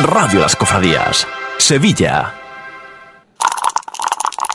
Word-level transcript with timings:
Radio 0.00 0.40
Las 0.40 0.56
Cofradías, 0.56 1.26
Sevilla. 1.56 2.34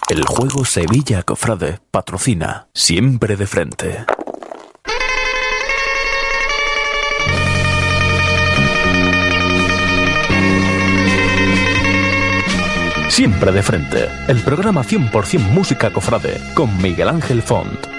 El 0.10 0.26
juego 0.26 0.66
Sevilla 0.66 1.24
Cofrade 1.24 1.80
patrocina 1.92 2.68
siempre 2.74 3.38
de 3.38 3.48
frente. 3.48 4.06
Siempre 13.08 13.52
de 13.52 13.64
frente, 13.64 14.10
el 14.28 14.42
programa 14.42 14.84
100% 14.84 15.40
música 15.40 15.92
cofrade 15.92 16.40
con 16.54 16.78
Miguel 16.82 17.10
Ángel 17.10 17.42
Font. 17.42 17.99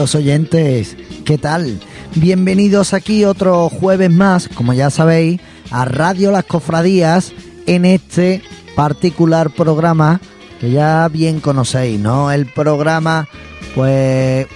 Oyentes, 0.00 0.96
¿qué 1.26 1.36
tal? 1.36 1.78
Bienvenidos 2.14 2.94
aquí 2.94 3.24
otro 3.24 3.68
jueves 3.68 4.10
más, 4.10 4.48
como 4.48 4.72
ya 4.72 4.88
sabéis, 4.88 5.38
a 5.70 5.84
Radio 5.84 6.32
Las 6.32 6.44
Cofradías 6.44 7.32
en 7.66 7.84
este 7.84 8.42
particular 8.74 9.50
programa 9.50 10.18
que 10.60 10.70
ya 10.70 11.06
bien 11.08 11.40
conocéis, 11.40 12.00
¿no? 12.00 12.32
El 12.32 12.46
programa, 12.46 13.28
pues, 13.74 14.46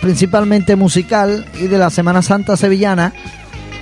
principalmente 0.00 0.76
musical 0.76 1.44
y 1.60 1.66
de 1.66 1.78
la 1.78 1.90
Semana 1.90 2.22
Santa 2.22 2.56
Sevillana, 2.56 3.12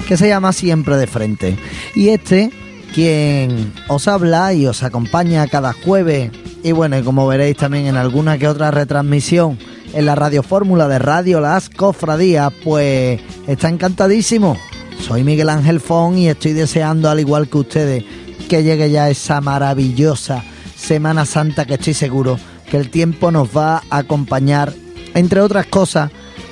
que 0.09 0.17
se 0.17 0.29
llama 0.29 0.55
Siempre 0.55 0.97
de 0.97 1.07
Frente. 1.07 1.57
Y 1.95 2.09
este, 2.09 2.51
quien 2.95 3.75
os 3.89 4.09
habla 4.09 4.55
y 4.55 4.67
os 4.67 4.83
acompaña 4.83 5.47
cada 5.49 5.75
jueves, 5.75 6.31
y 6.63 6.73
bueno, 6.73 7.05
como 7.05 7.27
veréis 7.27 7.59
también 7.59 7.87
en 7.87 7.97
alguna 7.97 8.39
que 8.39 8.49
otra 8.49 8.71
retransmisión, 8.71 9.59
en 9.93 10.07
la 10.07 10.15
Radio 10.15 10.43
Fórmula 10.43 10.89
de 10.89 10.99
Radio 10.99 11.41
Las 11.41 11.69
Cofradías, 11.69 12.53
pues 12.65 13.21
está 13.47 13.69
encantadísimo. 13.69 14.57
Soy 15.01 15.25
Miguel 15.25 15.49
Ángel 15.49 15.81
Fon 15.81 16.19
y 16.19 16.29
estoy 16.29 16.53
deseando, 16.53 17.11
al 17.11 17.21
igual 17.21 17.49
que 17.49 17.59
ustedes, 17.59 18.05
que 18.49 18.63
llegue 18.63 18.91
ya 18.91 19.11
esa 19.11 19.41
maravillosa 19.41 20.43
Semana 20.77 21.25
Santa 21.25 21.65
que 21.65 21.75
estoy 21.75 21.95
seguro 21.95 22.39
que 22.71 22.77
el 22.77 22.91
tiempo 22.91 23.31
nos 23.31 23.57
va 23.57 23.83
a 23.91 23.99
acompañar, 23.99 24.73
entre 25.15 25.41
otras 25.41 25.67
cosas, 25.67 26.11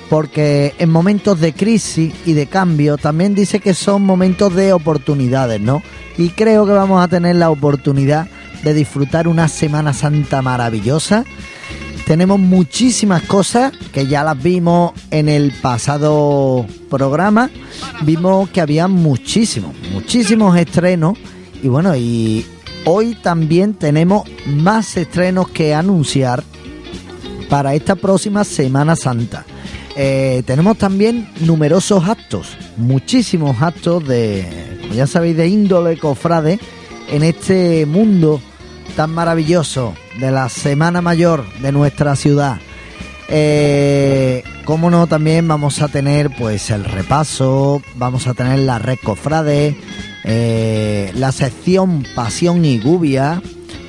porque 0.08 0.74
en 0.78 0.90
momentos 0.90 1.40
de 1.40 1.52
crisis 1.52 2.14
y 2.24 2.32
de 2.34 2.46
cambio 2.46 2.96
también 2.96 3.34
dice 3.34 3.60
que 3.60 3.74
son 3.74 4.02
momentos 4.02 4.54
de 4.54 4.72
oportunidades, 4.72 5.60
¿no? 5.60 5.82
Y 6.16 6.30
creo 6.30 6.66
que 6.66 6.72
vamos 6.72 7.02
a 7.02 7.08
tener 7.08 7.36
la 7.36 7.50
oportunidad 7.50 8.28
de 8.62 8.74
disfrutar 8.74 9.28
una 9.28 9.48
Semana 9.48 9.92
Santa 9.92 10.40
maravillosa 10.40 11.24
tenemos 12.06 12.38
muchísimas 12.38 13.22
cosas 13.22 13.72
que 13.92 14.06
ya 14.06 14.22
las 14.24 14.40
vimos 14.42 14.92
en 15.10 15.28
el 15.28 15.52
pasado 15.52 16.66
programa. 16.90 17.50
Vimos 18.02 18.50
que 18.50 18.60
había 18.60 18.88
muchísimos, 18.88 19.74
muchísimos 19.92 20.56
estrenos. 20.56 21.16
Y 21.62 21.68
bueno, 21.68 21.96
y 21.96 22.44
hoy 22.84 23.14
también 23.14 23.74
tenemos 23.74 24.24
más 24.46 24.96
estrenos 24.96 25.48
que 25.48 25.74
anunciar 25.74 26.44
para 27.48 27.74
esta 27.74 27.94
próxima 27.96 28.44
Semana 28.44 28.96
Santa. 28.96 29.46
Eh, 29.96 30.42
tenemos 30.44 30.76
también 30.76 31.30
numerosos 31.40 32.06
actos, 32.08 32.58
muchísimos 32.76 33.62
actos 33.62 34.06
de, 34.06 34.78
como 34.82 34.94
ya 34.94 35.06
sabéis, 35.06 35.36
de 35.36 35.48
índole 35.48 35.96
cofrade 35.96 36.58
en 37.10 37.22
este 37.22 37.86
mundo 37.86 38.40
tan 38.96 39.10
maravilloso 39.12 39.94
de 40.18 40.30
la 40.30 40.48
Semana 40.48 41.00
Mayor 41.00 41.44
de 41.60 41.72
nuestra 41.72 42.16
ciudad. 42.16 42.58
Eh, 43.28 44.42
como 44.64 44.90
no, 44.90 45.06
también 45.06 45.48
vamos 45.48 45.80
a 45.82 45.88
tener 45.88 46.30
pues 46.36 46.70
el 46.70 46.84
repaso, 46.84 47.82
vamos 47.96 48.26
a 48.26 48.34
tener 48.34 48.60
la 48.60 48.78
red 48.78 48.98
cofrade, 49.02 49.76
eh, 50.24 51.10
la 51.14 51.32
sección 51.32 52.06
Pasión 52.14 52.64
y 52.64 52.78
Gubia 52.78 53.42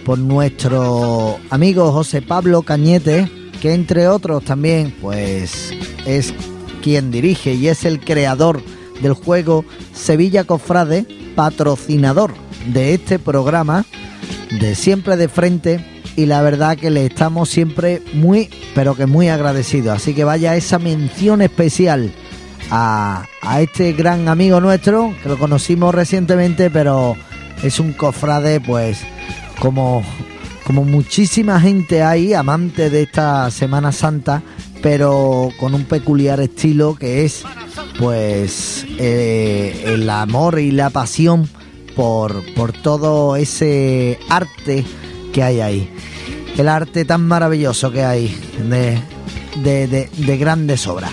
por 0.05 0.19
nuestro 0.19 1.37
amigo 1.49 1.91
José 1.91 2.21
Pablo 2.21 2.61
Cañete, 2.61 3.29
que 3.61 3.73
entre 3.73 4.07
otros 4.07 4.43
también 4.43 4.95
pues 5.01 5.73
es 6.05 6.33
quien 6.81 7.11
dirige 7.11 7.53
y 7.53 7.67
es 7.67 7.85
el 7.85 7.99
creador 7.99 8.61
del 9.01 9.13
juego 9.13 9.65
Sevilla 9.93 10.43
Cofrade, 10.43 11.05
patrocinador 11.35 12.33
de 12.67 12.93
este 12.93 13.19
programa 13.19 13.85
de 14.59 14.75
siempre 14.75 15.17
de 15.17 15.27
frente 15.27 15.94
y 16.15 16.25
la 16.25 16.41
verdad 16.41 16.77
que 16.77 16.89
le 16.89 17.05
estamos 17.05 17.49
siempre 17.49 18.01
muy, 18.13 18.49
pero 18.73 18.95
que 18.95 19.05
muy 19.05 19.29
agradecidos. 19.29 19.95
Así 19.97 20.13
que 20.13 20.23
vaya 20.23 20.55
esa 20.55 20.79
mención 20.79 21.41
especial 21.41 22.11
a, 22.71 23.25
a 23.41 23.61
este 23.61 23.93
gran 23.93 24.27
amigo 24.27 24.61
nuestro, 24.61 25.13
que 25.21 25.29
lo 25.29 25.37
conocimos 25.37 25.93
recientemente, 25.93 26.69
pero 26.69 27.15
es 27.63 27.79
un 27.79 27.93
cofrade, 27.93 28.61
pues, 28.61 28.99
como, 29.59 30.03
como 30.65 30.83
muchísima 30.83 31.59
gente 31.59 32.03
hay, 32.03 32.33
amante 32.33 32.89
de 32.89 33.03
esta 33.03 33.51
Semana 33.51 33.91
Santa, 33.91 34.41
pero 34.81 35.49
con 35.59 35.73
un 35.73 35.83
peculiar 35.83 36.39
estilo 36.39 36.95
que 36.95 37.25
es, 37.25 37.43
pues, 37.99 38.85
eh, 38.99 39.83
el 39.87 40.09
amor 40.09 40.59
y 40.59 40.71
la 40.71 40.89
pasión 40.89 41.49
por, 41.95 42.43
por 42.55 42.71
todo 42.73 43.35
ese 43.35 44.19
arte 44.29 44.85
que 45.35 45.43
hay 45.43 45.59
ahí. 45.59 45.89
El 46.57 46.69
arte 46.69 47.03
tan 47.03 47.27
maravilloso 47.27 47.91
que 47.91 48.05
hay 48.05 48.33
de, 48.69 48.97
de, 49.61 50.09
de, 50.09 50.37
grandes 50.37 50.87
obras. 50.87 51.11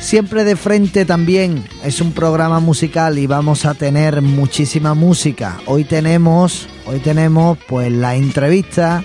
Siempre 0.00 0.42
de 0.42 0.56
frente 0.56 1.04
también 1.04 1.62
es 1.84 2.00
un 2.00 2.10
programa 2.10 2.58
musical 2.58 3.16
y 3.16 3.28
vamos 3.28 3.64
a 3.64 3.74
tener 3.74 4.22
muchísima 4.22 4.94
música. 4.94 5.58
Hoy 5.66 5.84
tenemos, 5.84 6.66
hoy 6.84 6.98
tenemos 6.98 7.56
pues 7.68 7.92
la 7.92 8.16
entrevista 8.16 9.04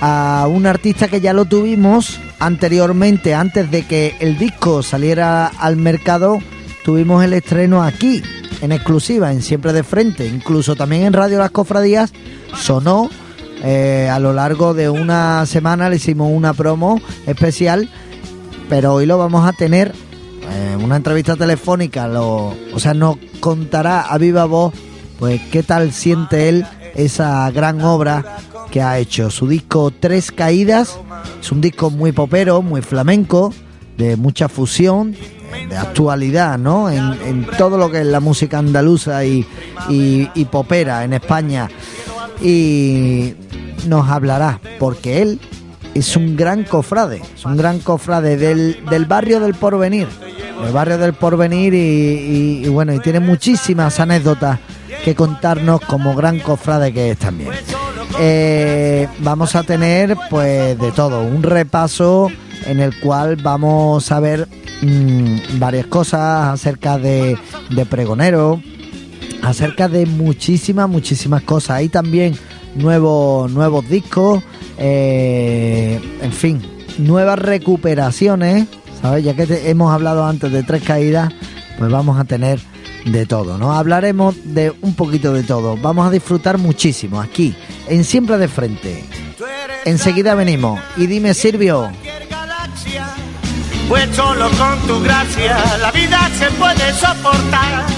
a 0.00 0.46
un 0.50 0.64
artista 0.64 1.08
que 1.08 1.20
ya 1.20 1.34
lo 1.34 1.44
tuvimos 1.44 2.18
anteriormente, 2.38 3.34
antes 3.34 3.70
de 3.70 3.82
que 3.82 4.14
el 4.20 4.38
disco 4.38 4.82
saliera 4.82 5.46
al 5.46 5.76
mercado, 5.76 6.38
tuvimos 6.86 7.22
el 7.22 7.34
estreno 7.34 7.82
aquí 7.82 8.22
en 8.62 8.72
exclusiva, 8.72 9.30
en 9.30 9.42
Siempre 9.42 9.74
de 9.74 9.82
Frente, 9.82 10.26
incluso 10.26 10.74
también 10.74 11.02
en 11.02 11.12
Radio 11.12 11.38
Las 11.38 11.50
Cofradías, 11.50 12.14
sonó 12.56 13.10
eh, 13.62 14.08
a 14.10 14.18
lo 14.18 14.32
largo 14.32 14.74
de 14.74 14.88
una 14.88 15.46
semana, 15.46 15.88
le 15.88 15.96
hicimos 15.96 16.30
una 16.32 16.54
promo 16.54 17.00
especial, 17.26 17.88
pero 18.68 18.94
hoy 18.94 19.06
lo 19.06 19.18
vamos 19.18 19.46
a 19.46 19.52
tener, 19.52 19.92
eh, 20.50 20.76
una 20.82 20.96
entrevista 20.96 21.36
telefónica, 21.36 22.08
lo, 22.08 22.54
o 22.72 22.78
sea, 22.78 22.94
nos 22.94 23.16
contará 23.40 24.02
a 24.02 24.18
viva 24.18 24.44
voz, 24.44 24.74
pues 25.18 25.40
qué 25.50 25.62
tal 25.62 25.92
siente 25.92 26.48
él 26.48 26.66
esa 26.94 27.50
gran 27.50 27.80
obra 27.80 28.38
que 28.70 28.82
ha 28.82 28.98
hecho. 28.98 29.30
Su 29.30 29.48
disco 29.48 29.92
Tres 29.98 30.32
Caídas 30.32 30.98
es 31.40 31.52
un 31.52 31.60
disco 31.60 31.90
muy 31.90 32.12
popero, 32.12 32.62
muy 32.62 32.82
flamenco, 32.82 33.52
de 33.96 34.16
mucha 34.16 34.48
fusión, 34.48 35.16
de 35.68 35.76
actualidad, 35.76 36.58
¿no? 36.58 36.90
En, 36.90 37.46
todo 37.56 37.78
lo 37.78 37.90
que 37.90 38.00
es 38.00 38.06
la 38.06 38.20
música 38.20 38.58
andaluza 38.58 39.24
y, 39.24 39.46
y, 39.88 40.44
popera 40.46 41.04
en 41.04 41.14
España. 41.14 41.68
Y 42.42 43.34
nos 43.86 44.08
hablará, 44.08 44.60
porque 44.78 45.22
él 45.22 45.40
es 45.94 46.16
un 46.16 46.36
gran 46.36 46.64
cofrade, 46.64 47.20
es 47.34 47.44
un 47.44 47.56
gran 47.56 47.80
cofrade 47.80 48.36
del, 48.36 48.84
del 48.88 49.04
barrio 49.06 49.40
del 49.40 49.54
porvenir, 49.54 50.06
del 50.62 50.72
barrio 50.72 50.98
del 50.98 51.14
porvenir 51.14 51.74
y, 51.74 52.68
bueno, 52.68 52.94
y 52.94 53.00
tiene 53.00 53.20
muchísimas 53.20 53.98
anécdotas 53.98 54.58
que 55.04 55.14
contarnos 55.14 55.80
como 55.80 56.14
gran 56.14 56.38
cofrade 56.38 56.92
que 56.92 57.12
es 57.12 57.18
también. 57.18 57.50
Eh, 58.20 59.08
vamos 59.20 59.54
a 59.54 59.62
tener 59.62 60.16
pues 60.30 60.78
de 60.78 60.92
todo, 60.92 61.22
un 61.22 61.42
repaso 61.42 62.28
en 62.66 62.80
el 62.80 62.98
cual 63.00 63.36
vamos 63.36 64.10
a 64.10 64.20
ver 64.20 64.48
Mm, 64.80 65.58
varias 65.58 65.86
cosas 65.86 66.54
acerca 66.54 66.98
de, 66.98 67.36
de 67.70 67.86
pregonero, 67.86 68.62
acerca 69.42 69.88
de 69.88 70.06
muchísimas, 70.06 70.88
muchísimas 70.88 71.42
cosas. 71.42 71.78
Hay 71.78 71.88
también 71.88 72.36
nuevos, 72.74 73.50
nuevos 73.50 73.88
discos, 73.88 74.42
eh, 74.78 76.00
en 76.20 76.32
fin, 76.32 76.62
nuevas 76.98 77.38
recuperaciones, 77.38 78.66
¿sabes? 79.00 79.24
Ya 79.24 79.34
que 79.34 79.70
hemos 79.70 79.92
hablado 79.92 80.26
antes 80.26 80.50
de 80.52 80.62
tres 80.62 80.82
caídas, 80.82 81.32
pues 81.78 81.90
vamos 81.90 82.18
a 82.18 82.24
tener 82.24 82.60
de 83.04 83.26
todo, 83.26 83.58
¿no? 83.58 83.72
Hablaremos 83.72 84.36
de 84.44 84.72
un 84.82 84.94
poquito 84.94 85.32
de 85.32 85.42
todo. 85.42 85.76
Vamos 85.76 86.06
a 86.06 86.10
disfrutar 86.10 86.58
muchísimo 86.58 87.20
aquí, 87.20 87.54
en 87.88 88.04
Siempre 88.04 88.38
de 88.38 88.48
Frente. 88.48 89.04
Enseguida 89.84 90.34
venimos. 90.34 90.80
Y 90.96 91.06
dime, 91.06 91.34
Silvio. 91.34 91.90
Con 94.58 94.78
tu 94.86 95.00
gracia 95.02 95.56
la 95.80 95.90
vida 95.92 96.28
se 96.38 96.50
puede 96.52 96.92
soportar. 96.92 97.97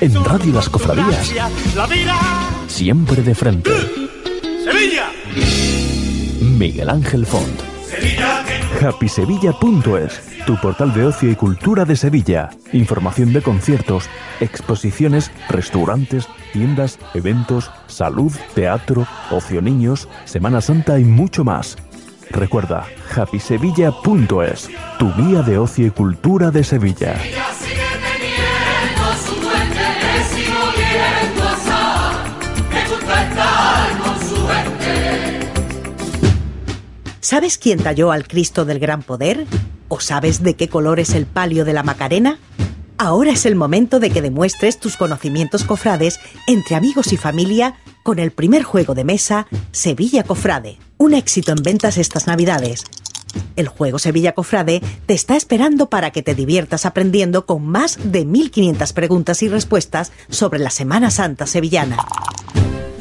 En 0.00 0.24
Radio 0.24 0.52
Las 0.52 0.68
Cofradías, 0.68 1.32
La 1.74 1.86
vida. 1.86 2.16
siempre 2.66 3.22
de 3.22 3.34
frente. 3.34 3.70
Sevilla. 4.64 5.10
Miguel 6.40 6.90
Ángel 6.90 7.24
Font. 7.26 7.60
Sevilla. 7.88 8.44
HappySevilla.es, 8.82 10.44
tu 10.46 10.56
portal 10.60 10.92
de 10.92 11.04
ocio 11.04 11.30
y 11.30 11.34
cultura 11.34 11.84
de 11.84 11.96
Sevilla. 11.96 12.50
Información 12.72 13.32
de 13.32 13.40
conciertos, 13.42 14.04
exposiciones, 14.40 15.30
restaurantes, 15.48 16.28
tiendas, 16.52 16.98
eventos, 17.14 17.70
salud, 17.86 18.32
teatro, 18.54 19.06
ocio 19.30 19.62
niños, 19.62 20.08
Semana 20.24 20.60
Santa 20.60 20.98
y 20.98 21.04
mucho 21.04 21.42
más. 21.44 21.76
Recuerda, 22.30 22.84
HappySevilla.es, 23.14 24.68
tu 24.98 25.12
guía 25.14 25.42
de 25.42 25.58
ocio 25.58 25.86
y 25.86 25.90
cultura 25.90 26.50
de 26.50 26.64
Sevilla. 26.64 27.14
¿Sabes 37.26 37.58
quién 37.58 37.82
talló 37.82 38.12
al 38.12 38.28
Cristo 38.28 38.64
del 38.64 38.78
Gran 38.78 39.02
Poder? 39.02 39.48
¿O 39.88 39.98
sabes 39.98 40.44
de 40.44 40.54
qué 40.54 40.68
color 40.68 41.00
es 41.00 41.10
el 41.10 41.26
palio 41.26 41.64
de 41.64 41.72
la 41.72 41.82
Macarena? 41.82 42.38
Ahora 42.98 43.32
es 43.32 43.46
el 43.46 43.56
momento 43.56 43.98
de 43.98 44.10
que 44.10 44.22
demuestres 44.22 44.78
tus 44.78 44.96
conocimientos 44.96 45.64
cofrades 45.64 46.20
entre 46.46 46.76
amigos 46.76 47.12
y 47.12 47.16
familia 47.16 47.78
con 48.04 48.20
el 48.20 48.30
primer 48.30 48.62
juego 48.62 48.94
de 48.94 49.02
mesa 49.02 49.48
Sevilla 49.72 50.22
Cofrade, 50.22 50.78
un 50.98 51.14
éxito 51.14 51.50
en 51.50 51.64
ventas 51.64 51.98
estas 51.98 52.28
Navidades. 52.28 52.84
El 53.56 53.66
juego 53.66 53.98
Sevilla 53.98 54.30
Cofrade 54.30 54.80
te 55.06 55.14
está 55.14 55.34
esperando 55.36 55.90
para 55.90 56.12
que 56.12 56.22
te 56.22 56.36
diviertas 56.36 56.86
aprendiendo 56.86 57.44
con 57.44 57.66
más 57.66 57.98
de 58.04 58.24
1500 58.24 58.92
preguntas 58.92 59.42
y 59.42 59.48
respuestas 59.48 60.12
sobre 60.28 60.60
la 60.60 60.70
Semana 60.70 61.10
Santa 61.10 61.48
sevillana 61.48 61.96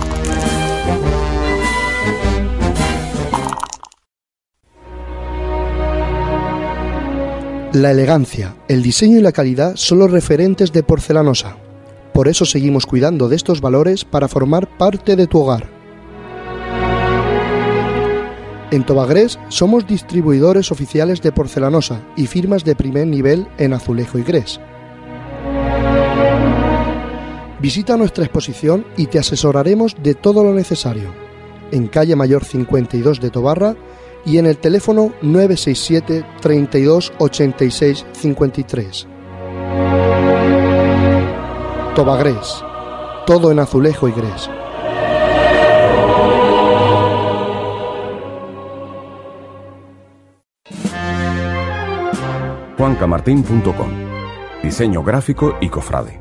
La 7.76 7.90
elegancia, 7.90 8.56
el 8.68 8.82
diseño 8.82 9.18
y 9.18 9.20
la 9.20 9.32
calidad 9.32 9.76
son 9.76 9.98
los 9.98 10.10
referentes 10.10 10.72
de 10.72 10.82
Porcelanosa. 10.82 11.58
Por 12.14 12.26
eso 12.26 12.46
seguimos 12.46 12.86
cuidando 12.86 13.28
de 13.28 13.36
estos 13.36 13.60
valores 13.60 14.02
para 14.06 14.28
formar 14.28 14.78
parte 14.78 15.14
de 15.14 15.26
tu 15.26 15.40
hogar. 15.40 15.68
En 18.70 18.86
Tobagrés 18.86 19.38
somos 19.50 19.86
distribuidores 19.86 20.72
oficiales 20.72 21.20
de 21.20 21.32
Porcelanosa 21.32 22.00
y 22.16 22.26
firmas 22.28 22.64
de 22.64 22.76
primer 22.76 23.08
nivel 23.08 23.46
en 23.58 23.74
azulejo 23.74 24.18
y 24.18 24.22
grés. 24.22 24.58
Visita 27.60 27.98
nuestra 27.98 28.24
exposición 28.24 28.86
y 28.96 29.08
te 29.08 29.18
asesoraremos 29.18 29.96
de 30.02 30.14
todo 30.14 30.42
lo 30.42 30.54
necesario. 30.54 31.12
En 31.72 31.88
calle 31.88 32.16
Mayor 32.16 32.42
52 32.42 33.20
de 33.20 33.28
Tobarra 33.28 33.76
y 34.26 34.38
en 34.38 34.46
el 34.46 34.58
teléfono 34.58 35.12
967 35.22 36.26
32 36.42 37.12
86 37.18 38.04
53. 38.12 39.06
Tobagrés. 41.94 42.62
Todo 43.24 43.50
en 43.50 43.60
azulejo 43.60 44.08
y 44.08 44.12
grés. 44.12 44.50
juancamartin.com. 52.76 53.90
Diseño 54.62 55.02
gráfico 55.02 55.56
y 55.60 55.68
cofrade. 55.68 56.20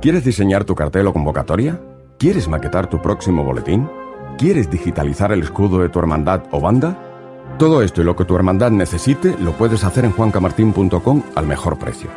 ¿Quieres 0.00 0.24
diseñar 0.24 0.64
tu 0.64 0.74
cartel 0.74 1.06
o 1.06 1.12
convocatoria? 1.12 1.80
¿Quieres 2.18 2.48
maquetar 2.48 2.90
tu 2.90 3.00
próximo 3.00 3.44
boletín? 3.44 3.88
¿Quieres 4.38 4.70
digitalizar 4.70 5.30
el 5.32 5.42
escudo 5.42 5.80
de 5.80 5.88
tu 5.88 5.98
hermandad 5.98 6.42
o 6.50 6.60
banda? 6.60 6.96
Todo 7.58 7.82
esto 7.82 8.00
y 8.00 8.04
lo 8.04 8.16
que 8.16 8.24
tu 8.24 8.34
hermandad 8.34 8.70
necesite 8.70 9.36
lo 9.38 9.52
puedes 9.52 9.84
hacer 9.84 10.04
en 10.04 10.12
juancamartin.com 10.12 11.22
al 11.34 11.46
mejor 11.46 11.78
precio. 11.78 12.10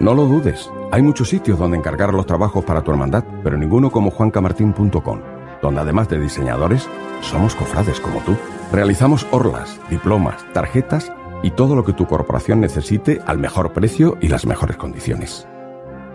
No 0.00 0.14
lo 0.14 0.26
dudes, 0.26 0.68
hay 0.90 1.02
muchos 1.02 1.28
sitios 1.28 1.58
donde 1.58 1.78
encargar 1.78 2.12
los 2.12 2.26
trabajos 2.26 2.64
para 2.64 2.82
tu 2.82 2.90
hermandad, 2.90 3.24
pero 3.42 3.56
ninguno 3.56 3.90
como 3.90 4.10
juancamartin.com, 4.10 5.20
donde 5.62 5.80
además 5.80 6.08
de 6.08 6.20
diseñadores, 6.20 6.88
somos 7.20 7.54
cofrades 7.54 8.00
como 8.00 8.20
tú. 8.20 8.36
Realizamos 8.72 9.26
orlas, 9.30 9.80
diplomas, 9.88 10.44
tarjetas 10.52 11.12
y 11.42 11.52
todo 11.52 11.76
lo 11.76 11.84
que 11.84 11.92
tu 11.92 12.06
corporación 12.06 12.60
necesite 12.60 13.20
al 13.26 13.38
mejor 13.38 13.72
precio 13.72 14.18
y 14.20 14.28
las 14.28 14.44
mejores 14.46 14.76
condiciones. 14.76 15.46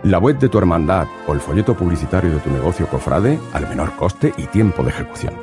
La 0.04 0.18
web 0.18 0.38
de 0.38 0.48
tu 0.48 0.58
hermandad 0.58 1.08
o 1.26 1.32
el 1.32 1.40
folleto 1.40 1.76
publicitario 1.76 2.30
de 2.30 2.38
tu 2.38 2.50
negocio 2.50 2.86
cofrade 2.86 3.40
al 3.52 3.68
menor 3.68 3.96
coste 3.96 4.32
y 4.36 4.46
tiempo 4.46 4.84
de 4.84 4.90
ejecución. 4.90 5.34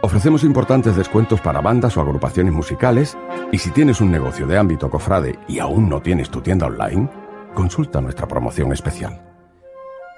Ofrecemos 0.00 0.42
importantes 0.42 0.96
descuentos 0.96 1.40
para 1.40 1.60
bandas 1.60 1.96
o 1.96 2.00
agrupaciones 2.00 2.52
musicales 2.52 3.18
y 3.52 3.58
si 3.58 3.70
tienes 3.70 4.00
un 4.00 4.10
negocio 4.10 4.46
de 4.46 4.56
ámbito 4.56 4.88
cofrade 4.88 5.38
y 5.48 5.58
aún 5.58 5.88
no 5.88 6.00
tienes 6.00 6.30
tu 6.30 6.40
tienda 6.40 6.66
online, 6.66 7.10
consulta 7.52 8.00
nuestra 8.00 8.26
promoción 8.26 8.72
especial. 8.72 9.20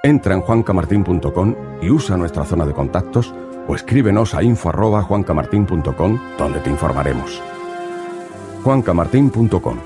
Entra 0.05 0.35
en 0.35 0.43
juancamartin.com 0.43 1.55
y 1.83 1.91
usa 1.91 2.17
nuestra 2.17 2.45
zona 2.45 2.65
de 2.65 2.73
contactos 2.73 3.35
o 3.67 3.75
escríbenos 3.75 4.35
a 4.35 4.45
info@juancamartin.com 4.45 6.19
donde 6.39 6.61
te 6.61 6.71
informaremos. 6.71 7.43
juancamartin.com 8.63 9.77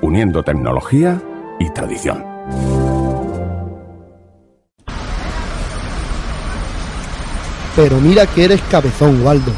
Uniendo 0.00 0.42
tecnología 0.42 1.20
y 1.58 1.70
tradición. 1.70 2.37
Pero 7.78 8.00
mira 8.00 8.26
que 8.26 8.42
eres 8.42 8.60
cabezón, 8.68 9.24
Waldo. 9.24 9.52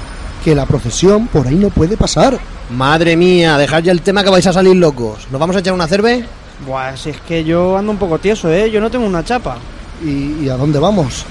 Que 0.44 0.54
la 0.54 0.66
procesión 0.66 1.26
por 1.28 1.46
ahí 1.48 1.54
no 1.54 1.70
puede 1.70 1.96
pasar. 1.96 2.38
Madre 2.68 3.16
mía, 3.16 3.56
dejad 3.56 3.82
ya 3.82 3.92
el 3.92 4.02
tema 4.02 4.22
que 4.22 4.28
vais 4.28 4.46
a 4.46 4.52
salir 4.52 4.76
locos. 4.76 5.26
¿Nos 5.30 5.40
vamos 5.40 5.56
a 5.56 5.60
echar 5.60 5.72
una 5.72 5.86
cerve? 5.86 6.26
Buah, 6.66 6.98
si 6.98 7.08
es 7.08 7.20
que 7.22 7.44
yo 7.44 7.78
ando 7.78 7.92
un 7.92 7.96
poco 7.96 8.18
tieso, 8.18 8.52
¿eh? 8.52 8.70
Yo 8.70 8.78
no 8.78 8.90
tengo 8.90 9.06
una 9.06 9.24
chapa. 9.24 9.56
¿Y, 10.04 10.44
y 10.44 10.50
a 10.50 10.58
dónde 10.58 10.78
vamos? 10.78 11.24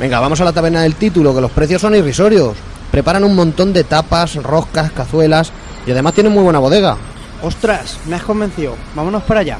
Venga, 0.00 0.18
vamos 0.18 0.40
a 0.40 0.44
la 0.44 0.52
taberna 0.52 0.82
del 0.82 0.96
título, 0.96 1.32
que 1.32 1.40
los 1.40 1.52
precios 1.52 1.80
son 1.80 1.94
irrisorios. 1.94 2.56
Preparan 2.90 3.22
un 3.22 3.36
montón 3.36 3.72
de 3.72 3.84
tapas, 3.84 4.34
roscas, 4.42 4.90
cazuelas 4.90 5.52
y 5.86 5.92
además 5.92 6.12
tienen 6.14 6.32
muy 6.32 6.42
buena 6.42 6.58
bodega. 6.58 6.96
Ostras, 7.40 7.98
me 8.08 8.16
has 8.16 8.22
convencido. 8.24 8.74
Vámonos 8.96 9.22
para 9.22 9.40
allá. 9.42 9.58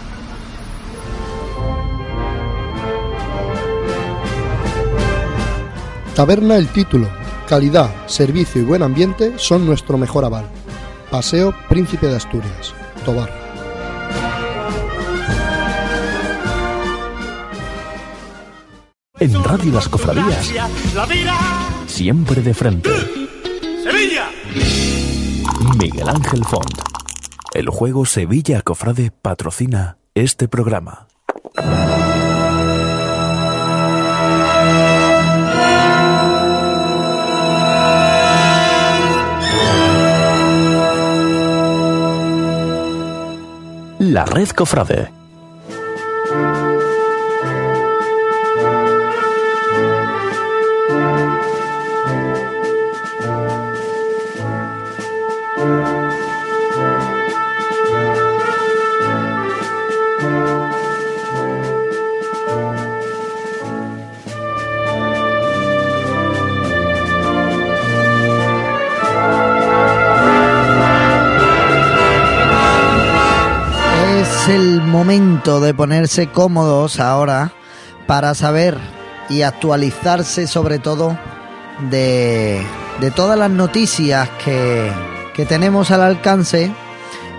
Taberna 6.15 6.57
El 6.57 6.69
Título. 6.69 7.09
Calidad, 7.49 7.91
servicio 8.07 8.61
y 8.61 8.65
buen 8.65 8.83
ambiente 8.83 9.35
son 9.37 9.67
nuestro 9.67 9.99
mejor 9.99 10.25
aval. 10.25 10.47
Paseo 11.11 11.55
Príncipe 11.69 12.07
de 12.07 12.17
Asturias, 12.17 12.75
Tobar. 13.05 13.31
En 19.19 19.45
Radio 19.45 19.73
Las 19.73 19.89
Cofradías, 19.89 20.53
La 20.95 21.07
vida. 21.07 21.39
siempre 21.87 22.43
de 22.43 22.55
frente. 22.55 22.91
Sevilla. 23.83 24.29
Miguel 25.79 26.09
Ángel 26.09 26.45
Font. 26.45 26.81
El 27.55 27.69
juego 27.69 28.05
Sevilla 28.05 28.63
Cofrade 28.63 29.11
patrocina 29.11 29.99
este 30.15 30.49
programa. 30.49 31.07
La 44.13 44.27
Red 44.27 44.53
Cofrade. 44.53 45.22
De 75.63 75.75
ponerse 75.75 76.29
cómodos 76.29 77.01
ahora 77.01 77.53
para 78.07 78.35
saber 78.35 78.77
y 79.29 79.43
actualizarse 79.43 80.47
sobre 80.47 80.79
todo 80.79 81.17
de, 81.91 82.63
de 83.01 83.11
todas 83.11 83.39
las 83.39 83.51
noticias 83.51 84.29
que, 84.45 84.91
que 85.35 85.47
tenemos 85.47 85.91
al 85.91 86.03
alcance 86.03 86.71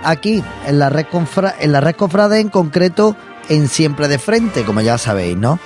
aquí 0.04 0.44
en 0.68 0.80
la 0.80 0.90
red, 0.90 1.06
confra, 1.12 1.56
en 1.60 1.72
la 1.72 1.82
red 1.82 1.96
en 2.34 2.50
concreto 2.50 3.16
en 3.50 3.68
Siempre 3.68 4.08
de 4.08 4.20
Frente, 4.20 4.64
como 4.64 4.82
ya 4.82 4.98
sabéis, 4.98 5.38
¿no? 5.38 5.60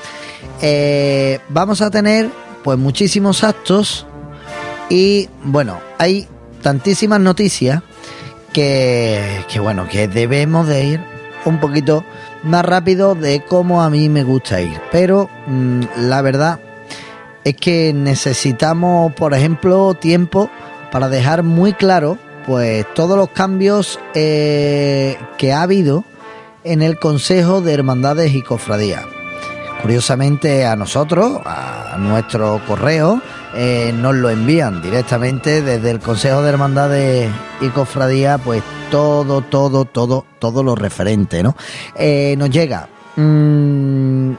Eh, 0.61 1.39
vamos 1.49 1.81
a 1.81 1.89
tener 1.89 2.29
pues 2.63 2.77
muchísimos 2.77 3.43
actos 3.43 4.05
y 4.89 5.29
bueno, 5.43 5.79
hay 5.97 6.27
tantísimas 6.61 7.19
noticias 7.19 7.81
que, 8.53 9.45
que 9.47 9.59
bueno, 9.59 9.87
que 9.87 10.07
debemos 10.07 10.67
de 10.67 10.83
ir 10.83 11.01
un 11.45 11.59
poquito 11.59 12.03
más 12.43 12.65
rápido 12.65 13.15
de 13.15 13.41
cómo 13.41 13.81
a 13.81 13.89
mí 13.89 14.09
me 14.09 14.23
gusta 14.23 14.61
ir. 14.61 14.79
Pero 14.91 15.29
mmm, 15.47 15.81
la 15.97 16.21
verdad 16.21 16.59
es 17.43 17.55
que 17.55 17.93
necesitamos, 17.93 19.13
por 19.13 19.33
ejemplo, 19.33 19.93
tiempo 19.93 20.49
para 20.91 21.09
dejar 21.09 21.43
muy 21.43 21.73
claro 21.73 22.17
pues 22.45 22.85
todos 22.93 23.17
los 23.17 23.29
cambios 23.29 23.99
eh, 24.13 25.17
que 25.37 25.51
ha 25.51 25.61
habido 25.63 26.05
en 26.63 26.81
el 26.81 26.97
Consejo 26.97 27.61
de 27.61 27.73
Hermandades 27.73 28.33
y 28.33 28.41
Cofradías. 28.41 29.05
Curiosamente 29.81 30.65
a 30.65 30.75
nosotros, 30.75 31.39
a 31.45 31.95
nuestro 31.99 32.61
correo, 32.65 33.21
eh, 33.59 33.91
nos 33.91 34.13
lo 34.13 34.29
envían 34.29 34.83
directamente 34.83 35.63
desde 35.63 35.89
el 35.89 35.99
Consejo 35.99 36.43
de 36.43 36.49
Hermandades 36.49 37.31
y 37.59 37.69
Cofradías, 37.69 38.39
pues 38.39 38.61
todo, 38.91 39.41
todo, 39.41 39.85
todo, 39.85 40.25
todo 40.37 40.61
lo 40.61 40.75
referente, 40.75 41.41
¿no? 41.41 41.55
Eh, 41.95 42.35
nos 42.37 42.51
llega 42.51 42.87
mmm, 43.15 44.31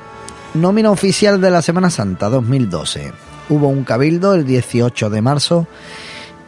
nómina 0.55 0.93
oficial 0.93 1.41
de 1.41 1.51
la 1.51 1.63
Semana 1.63 1.91
Santa 1.91 2.29
2012. 2.29 3.13
Hubo 3.49 3.67
un 3.67 3.83
cabildo 3.83 4.35
el 4.35 4.47
18 4.47 5.11
de 5.11 5.21
marzo 5.21 5.67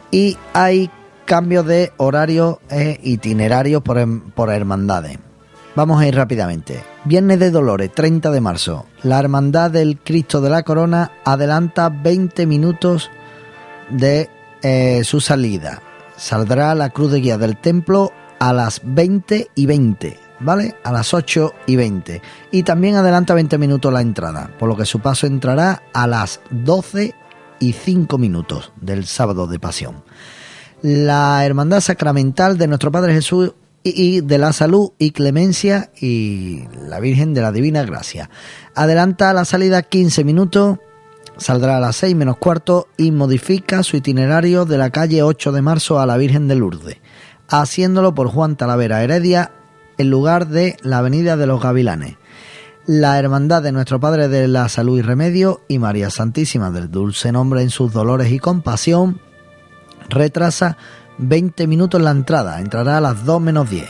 y 0.09 0.37
hay 0.53 0.89
cambios 1.25 1.65
de 1.65 1.91
horario 1.97 2.61
e 2.69 3.01
itinerarios 3.03 3.81
por, 3.81 3.99
por 4.33 4.49
hermandades. 4.49 5.19
Vamos 5.73 6.01
a 6.01 6.07
ir 6.07 6.15
rápidamente. 6.15 6.83
Viernes 7.05 7.39
de 7.39 7.49
Dolores, 7.49 7.91
30 7.93 8.29
de 8.29 8.41
marzo. 8.41 8.85
La 9.03 9.19
Hermandad 9.19 9.71
del 9.71 9.97
Cristo 9.99 10.41
de 10.41 10.49
la 10.49 10.63
Corona 10.63 11.11
adelanta 11.23 11.87
20 11.87 12.45
minutos 12.45 13.09
de 13.89 14.29
eh, 14.63 15.01
su 15.05 15.21
salida. 15.21 15.81
Saldrá 16.17 16.75
la 16.75 16.89
cruz 16.89 17.11
de 17.11 17.21
guía 17.21 17.37
del 17.37 17.55
templo 17.55 18.11
a 18.39 18.51
las 18.51 18.81
20 18.83 19.47
y 19.55 19.65
20, 19.65 20.19
¿vale? 20.41 20.75
A 20.83 20.91
las 20.91 21.13
8 21.13 21.53
y 21.67 21.77
20. 21.77 22.21
Y 22.51 22.63
también 22.63 22.95
adelanta 22.95 23.33
20 23.33 23.57
minutos 23.57 23.93
la 23.93 24.01
entrada, 24.01 24.51
por 24.59 24.67
lo 24.67 24.75
que 24.75 24.85
su 24.85 24.99
paso 24.99 25.25
entrará 25.25 25.83
a 25.93 26.05
las 26.05 26.41
12 26.49 27.15
y 27.59 27.71
5 27.71 28.17
minutos 28.17 28.73
del 28.81 29.05
sábado 29.05 29.47
de 29.47 29.57
pasión. 29.57 30.03
La 30.81 31.45
Hermandad 31.45 31.79
Sacramental 31.79 32.57
de 32.57 32.67
nuestro 32.67 32.91
Padre 32.91 33.13
Jesús 33.13 33.53
y 33.83 34.21
de 34.21 34.37
la 34.37 34.53
salud 34.53 34.91
y 34.99 35.11
clemencia 35.11 35.91
y 35.99 36.63
la 36.87 36.99
Virgen 36.99 37.33
de 37.33 37.41
la 37.41 37.51
Divina 37.51 37.83
Gracia. 37.83 38.29
Adelanta 38.75 39.33
la 39.33 39.45
salida 39.45 39.81
15 39.81 40.23
minutos, 40.23 40.79
saldrá 41.37 41.77
a 41.77 41.79
las 41.79 41.95
6 41.97 42.15
menos 42.15 42.37
cuarto 42.37 42.87
y 42.97 43.11
modifica 43.11 43.83
su 43.83 43.97
itinerario 43.97 44.65
de 44.65 44.77
la 44.77 44.89
calle 44.89 45.23
8 45.23 45.51
de 45.51 45.61
marzo 45.61 45.99
a 45.99 46.05
la 46.05 46.17
Virgen 46.17 46.47
de 46.47 46.55
Lourdes, 46.55 46.97
haciéndolo 47.47 48.13
por 48.13 48.27
Juan 48.27 48.55
Talavera 48.55 49.03
Heredia 49.03 49.51
en 49.97 50.09
lugar 50.09 50.47
de 50.47 50.77
la 50.81 50.99
Avenida 50.99 51.37
de 51.37 51.47
los 51.47 51.61
Gavilanes. 51.61 52.17
La 52.87 53.19
Hermandad 53.19 53.61
de 53.61 53.71
Nuestro 53.71 53.99
Padre 53.99 54.27
de 54.27 54.47
la 54.47 54.67
Salud 54.67 54.97
y 54.97 55.03
Remedio 55.03 55.61
y 55.67 55.77
María 55.77 56.09
Santísima 56.09 56.71
del 56.71 56.89
Dulce 56.89 57.31
Nombre 57.31 57.61
en 57.61 57.69
sus 57.69 57.93
dolores 57.93 58.31
y 58.31 58.39
compasión 58.39 59.21
retrasa 60.09 60.77
20 61.21 61.67
minutos 61.67 62.01
la 62.01 62.11
entrada, 62.11 62.59
entrará 62.59 62.97
a 62.97 63.01
las 63.01 63.25
2 63.25 63.41
menos 63.41 63.69
10. 63.69 63.89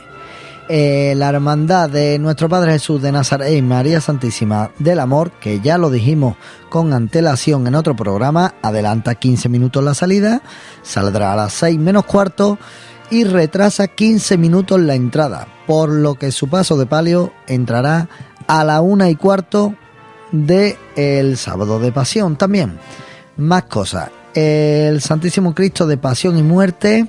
Eh, 0.70 1.16
la 1.18 1.30
hermandad 1.30 1.90
de 1.90 2.18
nuestro 2.20 2.48
Padre 2.48 2.74
Jesús 2.74 3.02
de 3.02 3.12
Nazaret 3.12 3.54
y 3.54 3.62
María 3.62 4.00
Santísima 4.00 4.72
del 4.80 5.00
Amor, 5.00 5.32
que 5.32 5.60
ya 5.60 5.78
lo 5.78 5.90
dijimos 5.90 6.38
con 6.70 6.94
antelación 6.94 7.68
en 7.68 7.76
otro 7.76 7.96
programa, 7.96 8.54
adelanta 8.62 9.16
15 9.16 9.50
minutos 9.50 9.84
la 9.84 9.94
salida, 9.94 10.42
saldrá 10.82 11.34
a 11.34 11.36
las 11.36 11.54
6 11.54 11.78
menos 11.80 12.06
cuarto 12.06 12.58
y 13.10 13.26
retrasa 13.26 13.88
15 13.88 14.38
minutos 14.38 14.80
la 14.80 14.96
entrada, 14.96 15.48
por 15.68 15.90
lo 15.90 16.16
que 16.16 16.32
su 16.32 16.48
paso 16.48 16.78
de 16.78 16.86
palio 16.86 17.34
entrará 17.48 18.08
a 18.48 18.64
la 18.64 18.82
1 18.82 19.10
y 19.10 19.16
cuarto 19.16 19.76
de 20.32 20.78
el 20.96 21.38
sábado 21.38 21.80
de 21.80 21.92
pasión 21.92 22.38
también. 22.38 22.80
Más 23.36 23.64
cosas 23.64 24.10
el 24.34 25.02
Santísimo 25.02 25.54
Cristo 25.54 25.88
de 25.88 25.98
Pasión 25.98 26.38
y 26.38 26.44
Muerte 26.44 27.08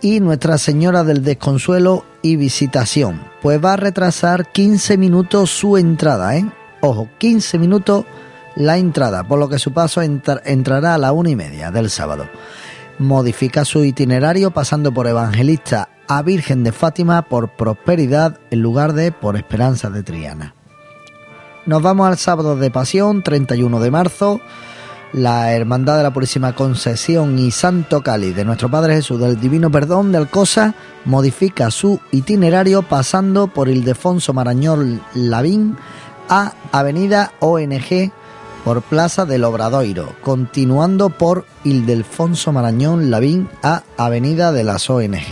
y 0.00 0.20
Nuestra 0.20 0.58
Señora 0.58 1.04
del 1.04 1.24
Desconsuelo 1.24 2.04
y 2.22 2.36
Visitación. 2.36 3.22
Pues 3.40 3.62
va 3.64 3.74
a 3.74 3.76
retrasar 3.76 4.52
15 4.52 4.98
minutos 4.98 5.50
su 5.50 5.76
entrada, 5.78 6.36
¿eh? 6.36 6.46
Ojo, 6.80 7.08
15 7.18 7.58
minutos 7.58 8.04
la 8.56 8.76
entrada, 8.76 9.24
por 9.24 9.38
lo 9.38 9.48
que 9.48 9.58
su 9.58 9.72
paso 9.72 10.02
entra, 10.02 10.40
entrará 10.44 10.94
a 10.94 10.98
la 10.98 11.12
una 11.12 11.30
y 11.30 11.36
media 11.36 11.70
del 11.70 11.90
sábado. 11.90 12.28
Modifica 12.98 13.64
su 13.64 13.82
itinerario 13.82 14.52
pasando 14.52 14.92
por 14.92 15.06
Evangelista 15.06 15.88
a 16.06 16.22
Virgen 16.22 16.62
de 16.62 16.72
Fátima 16.72 17.22
por 17.22 17.56
Prosperidad 17.56 18.38
en 18.50 18.60
lugar 18.60 18.92
de 18.92 19.10
por 19.10 19.36
Esperanza 19.36 19.90
de 19.90 20.02
Triana. 20.02 20.54
Nos 21.66 21.82
vamos 21.82 22.06
al 22.06 22.18
sábado 22.18 22.56
de 22.56 22.70
Pasión, 22.70 23.22
31 23.22 23.80
de 23.80 23.90
marzo 23.90 24.40
la 25.14 25.52
Hermandad 25.52 25.96
de 25.96 26.02
la 26.02 26.12
Purísima 26.12 26.54
Concesión 26.56 27.38
y 27.38 27.52
Santo 27.52 28.02
Cali 28.02 28.32
de 28.32 28.44
nuestro 28.44 28.68
Padre 28.68 28.96
Jesús 28.96 29.20
del 29.20 29.38
Divino 29.38 29.70
Perdón 29.70 30.10
de 30.10 30.18
Alcosa 30.18 30.74
modifica 31.04 31.70
su 31.70 32.00
itinerario 32.10 32.82
pasando 32.82 33.46
por 33.46 33.68
Ildefonso 33.68 34.32
Marañón 34.32 35.00
Lavín 35.14 35.76
a 36.28 36.54
Avenida 36.72 37.32
ONG 37.38 38.10
por 38.64 38.82
Plaza 38.82 39.24
del 39.24 39.44
Obradoiro, 39.44 40.16
continuando 40.20 41.10
por 41.10 41.46
Ildefonso 41.62 42.50
Marañón 42.50 43.12
Lavín 43.12 43.48
a 43.62 43.84
Avenida 43.96 44.50
de 44.50 44.64
las 44.64 44.90
ONG. 44.90 45.22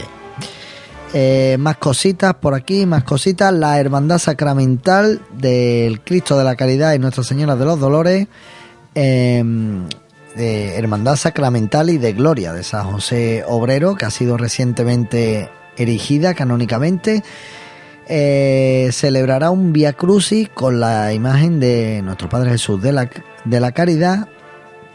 Eh, 1.12 1.56
más 1.58 1.76
cositas 1.78 2.34
por 2.34 2.54
aquí, 2.54 2.86
más 2.86 3.02
cositas. 3.02 3.52
La 3.52 3.80
Hermandad 3.80 4.18
Sacramental 4.18 5.20
del 5.36 6.00
Cristo 6.02 6.38
de 6.38 6.44
la 6.44 6.54
Caridad 6.54 6.94
y 6.94 7.00
Nuestra 7.00 7.24
Señora 7.24 7.56
de 7.56 7.64
los 7.64 7.80
Dolores 7.80 8.28
eh, 8.94 9.42
de 10.36 10.76
Hermandad 10.76 11.16
Sacramental 11.16 11.90
y 11.90 11.98
de 11.98 12.12
Gloria 12.12 12.52
de 12.52 12.62
San 12.62 12.90
José 12.90 13.44
Obrero, 13.46 13.94
que 13.96 14.06
ha 14.06 14.10
sido 14.10 14.36
recientemente 14.36 15.50
erigida 15.76 16.34
canónicamente. 16.34 17.22
Eh, 18.06 18.90
celebrará 18.92 19.50
un 19.50 19.72
Via 19.72 19.92
Crucis 19.92 20.48
con 20.48 20.80
la 20.80 21.12
imagen 21.12 21.60
de 21.60 22.02
nuestro 22.02 22.28
Padre 22.28 22.50
Jesús 22.50 22.82
de 22.82 22.92
la, 22.92 23.10
de 23.44 23.60
la 23.60 23.72
Caridad 23.72 24.28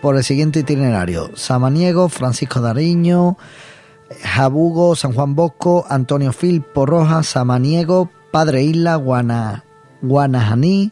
por 0.02 0.18
el 0.18 0.24
siguiente 0.24 0.60
itinerario: 0.60 1.32
Samaniego, 1.36 2.10
Francisco 2.10 2.62
Dariño, 2.62 3.38
Jabugo, 4.24 4.96
San 4.96 5.14
Juan 5.14 5.36
Bosco, 5.36 5.86
Antonio 5.90 6.34
Filpo 6.34 6.86
Rojas, 6.86 7.28
Samaniego, 7.28 8.10
Padre 8.32 8.64
Isla, 8.64 8.96
Guana, 8.96 9.64
Guanajaní. 10.02 10.92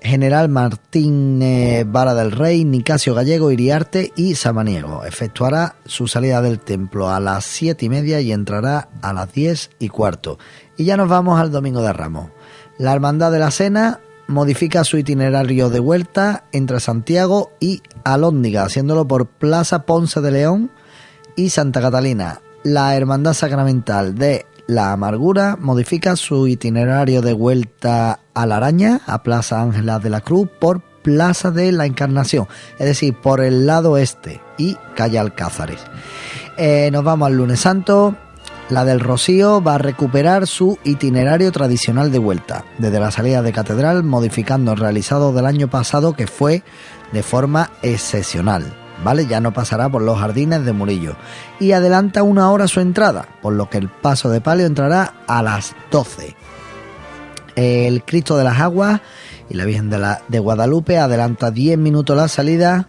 General 0.00 0.48
Martín 0.48 1.42
Vara 1.86 2.14
del 2.14 2.32
Rey, 2.32 2.64
Nicasio 2.64 3.14
Gallego, 3.14 3.50
Iriarte 3.50 4.12
y 4.16 4.34
Samaniego. 4.34 5.04
Efectuará 5.04 5.76
su 5.84 6.06
salida 6.06 6.40
del 6.40 6.60
templo 6.60 7.10
a 7.10 7.20
las 7.20 7.44
siete 7.44 7.86
y 7.86 7.88
media 7.88 8.20
y 8.20 8.32
entrará 8.32 8.88
a 9.02 9.12
las 9.12 9.32
diez 9.32 9.70
y 9.78 9.88
cuarto. 9.88 10.38
Y 10.76 10.84
ya 10.84 10.96
nos 10.96 11.08
vamos 11.08 11.40
al 11.40 11.50
Domingo 11.50 11.82
de 11.82 11.92
Ramos. 11.92 12.30
La 12.78 12.92
Hermandad 12.92 13.32
de 13.32 13.40
la 13.40 13.50
Cena 13.50 14.00
modifica 14.28 14.84
su 14.84 14.98
itinerario 14.98 15.70
de 15.70 15.80
vuelta 15.80 16.44
entre 16.52 16.80
Santiago 16.80 17.50
y 17.58 17.82
Alóndiga, 18.04 18.62
haciéndolo 18.62 19.08
por 19.08 19.26
Plaza 19.26 19.84
Ponce 19.84 20.20
de 20.20 20.30
León 20.30 20.70
y 21.34 21.50
Santa 21.50 21.80
Catalina. 21.80 22.40
La 22.62 22.94
Hermandad 22.94 23.34
Sacramental 23.34 24.16
de 24.16 24.46
la 24.68 24.92
Amargura 24.92 25.56
modifica 25.58 26.14
su 26.14 26.46
itinerario 26.46 27.22
de 27.22 27.32
vuelta 27.32 28.20
a 28.34 28.46
la 28.46 28.58
Araña, 28.58 29.00
a 29.06 29.22
Plaza 29.22 29.62
Ángela 29.62 29.98
de 29.98 30.10
la 30.10 30.20
Cruz, 30.20 30.46
por 30.60 30.82
Plaza 31.02 31.50
de 31.50 31.72
la 31.72 31.86
Encarnación, 31.86 32.46
es 32.78 32.86
decir, 32.86 33.14
por 33.14 33.40
el 33.40 33.66
lado 33.66 33.96
este 33.96 34.42
y 34.58 34.76
calle 34.94 35.18
Alcázares. 35.18 35.80
Eh, 36.58 36.90
nos 36.92 37.02
vamos 37.02 37.26
al 37.26 37.36
lunes 37.36 37.60
santo. 37.60 38.14
La 38.68 38.84
del 38.84 39.00
Rocío 39.00 39.62
va 39.62 39.76
a 39.76 39.78
recuperar 39.78 40.46
su 40.46 40.78
itinerario 40.84 41.50
tradicional 41.50 42.12
de 42.12 42.18
vuelta, 42.18 42.66
desde 42.76 43.00
la 43.00 43.10
salida 43.10 43.40
de 43.40 43.52
Catedral, 43.52 44.04
modificando 44.04 44.72
el 44.72 44.78
realizado 44.78 45.32
del 45.32 45.46
año 45.46 45.68
pasado 45.68 46.12
que 46.12 46.26
fue 46.26 46.62
de 47.12 47.22
forma 47.22 47.70
excepcional. 47.80 48.87
¿Vale? 49.04 49.26
Ya 49.26 49.40
no 49.40 49.52
pasará 49.52 49.88
por 49.88 50.02
los 50.02 50.18
jardines 50.18 50.64
de 50.64 50.72
Murillo. 50.72 51.16
Y 51.60 51.72
adelanta 51.72 52.22
una 52.22 52.50
hora 52.50 52.68
su 52.68 52.80
entrada, 52.80 53.28
por 53.42 53.54
lo 53.54 53.68
que 53.68 53.78
el 53.78 53.88
paso 53.88 54.30
de 54.30 54.40
palio 54.40 54.66
entrará 54.66 55.14
a 55.26 55.42
las 55.42 55.74
12. 55.90 56.36
El 57.56 58.04
Cristo 58.04 58.36
de 58.36 58.44
las 58.44 58.60
Aguas 58.60 59.00
y 59.50 59.54
la 59.54 59.64
Virgen 59.64 59.90
de, 59.90 59.98
la, 59.98 60.22
de 60.28 60.38
Guadalupe 60.38 60.98
adelanta 60.98 61.50
10 61.50 61.78
minutos 61.78 62.16
la 62.16 62.28
salida, 62.28 62.88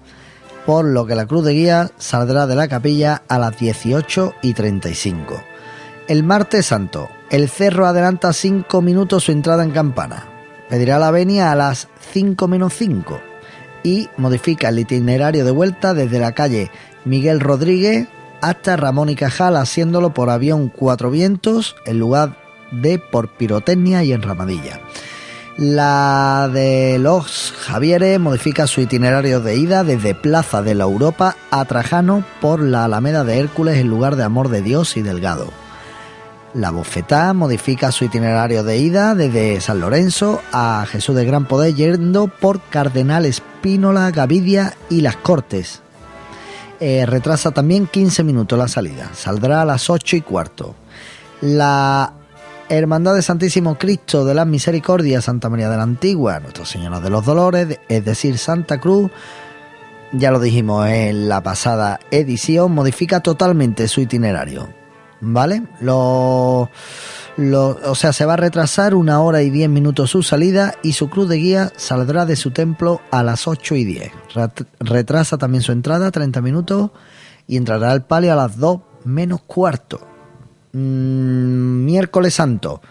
por 0.66 0.86
lo 0.86 1.06
que 1.06 1.16
la 1.16 1.26
cruz 1.26 1.46
de 1.46 1.54
guía 1.54 1.92
saldrá 1.98 2.46
de 2.46 2.56
la 2.56 2.68
capilla 2.68 3.24
a 3.28 3.40
las 3.40 3.58
18 3.58 4.34
y 4.42 4.54
35. 4.54 5.42
El 6.08 6.24
martes 6.24 6.68
santo, 6.68 7.08
el 7.30 7.50
cerro 7.50 7.88
adelanta 7.88 8.34
5 8.34 8.82
minutos 8.82 9.26
su 9.26 9.32
entrada 9.32 9.64
en 9.64 9.72
campana. 9.72 10.26
Pedirá 10.70 11.00
la 11.00 11.10
venia 11.10 11.52
a 11.52 11.56
las 11.56 11.88
5 12.12 12.48
menos 12.48 12.74
5 12.76 13.29
y 13.84 14.10
modifica 14.18 14.70
el 14.70 14.80
itinerario 14.80 15.46
de 15.46 15.52
vuelta 15.52 15.94
desde 15.94 16.20
la 16.20 16.34
calle 16.34 16.72
Miguel 17.06 17.40
Rodríguez 17.40 18.08
hasta 18.42 18.78
Ramón 18.78 19.10
y 19.10 19.16
Cajal, 19.16 19.58
haciéndolo 19.58 20.14
por 20.14 20.30
avión 20.30 20.70
Cuatro 20.70 21.12
Vientos 21.12 21.76
en 21.86 22.00
lugar 22.00 22.38
de 22.72 23.00
por 23.00 23.30
pirotecnia 23.30 24.04
y 24.04 24.14
enramadilla. 24.14 24.80
La 25.58 26.50
de 26.54 26.98
los 27.00 27.54
Javieres 27.60 28.18
modifica 28.18 28.66
su 28.66 28.80
itinerario 28.80 29.42
de 29.42 29.58
ida 29.58 29.84
desde 29.84 30.16
Plaza 30.16 30.62
de 30.62 30.74
la 30.74 30.86
Europa 30.86 31.36
a 31.52 31.66
Trajano 31.66 32.24
por 32.40 32.62
la 32.62 32.86
Alameda 32.86 33.26
de 33.26 33.40
Hércules 33.40 33.78
en 33.78 33.90
lugar 33.90 34.16
de 34.16 34.24
Amor 34.24 34.48
de 34.48 34.62
Dios 34.62 34.96
y 34.96 35.02
Delgado. 35.02 35.52
La 36.56 36.72
Bofetá 36.72 37.34
modifica 37.34 37.92
su 37.92 38.06
itinerario 38.06 38.64
de 38.64 38.78
ida 38.78 39.14
desde 39.14 39.62
San 39.62 39.80
Lorenzo 39.80 40.42
a 40.52 40.84
Jesús 40.90 41.16
de 41.16 41.24
Gran 41.24 41.46
Poder 41.46 41.76
yendo 41.76 42.28
por 42.28 42.60
Cardenal 42.60 43.26
Espínola, 43.26 44.10
Gavidia 44.10 44.74
y 44.90 45.02
Las 45.02 45.16
Cortes. 45.18 45.82
Eh, 46.80 47.06
retrasa 47.06 47.52
también 47.52 47.86
15 47.86 48.24
minutos 48.24 48.58
la 48.58 48.68
salida, 48.68 49.12
saldrá 49.14 49.62
a 49.62 49.66
las 49.66 49.92
8 49.92 50.16
y 50.16 50.22
cuarto. 50.22 50.76
La 51.42 52.14
Hermandad 52.68 53.14
de 53.14 53.22
Santísimo 53.22 53.78
Cristo 53.78 54.26
de 54.26 54.34
la 54.34 54.46
Misericordia 54.46 55.22
Santa 55.22 55.50
María 55.50 55.70
de 55.70 55.78
la 55.78 55.84
Antigua, 55.84 56.40
Nuestra 56.40 56.66
Señora 56.66 57.00
de 57.00 57.12
los 57.12 57.26
Dolores, 57.26 57.80
es 57.88 58.06
decir, 58.06 58.40
Santa 58.40 58.80
Cruz, 58.80 59.12
ya 60.14 60.32
lo 60.32 60.40
dijimos 60.40 60.88
en 60.88 61.30
la 61.30 61.44
pasada 61.44 62.00
edición, 62.10 62.72
modifica 62.72 63.20
totalmente 63.20 63.88
su 63.88 64.02
itinerario. 64.02 64.79
¿Vale? 65.22 65.64
Lo, 65.82 66.70
lo, 67.38 67.78
o 67.86 67.96
sea, 67.96 68.14
se 68.14 68.26
va 68.26 68.34
a 68.34 68.38
retrasar 68.38 68.96
una 68.96 69.22
hora 69.22 69.42
y 69.42 69.50
diez 69.50 69.70
minutos 69.70 70.12
su 70.12 70.24
salida 70.24 70.76
y 70.82 70.94
su 70.94 71.10
cruz 71.10 71.28
de 71.30 71.38
guía 71.38 71.72
saldrá 71.76 72.26
de 72.26 72.36
su 72.36 72.52
templo 72.52 73.02
a 73.12 73.24
las 73.24 73.48
8 73.48 73.76
y 73.76 73.86
10. 73.86 74.12
Retrasa 74.80 75.38
también 75.38 75.62
su 75.62 75.72
entrada 75.72 76.12
30 76.12 76.42
minutos 76.42 76.92
y 77.48 77.58
entrará 77.58 77.92
al 77.92 78.06
palio 78.06 78.34
a 78.34 78.36
las 78.36 78.58
2 78.58 78.82
menos 79.06 79.42
cuarto. 79.42 80.00
Mm, 80.74 81.86
miércoles 81.86 82.36
Santo. 82.36 82.82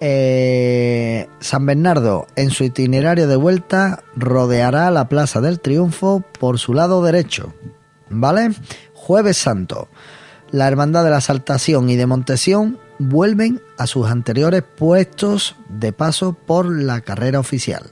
Eh, 0.00 1.28
San 1.40 1.64
Bernardo, 1.64 2.26
en 2.36 2.50
su 2.50 2.64
itinerario 2.64 3.26
de 3.26 3.36
vuelta, 3.36 4.02
rodeará 4.16 4.90
la 4.90 5.08
Plaza 5.08 5.40
del 5.40 5.60
Triunfo 5.60 6.22
por 6.38 6.58
su 6.58 6.74
lado 6.74 7.02
derecho. 7.02 7.54
¿Vale? 8.10 8.50
Jueves 8.92 9.36
Santo. 9.36 9.88
La 10.54 10.68
Hermandad 10.68 11.02
de 11.02 11.10
la 11.10 11.20
Saltación 11.20 11.90
y 11.90 11.96
de 11.96 12.06
Montesión 12.06 12.78
vuelven 13.00 13.60
a 13.76 13.88
sus 13.88 14.06
anteriores 14.06 14.62
puestos 14.62 15.56
de 15.68 15.92
paso 15.92 16.34
por 16.34 16.72
la 16.72 17.00
carrera 17.00 17.40
oficial. 17.40 17.90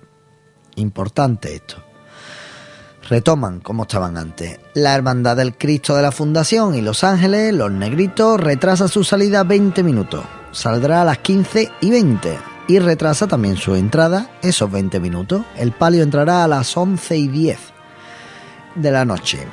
Importante 0.77 1.57
esto 1.57 1.83
retoman 3.09 3.59
como 3.59 3.83
estaban 3.83 4.16
antes. 4.16 4.61
La 4.75 4.94
Hermandad 4.94 5.37
del 5.37 5.59
Cristo 5.59 5.96
de 5.96 6.03
la 6.03 6.12
Fundación 6.12 6.77
y 6.77 6.83
Los 6.83 7.03
Ángeles, 7.03 7.53
Los 7.53 7.72
Negritos, 7.72 8.38
retrasa 8.38 8.87
su 8.87 9.03
salida 9.03 9.42
20 9.42 9.83
minutos. 9.83 10.25
Saldrá 10.53 11.03
a 11.03 11.05
las 11.05 11.18
15 11.18 11.68
y 11.81 11.90
20 11.90 12.38
y 12.68 12.79
retrasa 12.79 13.27
también 13.27 13.57
su 13.57 13.75
entrada 13.75 14.31
esos 14.40 14.70
20 14.70 15.01
minutos. 15.01 15.42
El 15.57 15.72
palio 15.72 16.05
entrará 16.05 16.44
a 16.44 16.48
las 16.48 16.77
11 16.77 17.16
y 17.16 17.27
10 17.27 17.59
de 18.77 18.90
la 18.92 19.05
noche. 19.05 19.48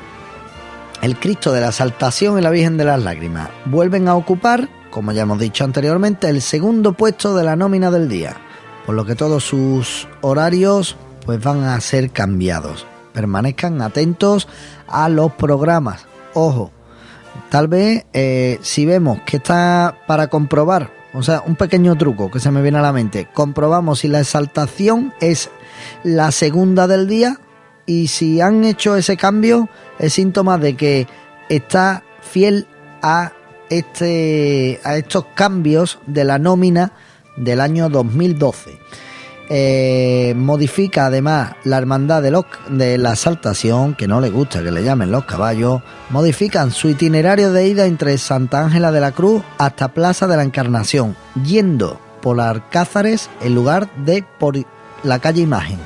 El 1.01 1.17
Cristo 1.17 1.53
de 1.53 1.62
la 1.62 1.71
Saltación 1.71 2.38
y 2.38 2.41
la 2.41 2.49
Virgen 2.49 2.75
de 2.75 2.83
las 2.83 3.01
Lágrimas. 3.01 3.49
Vuelven 3.65 4.09
a 4.09 4.15
ocupar, 4.15 4.67
como 4.91 5.13
ya 5.13 5.21
hemos 5.21 5.39
dicho 5.39 5.63
anteriormente, 5.63 6.27
el 6.27 6.41
segundo 6.41 6.91
puesto 6.91 7.38
de 7.38 7.45
la 7.45 7.55
nómina 7.55 7.89
del 7.89 8.09
día, 8.09 8.35
por 8.85 8.95
lo 8.95 9.05
que 9.05 9.15
todos 9.15 9.45
sus 9.45 10.09
horarios 10.19 10.97
pues 11.25 11.41
van 11.41 11.63
a 11.63 11.79
ser 11.79 12.12
cambiados. 12.12 12.85
Permanezcan 13.13 13.81
atentos 13.81 14.49
a 14.88 15.07
los 15.07 15.31
programas. 15.33 16.05
Ojo, 16.33 16.71
tal 17.49 17.69
vez 17.69 18.05
eh, 18.12 18.59
si 18.62 18.85
vemos 18.85 19.21
que 19.25 19.38
está 19.38 19.95
para 20.05 20.27
comprobar, 20.27 20.91
o 21.13 21.23
sea, 21.23 21.41
un 21.45 21.55
pequeño 21.55 21.97
truco 21.97 22.29
que 22.29 22.41
se 22.41 22.51
me 22.51 22.62
viene 22.62 22.79
a 22.79 22.81
la 22.81 22.91
mente, 22.91 23.29
comprobamos 23.33 23.99
si 23.99 24.09
la 24.09 24.19
exaltación 24.19 25.13
es 25.21 25.49
la 26.03 26.33
segunda 26.33 26.88
del 26.88 27.07
día 27.07 27.39
y 27.85 28.07
si 28.07 28.41
han 28.41 28.65
hecho 28.65 28.95
ese 28.97 29.17
cambio 29.17 29.69
es 29.99 30.13
síntoma 30.13 30.57
de 30.57 30.75
que 30.75 31.07
está 31.49 32.03
fiel 32.21 32.67
a 33.01 33.33
este 33.69 34.79
a 34.83 34.97
estos 34.97 35.25
cambios 35.35 35.99
de 36.07 36.23
la 36.23 36.39
nómina 36.39 36.93
del 37.35 37.62
año 37.62 37.89
2012. 37.89 38.79
Eh, 39.51 40.35
modifica 40.35 41.07
además 41.07 41.53
la 41.63 41.79
hermandad 41.79 42.21
de, 42.21 42.29
los, 42.29 42.45
de 42.69 42.99
la 42.99 43.15
saltación, 43.15 43.95
que 43.95 44.07
no 44.07 44.21
le 44.21 44.29
gusta 44.29 44.62
que 44.62 44.69
le 44.69 44.83
llamen 44.83 45.12
los 45.12 45.25
caballos, 45.25 45.81
modifican 46.12 46.69
su 46.69 46.88
itinerario 46.88 47.51
de 47.51 47.67
ida 47.67 47.88
entre 47.88 48.19
Santa 48.19 48.62
Ángela 48.62 48.91
de 48.91 49.01
la 49.01 49.12
Cruz 49.12 49.41
hasta 49.57 49.88
Plaza 49.88 50.27
de 50.27 50.38
la 50.38 50.43
Encarnación, 50.43 51.15
yendo 51.43 51.99
por 52.21 52.39
Alcázares 52.39 53.27
en 53.41 53.55
lugar 53.55 53.89
de 54.05 54.23
por 54.38 54.55
la 55.01 55.17
calle 55.17 55.41
Imagen. 55.41 55.79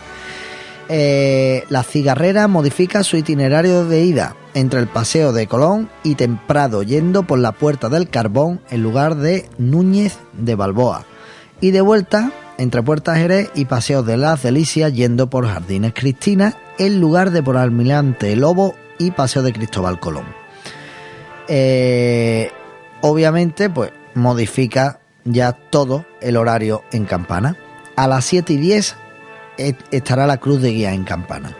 Eh, 0.89 1.63
la 1.69 1.84
cigarrera 1.84 2.48
modifica 2.48 3.04
su 3.04 3.17
itinerario 3.17 3.86
de 3.86 4.04
ida 4.04 4.36
entre 4.54 4.80
el 4.80 4.88
Paseo 4.88 5.32
de 5.32 5.48
Colón 5.48 5.89
y 6.04 6.15
Temprado, 6.15 6.84
yendo 6.84 7.24
por 7.24 7.39
la 7.39 7.54
Puerta 7.54 7.89
del 7.89 8.10
Carbón 8.10 8.62
en 8.69 8.84
lugar 8.84 9.15
de 9.15 9.50
Núñez 9.58 10.17
de 10.34 10.56
Balboa. 10.56 11.06
Y 11.62 11.72
de 11.72 11.82
vuelta 11.82 12.32
entre 12.58 12.84
Puertas 12.84 13.17
Jerez 13.17 13.50
y 13.56 13.65
Paseo 13.65 14.04
de 14.04 14.17
las 14.17 14.43
Delicias 14.43 14.93
yendo 14.93 15.30
por 15.30 15.48
Jardines 15.48 15.93
Cristina 15.96 16.58
en 16.78 17.00
lugar 17.00 17.32
de 17.32 17.41
por 17.41 17.58
Almirante 17.58 18.36
Lobo 18.36 18.76
y 19.00 19.12
Paseo 19.12 19.41
de 19.41 19.54
Cristóbal 19.54 20.00
Colón. 20.00 20.26
Eh, 21.48 22.52
obviamente, 23.02 23.69
pues 23.69 23.91
modifica 24.13 25.00
ya 25.26 25.54
todo 25.54 26.06
el 26.22 26.38
horario 26.38 26.84
en 26.91 27.06
Campana. 27.06 27.56
A 27.96 28.08
las 28.08 28.26
7 28.26 28.54
y 28.54 28.58
10 28.58 28.96
estará 29.58 30.28
la 30.28 30.38
cruz 30.38 30.62
de 30.62 30.72
guía 30.72 30.94
en 30.94 31.04
Campana. 31.04 31.56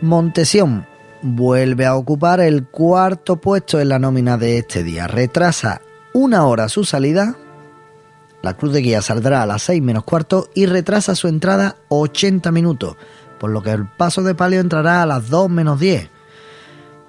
Montesión 0.00 0.86
vuelve 1.22 1.86
a 1.86 1.96
ocupar 1.96 2.40
el 2.40 2.66
cuarto 2.66 3.36
puesto 3.36 3.80
en 3.80 3.88
la 3.88 3.98
nómina 3.98 4.36
de 4.36 4.58
este 4.58 4.82
día. 4.82 5.06
Retrasa 5.06 5.80
una 6.12 6.46
hora 6.46 6.68
su 6.68 6.84
salida 6.84 7.36
la 8.44 8.52
cruz 8.52 8.74
de 8.74 8.82
guía 8.82 9.00
saldrá 9.00 9.42
a 9.42 9.46
las 9.46 9.62
6 9.62 9.80
menos 9.80 10.04
cuarto 10.04 10.50
y 10.54 10.66
retrasa 10.66 11.14
su 11.14 11.28
entrada 11.28 11.76
80 11.88 12.52
minutos, 12.52 12.94
por 13.40 13.48
lo 13.48 13.62
que 13.62 13.70
el 13.70 13.88
paso 13.88 14.22
de 14.22 14.34
palio 14.34 14.60
entrará 14.60 15.00
a 15.00 15.06
las 15.06 15.30
2 15.30 15.48
menos 15.48 15.80
10. 15.80 16.10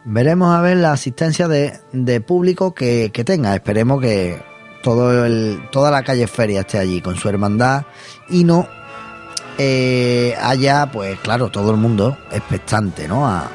Veremos 0.05 0.55
a 0.55 0.61
ver 0.61 0.77
la 0.77 0.93
asistencia 0.93 1.49
de, 1.49 2.21
público 2.21 2.73
que, 2.73 3.11
tenga. 3.25 3.53
Esperemos 3.53 3.99
que 3.99 4.41
todo 4.81 5.25
el, 5.25 5.59
toda 5.73 5.91
la 5.91 6.03
calle 6.03 6.25
Feria 6.27 6.61
esté 6.61 6.77
allí 6.77 7.01
con 7.01 7.17
su 7.17 7.27
hermandad 7.27 7.83
y 8.29 8.45
no 8.45 8.69
eh, 9.57 10.35
haya, 10.41 10.91
pues 10.91 11.19
claro, 11.19 11.49
todo 11.49 11.71
el 11.71 11.77
mundo 11.77 12.17
expectante, 12.31 13.07
¿no? 13.07 13.27
A, 13.27 13.49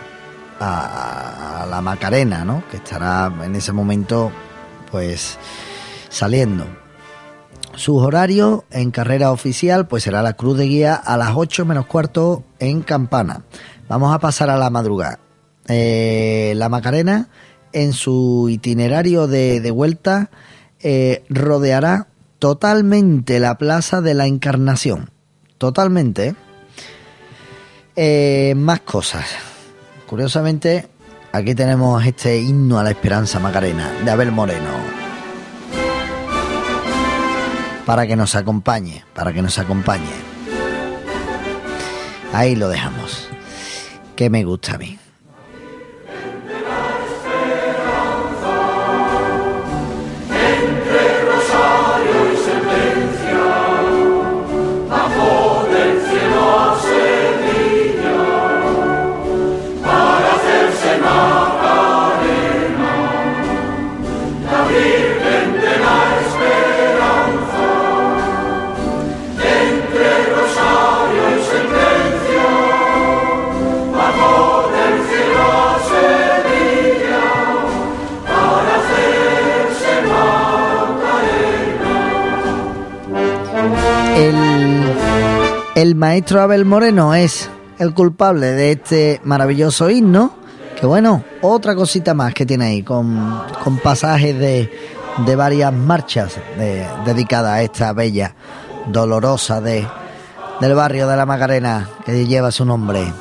la 0.61 1.81
Macarena, 1.81 2.45
¿no? 2.45 2.63
Que 2.71 2.77
estará 2.77 3.33
en 3.43 3.55
ese 3.55 3.73
momento, 3.73 4.31
pues, 4.91 5.39
saliendo. 6.11 6.67
Sus 7.75 8.03
horarios 8.03 8.65
en 8.71 8.91
carrera 8.91 9.33
oficial 9.33 9.87
pues 9.87 10.03
será 10.03 10.23
la 10.23 10.35
cruz 10.35 10.59
de 10.59 10.67
guía 10.67 10.95
a 10.95 11.17
las 11.17 11.31
8 11.35 11.65
menos 11.65 11.87
cuarto 11.87 12.45
en 12.59 12.83
Campana. 12.83 13.45
Vamos 13.89 14.15
a 14.15 14.19
pasar 14.19 14.51
a 14.51 14.59
la 14.59 14.69
madrugada. 14.69 15.19
Eh, 15.67 16.53
la 16.57 16.69
Macarena 16.69 17.29
en 17.73 17.93
su 17.93 18.49
itinerario 18.51 19.29
de, 19.29 19.71
vuelta 19.71 20.31
eh, 20.81 21.25
rodeará 21.29 22.09
totalmente 22.39 23.39
la 23.41 23.57
Plaza 23.57 24.01
de 24.01 24.15
la 24.15 24.27
Encarnación. 24.27 25.11
Totalmente. 25.61 26.35
Eh, 27.95 28.55
más 28.57 28.81
cosas. 28.81 29.27
Curiosamente, 30.07 30.89
aquí 31.33 31.55
tenemos 31.55 32.03
este 32.07 32.39
himno 32.39 32.79
a 32.79 32.83
la 32.83 32.93
esperanza 32.93 33.39
Macarena 33.41 33.93
de 34.03 34.11
Abel 34.11 34.33
Moreno 34.33 34.71
para 37.85 38.07
que 38.07 38.17
nos 38.17 38.37
acompañe, 38.37 39.05
para 39.13 39.35
que 39.35 39.43
nos 39.43 39.59
acompañe. 39.59 40.09
Ahí 42.33 42.57
lo 42.57 42.71
dejamos. 42.71 43.29
Que 44.17 44.31
me 44.31 44.45
gusta 44.45 44.77
a 44.77 44.79
mí. 44.79 45.00
El 85.91 85.97
maestro 85.97 86.41
Abel 86.41 86.65
Moreno 86.65 87.15
es 87.17 87.51
el 87.81 87.93
culpable 87.95 88.53
de 88.53 88.71
este 88.73 89.21
maravilloso 89.25 89.91
himno. 89.91 90.37
Que 90.79 90.87
bueno, 90.87 91.25
otra 91.43 91.75
cosita 91.75 92.15
más 92.15 92.33
que 92.33 92.47
tiene 92.47 92.67
ahí, 92.67 92.83
con, 92.85 93.43
con 93.65 93.79
pasajes 93.79 94.39
de, 94.39 94.71
de 95.27 95.37
varias 95.37 95.73
marchas 95.73 96.37
de- 96.57 96.87
dedicadas 97.05 97.51
a 97.55 97.63
esta 97.63 97.93
bella, 97.93 98.35
dolorosa 98.87 99.61
de, 99.61 99.85
del 100.61 100.75
barrio 100.77 101.09
de 101.09 101.17
la 101.17 101.27
Macarena 101.27 101.89
que 102.07 102.25
lleva 102.25 102.53
su 102.53 102.65
nombre. 102.65 103.13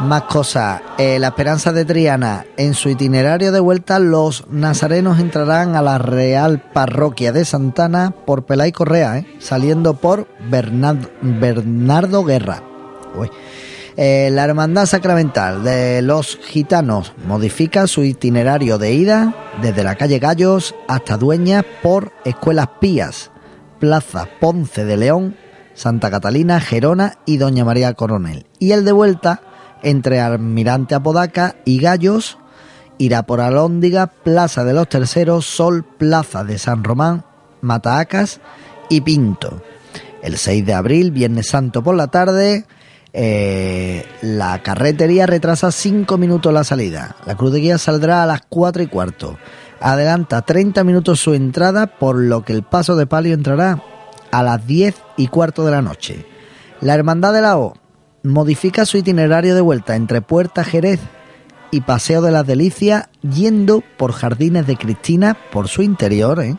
Más 0.00 0.22
cosas. 0.24 0.82
Eh, 0.98 1.18
la 1.18 1.28
Esperanza 1.28 1.72
de 1.72 1.84
Triana. 1.84 2.44
En 2.56 2.74
su 2.74 2.90
itinerario 2.90 3.50
de 3.50 3.60
vuelta, 3.60 3.98
los 3.98 4.44
nazarenos 4.50 5.18
entrarán 5.18 5.74
a 5.74 5.82
la 5.82 5.96
Real 5.98 6.62
Parroquia 6.72 7.32
de 7.32 7.44
Santana 7.44 8.12
por 8.26 8.44
Pelay 8.44 8.72
Correa, 8.72 9.18
¿eh? 9.18 9.26
saliendo 9.38 9.94
por 9.94 10.28
Bernard- 10.50 11.08
Bernardo 11.22 12.24
Guerra. 12.24 12.62
Eh, 13.96 14.28
la 14.30 14.44
Hermandad 14.44 14.84
Sacramental 14.84 15.64
de 15.64 16.02
los 16.02 16.38
Gitanos 16.42 17.14
modifica 17.26 17.86
su 17.86 18.04
itinerario 18.04 18.76
de 18.76 18.92
ida 18.92 19.34
desde 19.62 19.82
la 19.82 19.94
calle 19.94 20.18
Gallos 20.18 20.74
hasta 20.86 21.16
Dueñas 21.16 21.64
por 21.82 22.12
Escuelas 22.26 22.68
Pías, 22.78 23.30
Plaza 23.80 24.28
Ponce 24.38 24.84
de 24.84 24.98
León, 24.98 25.36
Santa 25.72 26.10
Catalina, 26.10 26.60
Gerona 26.60 27.14
y 27.24 27.38
Doña 27.38 27.64
María 27.64 27.94
Coronel. 27.94 28.44
Y 28.58 28.72
el 28.72 28.84
de 28.84 28.92
vuelta 28.92 29.40
entre 29.86 30.18
Almirante 30.20 30.96
Apodaca 30.96 31.54
y 31.64 31.78
Gallos 31.78 32.38
irá 32.98 33.22
por 33.22 33.40
Alóndiga, 33.40 34.08
Plaza 34.08 34.64
de 34.64 34.74
los 34.74 34.88
Terceros, 34.88 35.46
Sol, 35.46 35.84
Plaza 35.84 36.42
de 36.42 36.58
San 36.58 36.82
Román, 36.82 37.24
Mataacas 37.60 38.40
y 38.90 39.02
Pinto. 39.02 39.62
El 40.22 40.38
6 40.38 40.66
de 40.66 40.74
abril, 40.74 41.12
Viernes 41.12 41.46
Santo 41.46 41.84
por 41.84 41.94
la 41.94 42.08
tarde, 42.08 42.66
eh, 43.12 44.04
la 44.22 44.60
carretería 44.64 45.24
retrasa 45.24 45.70
5 45.70 46.18
minutos 46.18 46.52
la 46.52 46.64
salida. 46.64 47.14
La 47.24 47.36
cruz 47.36 47.52
de 47.52 47.60
guía 47.60 47.78
saldrá 47.78 48.24
a 48.24 48.26
las 48.26 48.40
4 48.48 48.82
y 48.82 48.88
cuarto. 48.88 49.38
Adelanta 49.78 50.42
30 50.42 50.82
minutos 50.82 51.20
su 51.20 51.34
entrada, 51.34 51.86
por 51.86 52.16
lo 52.16 52.44
que 52.44 52.54
el 52.54 52.64
paso 52.64 52.96
de 52.96 53.06
palio 53.06 53.34
entrará 53.34 53.80
a 54.32 54.42
las 54.42 54.66
10 54.66 54.96
y 55.16 55.28
cuarto 55.28 55.64
de 55.64 55.70
la 55.70 55.82
noche. 55.82 56.26
La 56.80 56.94
Hermandad 56.94 57.32
de 57.32 57.42
la 57.42 57.56
O 57.56 57.85
modifica 58.26 58.84
su 58.84 58.98
itinerario 58.98 59.54
de 59.54 59.60
vuelta 59.60 59.96
entre 59.96 60.20
Puerta 60.20 60.64
Jerez 60.64 61.00
y 61.70 61.80
Paseo 61.80 62.22
de 62.22 62.32
las 62.32 62.46
Delicias, 62.46 63.08
yendo 63.22 63.82
por 63.96 64.12
Jardines 64.12 64.66
de 64.66 64.76
Cristina 64.76 65.36
por 65.52 65.68
su 65.68 65.82
interior, 65.82 66.40
¿eh? 66.42 66.56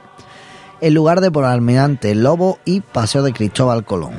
en 0.82 0.94
lugar 0.94 1.22
de 1.22 1.32
por 1.32 1.46
Almirante 1.46 2.14
Lobo 2.16 2.60
y 2.66 2.82
Paseo 2.82 3.24
de 3.24 3.34
Cristóbal 3.34 3.86
Colón. 3.86 4.14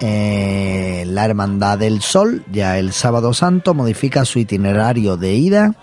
Eh, 0.00 1.04
la 1.06 1.24
Hermandad 1.24 1.78
del 1.78 2.02
Sol, 2.02 2.44
ya 2.52 2.78
el 2.78 2.92
sábado 2.92 3.32
santo, 3.32 3.72
modifica 3.72 4.24
su 4.26 4.38
itinerario 4.38 5.16
de 5.16 5.34
ida 5.34 5.74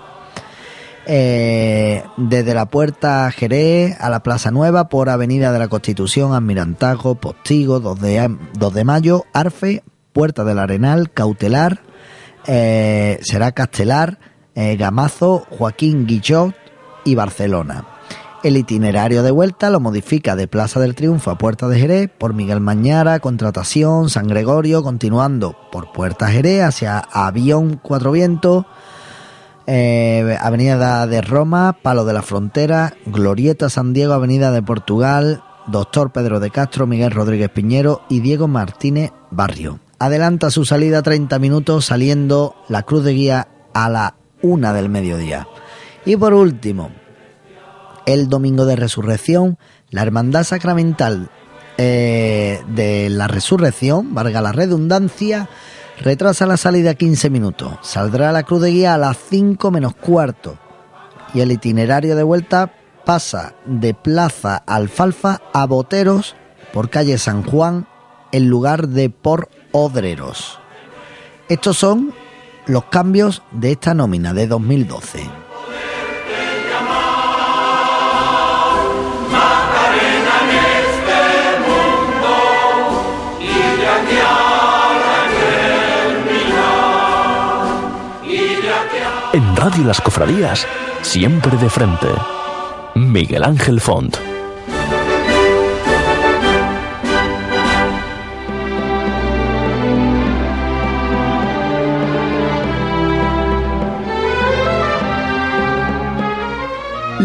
eh, 1.06 2.04
desde 2.18 2.54
la 2.54 2.68
Puerta 2.68 3.30
Jerez 3.32 4.00
a 4.00 4.10
la 4.10 4.22
Plaza 4.22 4.52
Nueva 4.52 4.90
por 4.90 5.10
Avenida 5.10 5.52
de 5.52 5.60
la 5.60 5.68
Constitución, 5.68 6.34
Almirantajo, 6.34 7.16
Postigo, 7.16 7.80
2 7.80 8.00
de, 8.00 8.38
2 8.54 8.74
de 8.74 8.84
Mayo, 8.84 9.26
Arfe, 9.34 9.84
Puerta 10.14 10.44
del 10.44 10.60
Arenal, 10.60 11.12
Cautelar, 11.12 11.82
eh, 12.48 13.20
será 13.22 13.52
Castelar, 13.52 14.20
eh, 14.56 14.76
Gamazo, 14.78 15.46
Joaquín 15.50 16.06
Guillot 16.06 16.56
y 17.04 17.16
Barcelona. 17.16 17.86
El 18.44 18.58
itinerario 18.58 19.24
de 19.24 19.32
vuelta 19.32 19.70
lo 19.70 19.80
modifica 19.80 20.36
de 20.36 20.50
Plaza 20.50 20.80
del 20.82 20.96
Triunfo 20.96 21.32
a 21.32 21.38
Puerta 21.38 21.70
de 21.70 21.80
Jerez 21.80 22.10
por 22.18 22.34
Miguel 22.34 22.60
Mañara, 22.60 23.20
Contratación, 23.22 24.10
San 24.10 24.28
Gregorio, 24.28 24.84
continuando 24.84 25.56
por 25.72 25.94
Puerta 25.94 26.28
Jerez 26.28 26.64
hacia 26.64 27.00
Avión 27.00 27.80
Cuatro 27.82 28.12
Vientos, 28.12 28.66
eh, 29.66 30.38
Avenida 30.42 31.08
de 31.08 31.22
Roma, 31.22 31.78
Palo 31.82 32.04
de 32.04 32.12
la 32.12 32.22
Frontera, 32.22 32.94
Glorieta 33.06 33.70
San 33.70 33.94
Diego, 33.94 34.12
Avenida 34.12 34.52
de 34.52 34.62
Portugal, 34.62 35.42
Doctor 35.68 36.12
Pedro 36.12 36.42
de 36.42 36.52
Castro, 36.52 36.86
Miguel 36.86 37.12
Rodríguez 37.12 37.50
Piñero 37.50 38.02
y 38.10 38.20
Diego 38.20 38.50
Martínez 38.50 39.12
Barrio. 39.32 39.80
Adelanta 40.00 40.50
su 40.50 40.66
salida 40.66 41.02
30 41.02 41.40
minutos 41.40 41.86
saliendo 41.86 42.56
la 42.68 42.84
cruz 42.84 43.04
de 43.04 43.14
guía 43.14 43.48
a 43.74 43.90
la 43.90 44.16
una 44.42 44.74
del 44.74 44.90
mediodía. 44.90 45.48
Y 46.06 46.18
por 46.18 46.34
último, 46.34 46.92
el 48.06 48.28
domingo 48.28 48.66
de 48.66 48.76
resurrección, 48.76 49.58
la 49.90 50.02
Hermandad 50.02 50.44
Sacramental 50.44 51.30
eh, 51.78 52.62
de 52.68 53.10
la 53.10 53.28
Resurrección, 53.28 54.14
valga 54.14 54.42
la 54.42 54.52
redundancia, 54.52 55.50
retrasa 56.00 56.46
la 56.46 56.58
salida 56.58 56.94
15 56.94 57.30
minutos. 57.30 57.74
Saldrá 57.82 58.32
la 58.32 58.44
cruz 58.44 58.62
de 58.62 58.72
guía 58.72 58.94
a 58.94 58.98
las 58.98 59.18
5 59.30 59.72
menos 59.72 59.96
cuarto. 59.96 60.58
Y 61.34 61.40
el 61.40 61.52
itinerario 61.52 62.16
de 62.16 62.24
vuelta 62.24 62.74
pasa 63.06 63.56
de 63.66 63.94
Plaza 63.94 64.58
Alfalfa 64.66 65.42
a 65.54 65.66
Boteros 65.66 66.36
por 66.74 66.90
calle 66.90 67.18
San 67.18 67.44
Juan 67.44 67.88
en 68.32 68.50
lugar 68.50 68.90
de 68.90 69.10
por 69.10 69.50
Odreros. 69.74 70.60
Estos 71.50 71.78
son 71.78 72.14
los 72.68 72.86
cambios 72.86 73.42
de 73.52 73.74
esta 73.74 73.94
nómina 73.94 74.34
de 74.34 74.48
2012. 74.48 75.30
En 89.34 89.56
Radio 89.56 89.84
Las 89.86 90.00
Cofradías, 90.00 90.68
siempre 91.02 91.58
de 91.58 91.68
frente. 91.68 92.08
Miguel 92.94 93.44
Ángel 93.44 93.82
Font. 93.82 94.33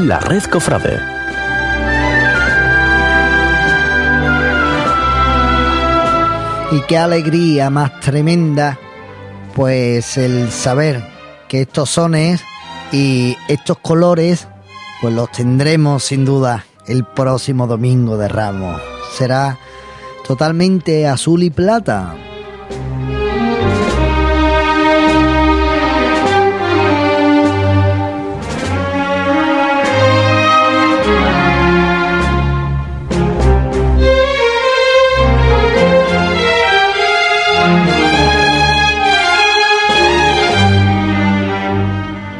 La 0.08 0.20
Red 0.20 0.44
Cofrade. 0.44 0.98
Y 6.72 6.80
qué 6.88 6.96
alegría 6.96 7.68
más 7.68 8.00
tremenda, 8.00 8.78
pues 9.54 10.16
el 10.16 10.50
saber 10.50 11.06
que 11.46 11.60
estos 11.60 11.90
sones 11.90 12.42
y 12.90 13.36
estos 13.48 13.76
colores, 13.80 14.48
pues 15.02 15.12
los 15.12 15.30
tendremos 15.30 16.04
sin 16.04 16.24
duda 16.24 16.64
el 16.86 17.04
próximo 17.04 17.66
domingo 17.66 18.16
de 18.16 18.28
Ramos. 18.28 18.80
Será 19.14 19.58
totalmente 20.26 21.06
azul 21.06 21.42
y 21.42 21.50
plata. 21.50 22.14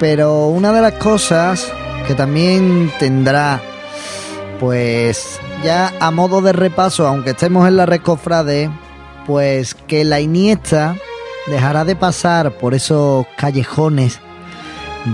Pero 0.01 0.47
una 0.47 0.73
de 0.73 0.81
las 0.81 0.95
cosas 0.95 1.73
que 2.07 2.15
también 2.15 2.93
tendrá, 2.99 3.61
pues 4.61 5.41
ya 5.65 5.93
a 6.01 6.11
modo 6.11 6.41
de 6.41 6.53
repaso, 6.53 7.07
aunque 7.07 7.31
estemos 7.31 7.67
en 7.67 7.77
la 7.77 7.87
red 7.87 8.01
cofrade, 8.01 8.71
pues 9.27 9.75
que 9.75 10.05
la 10.05 10.21
Iniesta 10.21 10.97
dejará 11.49 11.85
de 11.85 11.97
pasar 11.97 12.53
por 12.59 12.75
esos 12.75 13.27
callejones 13.37 14.21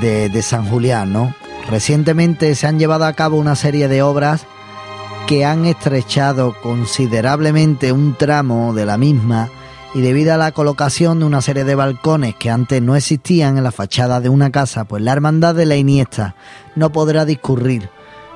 de, 0.01 0.29
de 0.29 0.43
San 0.43 0.69
Julián, 0.69 1.13
¿no? 1.13 1.35
Recientemente 1.71 2.55
se 2.55 2.67
han 2.67 2.79
llevado 2.79 3.07
a 3.07 3.13
cabo 3.15 3.39
una 3.39 3.57
serie 3.57 3.89
de 3.89 4.03
obras 4.03 4.47
que 5.27 5.47
han 5.47 5.65
estrechado 5.65 6.55
considerablemente 6.61 7.93
un 7.93 8.15
tramo 8.15 8.75
de 8.75 8.85
la 8.85 8.99
misma 8.99 9.49
y 9.95 10.01
debido 10.01 10.35
a 10.35 10.37
la 10.37 10.53
colocación 10.53 11.21
de 11.21 11.25
una 11.25 11.41
serie 11.41 11.65
de 11.65 11.77
balcones 11.77 12.35
que 12.35 12.51
antes 12.51 12.83
no 12.83 12.97
existían 12.97 13.57
en 13.57 13.65
la 13.65 13.71
fachada 13.71 14.21
de 14.21 14.29
una 14.29 14.51
casa, 14.51 14.85
pues 14.85 15.03
la 15.03 15.13
hermandad 15.13 15.55
de 15.55 15.67
la 15.67 15.77
Iniesta 15.77 16.35
no 16.75 16.91
podrá 16.91 17.25
discurrir 17.25 17.89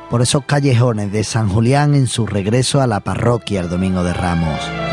por 0.09 0.23
esos 0.23 0.45
callejones 0.45 1.13
de 1.13 1.25
San 1.25 1.49
Julián 1.49 1.95
en 1.95 2.07
su 2.07 2.27
regreso 2.27 2.81
a 2.81 2.87
la 2.87 3.01
parroquia 3.01 3.61
el 3.61 3.69
domingo 3.69 4.05
de 4.05 4.15
Ramos. 4.15 4.88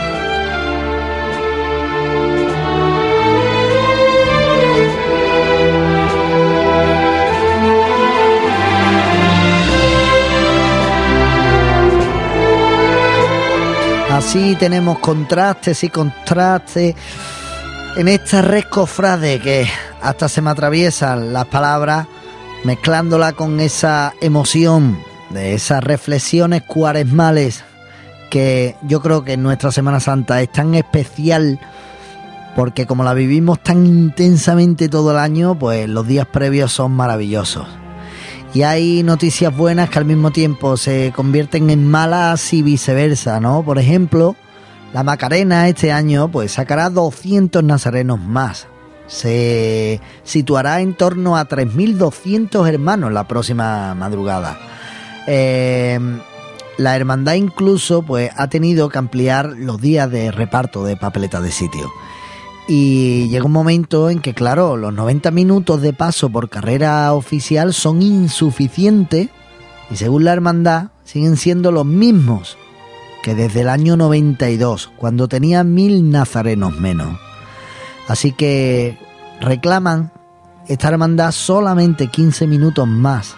Sí 14.21 14.55
tenemos 14.57 14.99
contrastes 14.99 15.83
y 15.83 15.89
contrastes 15.89 16.95
en 17.97 18.07
esta 18.07 18.41
red 18.41 18.63
cofrade 18.69 19.39
que 19.39 19.67
hasta 20.01 20.29
se 20.29 20.41
me 20.41 20.51
atraviesan 20.51 21.33
las 21.33 21.45
palabras 21.45 22.07
mezclándola 22.63 23.33
con 23.33 23.59
esa 23.59 24.13
emoción 24.21 24.97
de 25.31 25.53
esas 25.53 25.83
reflexiones 25.83 26.63
cuaresmales 26.63 27.63
que 28.29 28.75
yo 28.83 29.01
creo 29.01 29.23
que 29.23 29.33
en 29.33 29.43
nuestra 29.43 29.71
Semana 29.71 29.99
Santa 29.99 30.41
es 30.41 30.51
tan 30.51 30.75
especial 30.75 31.59
porque 32.55 32.85
como 32.85 33.03
la 33.03 33.13
vivimos 33.13 33.61
tan 33.61 33.85
intensamente 33.85 34.87
todo 34.87 35.11
el 35.11 35.17
año, 35.17 35.59
pues 35.59 35.89
los 35.89 36.07
días 36.07 36.25
previos 36.25 36.71
son 36.71 36.93
maravillosos. 36.93 37.67
Y 38.55 38.63
hay 38.63 39.03
noticias 39.03 39.55
buenas 39.55 39.89
que 39.89 39.99
al 39.99 40.05
mismo 40.05 40.31
tiempo 40.31 40.77
se 40.77 41.11
convierten 41.13 41.69
en 41.69 41.85
malas 41.85 42.53
y 42.53 42.61
viceversa, 42.61 43.41
¿no? 43.41 43.63
Por 43.63 43.77
ejemplo, 43.79 44.37
la 44.93 45.03
Macarena 45.03 45.67
este 45.67 45.91
año 45.91 46.29
pues 46.31 46.53
sacará 46.53 46.89
200 46.89 47.61
nazarenos 47.65 48.17
más. 48.17 48.67
Se 49.07 49.99
situará 50.23 50.79
en 50.79 50.93
torno 50.93 51.35
a 51.35 51.49
3.200 51.49 52.65
hermanos 52.69 53.11
la 53.11 53.27
próxima 53.27 53.93
madrugada. 53.93 54.57
Eh, 55.27 55.99
la 56.77 56.95
hermandad 56.95 57.33
incluso 57.33 58.03
pues 58.03 58.31
ha 58.37 58.47
tenido 58.47 58.87
que 58.87 58.99
ampliar 58.99 59.47
los 59.47 59.81
días 59.81 60.09
de 60.09 60.31
reparto 60.31 60.85
de 60.85 60.95
papeletas 60.95 61.43
de 61.43 61.51
sitio. 61.51 61.91
Y 62.67 63.27
llega 63.29 63.45
un 63.45 63.51
momento 63.51 64.09
en 64.09 64.19
que, 64.19 64.33
claro, 64.33 64.75
los 64.75 64.91
90 64.93 65.29
minutos 65.31 65.81
de 65.81 65.93
paso 65.93 66.29
por 66.29 66.49
carrera 66.49 67.13
oficial 67.13 67.73
son 67.73 68.01
insuficientes 68.01 69.29
y 69.91 69.95
según 69.95 70.23
la 70.23 70.33
hermandad 70.33 70.87
siguen 71.03 71.37
siendo 71.37 71.71
los 71.71 71.85
mismos 71.85 72.57
que 73.21 73.35
desde 73.35 73.61
el 73.61 73.69
año 73.69 73.97
92, 73.97 74.91
cuando 74.97 75.27
tenía 75.27 75.63
mil 75.63 76.09
nazarenos 76.09 76.79
menos. 76.79 77.19
Así 78.07 78.31
que 78.31 78.97
reclaman 79.41 80.11
esta 80.67 80.89
hermandad 80.89 81.31
solamente 81.31 82.07
15 82.07 82.47
minutos 82.47 82.87
más. 82.87 83.35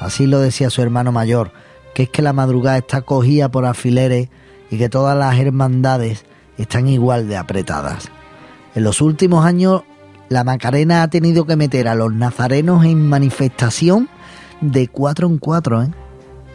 Así 0.00 0.26
lo 0.26 0.40
decía 0.40 0.70
su 0.70 0.82
hermano 0.82 1.12
mayor, 1.12 1.52
que 1.94 2.04
es 2.04 2.08
que 2.08 2.22
la 2.22 2.32
madrugada 2.32 2.78
está 2.78 3.02
cogida 3.02 3.50
por 3.50 3.64
alfileres 3.64 4.28
y 4.70 4.78
que 4.78 4.88
todas 4.88 5.16
las 5.16 5.38
hermandades 5.38 6.24
están 6.58 6.88
igual 6.88 7.28
de 7.28 7.36
apretadas. 7.36 8.10
En 8.74 8.82
los 8.82 9.00
últimos 9.00 9.44
años, 9.44 9.82
la 10.28 10.42
Macarena 10.42 11.02
ha 11.02 11.08
tenido 11.08 11.46
que 11.46 11.56
meter 11.56 11.86
a 11.86 11.94
los 11.94 12.12
nazarenos 12.12 12.84
en 12.84 13.08
manifestación 13.08 14.08
de 14.60 14.88
cuatro 14.88 15.28
en 15.28 15.38
cuatro, 15.38 15.82
¿eh? 15.82 15.90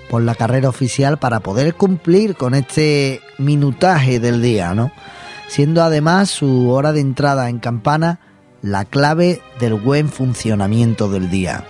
por 0.09 0.23
la 0.23 0.35
carrera 0.35 0.69
oficial 0.69 1.19
para 1.19 1.39
poder 1.39 1.75
cumplir 1.75 2.35
con 2.35 2.55
este 2.55 3.21
minutaje 3.37 4.19
del 4.19 4.41
día, 4.41 4.73
¿no? 4.73 4.91
Siendo 5.47 5.83
además 5.83 6.29
su 6.29 6.69
hora 6.69 6.91
de 6.91 6.99
entrada 6.99 7.49
en 7.49 7.59
campana 7.59 8.19
la 8.61 8.85
clave 8.85 9.41
del 9.59 9.75
buen 9.75 10.09
funcionamiento 10.09 11.09
del 11.09 11.29
día. 11.29 11.63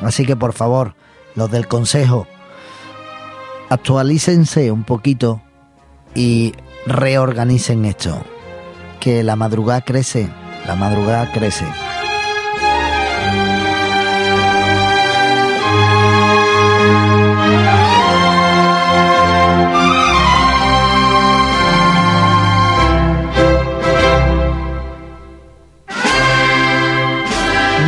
Así 0.00 0.24
que 0.24 0.36
por 0.36 0.52
favor, 0.52 0.94
los 1.34 1.50
del 1.50 1.68
consejo, 1.68 2.26
actualícense 3.68 4.70
un 4.70 4.84
poquito 4.84 5.42
y 6.14 6.54
reorganicen 6.86 7.84
esto 7.84 8.24
que 9.02 9.24
la 9.24 9.34
madrugada 9.34 9.80
crece, 9.80 10.28
la 10.64 10.76
madrugada 10.76 11.32
crece. 11.32 11.64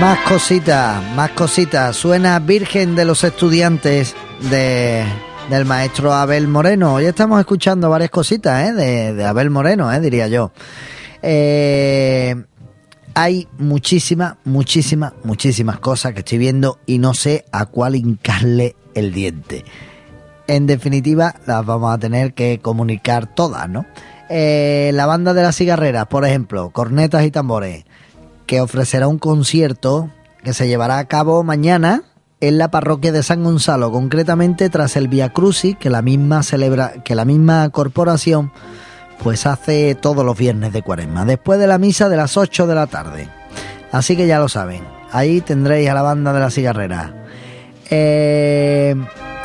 Más 0.00 0.18
cositas, 0.28 1.00
más 1.14 1.30
cositas. 1.30 1.94
Suena 1.94 2.40
Virgen 2.40 2.96
de 2.96 3.04
los 3.04 3.22
Estudiantes 3.22 4.16
de, 4.50 5.04
del 5.48 5.64
maestro 5.64 6.12
Abel 6.12 6.48
Moreno. 6.48 6.94
Hoy 6.94 7.04
estamos 7.04 7.38
escuchando 7.38 7.88
varias 7.88 8.10
cositas 8.10 8.68
¿eh? 8.68 8.72
de, 8.72 9.24
Abel 9.24 9.50
Moreno, 9.50 9.92
¿eh? 9.92 10.00
diría 10.00 10.26
yo. 10.26 10.50
Eh, 11.26 12.34
hay 13.14 13.48
muchísimas, 13.58 14.34
muchísimas, 14.44 15.14
muchísimas 15.24 15.78
cosas 15.78 16.12
que 16.12 16.18
estoy 16.18 16.36
viendo 16.36 16.78
y 16.84 16.98
no 16.98 17.14
sé 17.14 17.46
a 17.50 17.64
cuál 17.66 17.96
hincarle 17.96 18.76
el 18.94 19.12
diente. 19.12 19.64
En 20.46 20.66
definitiva, 20.66 21.34
las 21.46 21.64
vamos 21.64 21.94
a 21.94 21.98
tener 21.98 22.34
que 22.34 22.58
comunicar 22.60 23.34
todas, 23.34 23.70
¿no? 23.70 23.86
Eh, 24.28 24.90
la 24.92 25.06
banda 25.06 25.32
de 25.32 25.42
las 25.42 25.56
cigarreras, 25.56 26.06
por 26.08 26.26
ejemplo, 26.26 26.70
cornetas 26.70 27.24
y 27.24 27.30
tambores, 27.30 27.84
que 28.46 28.60
ofrecerá 28.60 29.08
un 29.08 29.18
concierto 29.18 30.10
que 30.42 30.52
se 30.52 30.68
llevará 30.68 30.98
a 30.98 31.06
cabo 31.06 31.42
mañana 31.42 32.02
en 32.40 32.58
la 32.58 32.70
parroquia 32.70 33.12
de 33.12 33.22
San 33.22 33.44
Gonzalo, 33.44 33.90
concretamente 33.90 34.68
tras 34.68 34.96
el 34.96 35.08
Via 35.08 35.30
Crucis 35.30 35.76
que 35.78 35.88
la 35.88 36.02
misma 36.02 36.42
celebra, 36.42 37.02
que 37.02 37.14
la 37.14 37.24
misma 37.24 37.70
corporación 37.70 38.52
pues 39.22 39.46
hace 39.46 39.94
todos 39.94 40.24
los 40.24 40.36
viernes 40.36 40.72
de 40.72 40.82
cuaresma, 40.82 41.24
después 41.24 41.58
de 41.58 41.66
la 41.66 41.78
misa 41.78 42.08
de 42.08 42.16
las 42.16 42.36
8 42.36 42.66
de 42.66 42.74
la 42.74 42.86
tarde. 42.86 43.28
Así 43.92 44.16
que 44.16 44.26
ya 44.26 44.38
lo 44.38 44.48
saben, 44.48 44.82
ahí 45.12 45.40
tendréis 45.40 45.88
a 45.88 45.94
la 45.94 46.02
banda 46.02 46.32
de 46.32 46.40
la 46.40 46.50
cigarrera. 46.50 47.14
Eh, 47.90 48.94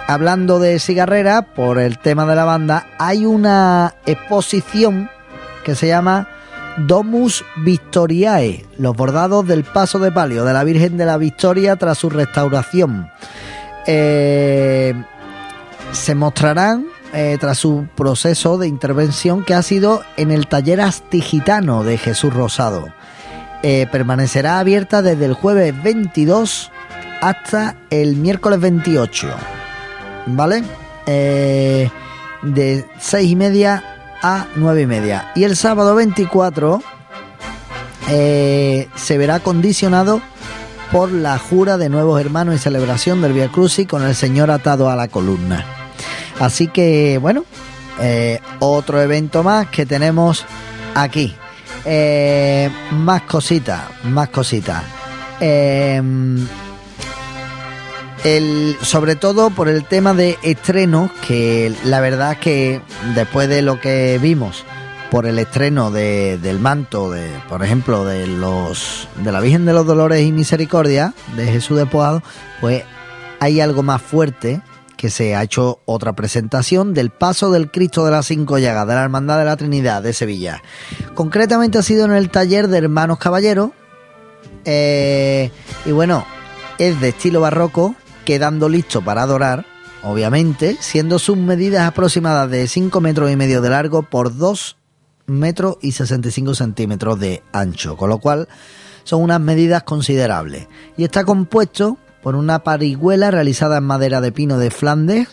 hablando 0.08 0.60
de 0.60 0.80
cigarrera, 0.80 1.44
por 1.44 1.80
el 1.80 2.00
tema 2.00 2.26
de 2.26 2.36
la 2.36 2.46
banda, 2.46 2.88
hay 2.98 3.26
una 3.26 3.96
exposición 4.06 5.10
que 5.64 5.76
se 5.76 5.88
llama 5.88 6.28
Domus 6.78 7.44
Victoriae, 7.58 8.66
los 8.78 8.96
bordados 8.96 9.46
del 9.48 9.64
paso 9.64 10.00
de 10.00 10.12
palio 10.12 10.46
de 10.46 10.54
la 10.54 10.64
Virgen 10.64 10.98
de 10.98 11.06
la 11.06 11.18
Victoria 11.18 11.76
tras 11.76 11.98
su 11.98 12.10
restauración. 12.10 13.12
Eh, 13.86 14.94
se 15.92 16.16
mostrarán 16.16 16.86
eh, 17.12 17.38
tras 17.40 17.58
su 17.58 17.88
proceso 17.96 18.60
de 18.60 18.68
intervención 18.68 19.44
que 19.44 19.56
ha 19.56 19.64
sido 19.64 20.04
en 20.16 20.30
el 20.30 20.48
taller 20.48 20.80
astigitano 20.80 21.84
de 21.84 21.98
Jesús 21.98 22.32
Rosado. 22.34 22.88
Eh, 23.64 23.88
permanecerá 23.92 24.60
abierta 24.60 25.02
desde 25.02 25.26
el 25.26 25.34
jueves 25.34 25.74
22 25.82 26.72
hasta 27.22 27.76
el 27.90 28.16
miércoles 28.16 28.60
28. 28.60 29.28
¿Vale? 30.28 30.64
Eh, 31.08 31.90
de 32.44 32.86
6 33.00 33.32
y 33.32 33.36
media 33.36 33.84
a 34.22 34.46
9 34.56 34.82
y 34.82 34.86
media. 34.86 35.32
Y 35.36 35.46
el 35.46 35.56
sábado 35.56 35.96
24 35.96 36.84
se 38.08 39.18
verá 39.18 39.40
condicionado 39.40 40.22
por 40.92 41.12
la 41.12 41.38
jura 41.38 41.78
de 41.78 41.90
nuevos 41.90 42.20
hermanos 42.20 42.56
y 42.56 42.58
celebración 42.60 43.22
del 43.22 43.34
Via 43.34 43.50
Crucis 43.50 43.88
con 43.88 44.04
el 44.04 44.16
Señor 44.16 44.50
atado 44.50 44.90
a 44.90 44.96
la 44.96 45.08
columna. 45.08 45.79
Así 46.40 46.68
que, 46.68 47.18
bueno, 47.18 47.44
eh, 48.00 48.40
otro 48.60 49.02
evento 49.02 49.44
más 49.44 49.68
que 49.68 49.86
tenemos 49.86 50.46
aquí. 50.96 51.36
Eh, 51.86 52.70
más 52.92 53.24
cositas, 53.24 53.82
más 54.04 54.30
cositas. 54.30 54.84
Eh, 55.42 56.02
sobre 58.82 59.16
todo 59.16 59.50
por 59.50 59.70
el 59.70 59.86
tema 59.86 60.14
de 60.14 60.38
estrenos, 60.44 61.10
que 61.26 61.74
la 61.86 62.02
verdad 62.02 62.38
que 62.38 62.82
después 63.16 63.48
de 63.48 63.62
lo 63.62 63.80
que 63.80 64.20
vimos 64.22 64.66
por 65.10 65.26
el 65.26 65.40
estreno 65.40 65.90
de, 65.90 66.38
del 66.38 66.60
manto, 66.60 67.10
de, 67.12 67.30
por 67.48 67.64
ejemplo, 67.64 68.06
de 68.06 68.28
los 68.28 69.08
de 69.24 69.32
la 69.32 69.40
Virgen 69.40 69.66
de 69.66 69.74
los 69.74 69.86
Dolores 69.86 70.22
y 70.22 70.32
Misericordia, 70.32 71.14
de 71.36 71.48
Jesús 71.48 71.78
de 71.78 71.86
Poado, 71.86 72.22
pues 72.62 72.84
hay 73.40 73.62
algo 73.62 73.84
más 73.84 74.02
fuerte 74.02 74.62
que 75.00 75.10
se 75.10 75.34
ha 75.34 75.44
hecho 75.44 75.80
otra 75.86 76.12
presentación 76.12 76.94
del 76.94 77.10
paso 77.10 77.52
del 77.52 77.72
Cristo 77.72 78.04
de 78.04 78.12
las 78.12 78.26
Cinco 78.26 78.58
Llagas 78.58 78.86
de 78.86 78.96
la 78.96 79.04
Hermandad 79.04 79.40
de 79.40 79.46
la 79.46 79.56
Trinidad 79.56 80.04
de 80.04 80.12
Sevilla. 80.12 80.62
Concretamente 81.16 81.78
ha 81.78 81.84
sido 81.84 82.04
en 82.04 82.12
el 82.12 82.30
taller 82.30 82.68
de 82.68 82.80
Hermanos 82.80 83.18
Caballeros. 83.18 83.70
Eh, 84.66 85.52
y 85.86 85.92
bueno, 85.94 86.26
es 86.80 87.00
de 87.00 87.10
estilo 87.10 87.40
barroco, 87.40 87.96
quedando 88.26 88.68
listo 88.68 89.02
para 89.02 89.22
adorar, 89.22 89.66
obviamente, 90.04 90.76
siendo 90.82 91.18
sus 91.18 91.38
medidas 91.38 91.88
aproximadas 91.88 92.52
de 92.52 92.68
5 92.68 93.00
metros 93.00 93.32
y 93.32 93.38
medio 93.38 93.62
de 93.62 93.70
largo 93.70 94.02
por 94.02 94.36
2 94.36 94.76
metros 95.28 95.78
y 95.82 95.94
65 95.94 96.56
centímetros 96.56 97.18
de 97.22 97.42
ancho, 97.54 97.96
con 97.96 98.10
lo 98.10 98.18
cual 98.18 98.50
son 99.06 99.22
unas 99.22 99.40
medidas 99.40 99.84
considerables. 99.84 100.68
Y 100.98 101.06
está 101.06 101.24
compuesto 101.24 101.98
por 102.22 102.36
una 102.36 102.60
parihuela 102.60 103.32
realizada 103.32 103.78
en 103.78 103.86
madera 103.86 104.22
de 104.22 104.32
pino 104.32 104.58
de 104.58 104.72
Flandes, 104.72 105.28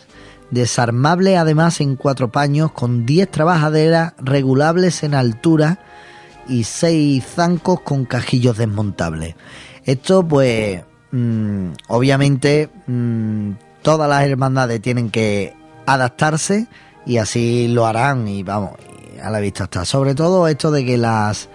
desarmable 0.50 1.36
además 1.36 1.80
en 1.80 1.96
cuatro 1.96 2.30
paños 2.30 2.72
con 2.72 3.06
10 3.06 3.30
trabajaderas 3.30 4.14
regulables 4.18 5.02
en 5.02 5.14
altura 5.14 5.80
y 6.48 6.64
6 6.64 7.24
zancos 7.24 7.80
con 7.80 8.04
cajillos 8.04 8.56
desmontables. 8.56 9.34
Esto 9.84 10.26
pues 10.26 10.82
mm, 11.10 11.68
obviamente 11.88 12.70
mm, 12.86 13.50
todas 13.82 14.08
las 14.08 14.24
hermandades 14.24 14.80
tienen 14.80 15.10
que 15.10 15.54
adaptarse 15.86 16.66
y 17.04 17.18
así 17.18 17.68
lo 17.68 17.86
harán 17.86 18.26
y 18.28 18.42
vamos, 18.42 18.72
a 19.22 19.30
la 19.30 19.40
vista 19.40 19.64
está. 19.64 19.84
Sobre 19.84 20.14
todo 20.14 20.48
esto 20.48 20.70
de 20.70 20.84
que 20.84 20.98
las, 20.98 21.48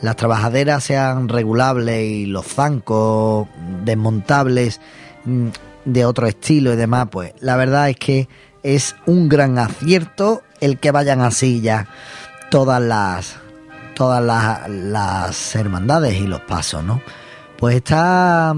las 0.00 0.16
trabajaderas 0.16 0.84
sean 0.84 1.28
regulables 1.28 2.04
y 2.04 2.26
los 2.26 2.46
zancos 2.46 3.48
desmontables 3.84 4.80
mm, 5.24 5.48
de 5.84 6.04
otro 6.04 6.26
estilo 6.26 6.72
y 6.72 6.76
demás, 6.76 7.08
pues 7.10 7.32
la 7.40 7.56
verdad 7.56 7.88
es 7.90 7.96
que 7.96 8.28
es 8.62 8.96
un 9.06 9.28
gran 9.28 9.58
acierto 9.58 10.42
el 10.60 10.78
que 10.78 10.90
vayan 10.90 11.20
así 11.20 11.60
ya 11.60 11.86
todas 12.50 12.82
las 12.82 13.36
todas 13.94 14.22
las, 14.22 14.68
las 14.68 15.56
hermandades 15.56 16.14
y 16.14 16.26
los 16.28 16.40
pasos, 16.42 16.84
¿no? 16.84 17.02
Pues 17.58 17.74
está 17.76 18.54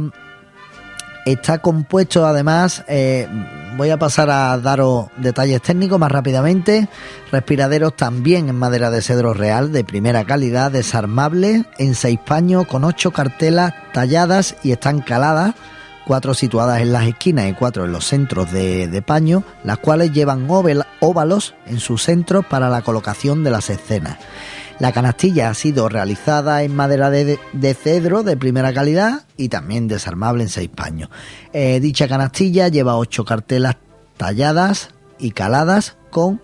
está 1.24 1.58
compuesto 1.58 2.26
además 2.26 2.84
eh, 2.88 3.28
voy 3.76 3.90
a 3.90 3.98
pasar 3.98 4.30
a 4.30 4.58
daros 4.58 5.06
detalles 5.16 5.62
técnicos 5.62 5.98
más 5.98 6.12
rápidamente. 6.12 6.88
Respiraderos 7.32 7.96
también 7.96 8.48
en 8.48 8.56
madera 8.56 8.90
de 8.90 9.02
cedro 9.02 9.32
real 9.32 9.72
de 9.72 9.84
primera 9.84 10.24
calidad, 10.24 10.70
desarmable 10.70 11.64
en 11.78 11.94
seis 11.94 12.18
paños 12.18 12.66
con 12.66 12.84
ocho 12.84 13.10
cartelas 13.12 13.72
talladas 13.92 14.56
y 14.62 14.72
están 14.72 15.00
caladas, 15.00 15.54
cuatro 16.06 16.34
situadas 16.34 16.80
en 16.80 16.92
las 16.92 17.06
esquinas 17.06 17.48
y 17.48 17.54
cuatro 17.54 17.84
en 17.84 17.92
los 17.92 18.06
centros 18.06 18.52
de, 18.52 18.88
de 18.88 19.02
paño, 19.02 19.44
las 19.64 19.78
cuales 19.78 20.12
llevan 20.12 20.46
óvalos 20.48 21.54
en 21.66 21.80
sus 21.80 22.02
centros 22.02 22.44
para 22.44 22.68
la 22.68 22.82
colocación 22.82 23.44
de 23.44 23.50
las 23.50 23.70
escenas. 23.70 24.18
La 24.80 24.92
canastilla 24.92 25.50
ha 25.50 25.54
sido 25.54 25.90
realizada 25.90 26.62
en 26.62 26.74
madera 26.74 27.10
de, 27.10 27.38
de 27.52 27.74
cedro 27.74 28.22
de 28.22 28.38
primera 28.38 28.72
calidad 28.72 29.26
y 29.36 29.50
también 29.50 29.88
desarmable 29.88 30.42
en 30.42 30.48
seis 30.48 30.70
paños. 30.74 31.10
Eh, 31.52 31.80
dicha 31.80 32.08
canastilla 32.08 32.68
lleva 32.68 32.96
ocho 32.96 33.26
cartelas 33.26 33.76
talladas 34.16 34.88
y 35.18 35.32
caladas 35.32 35.98
con 36.10 36.40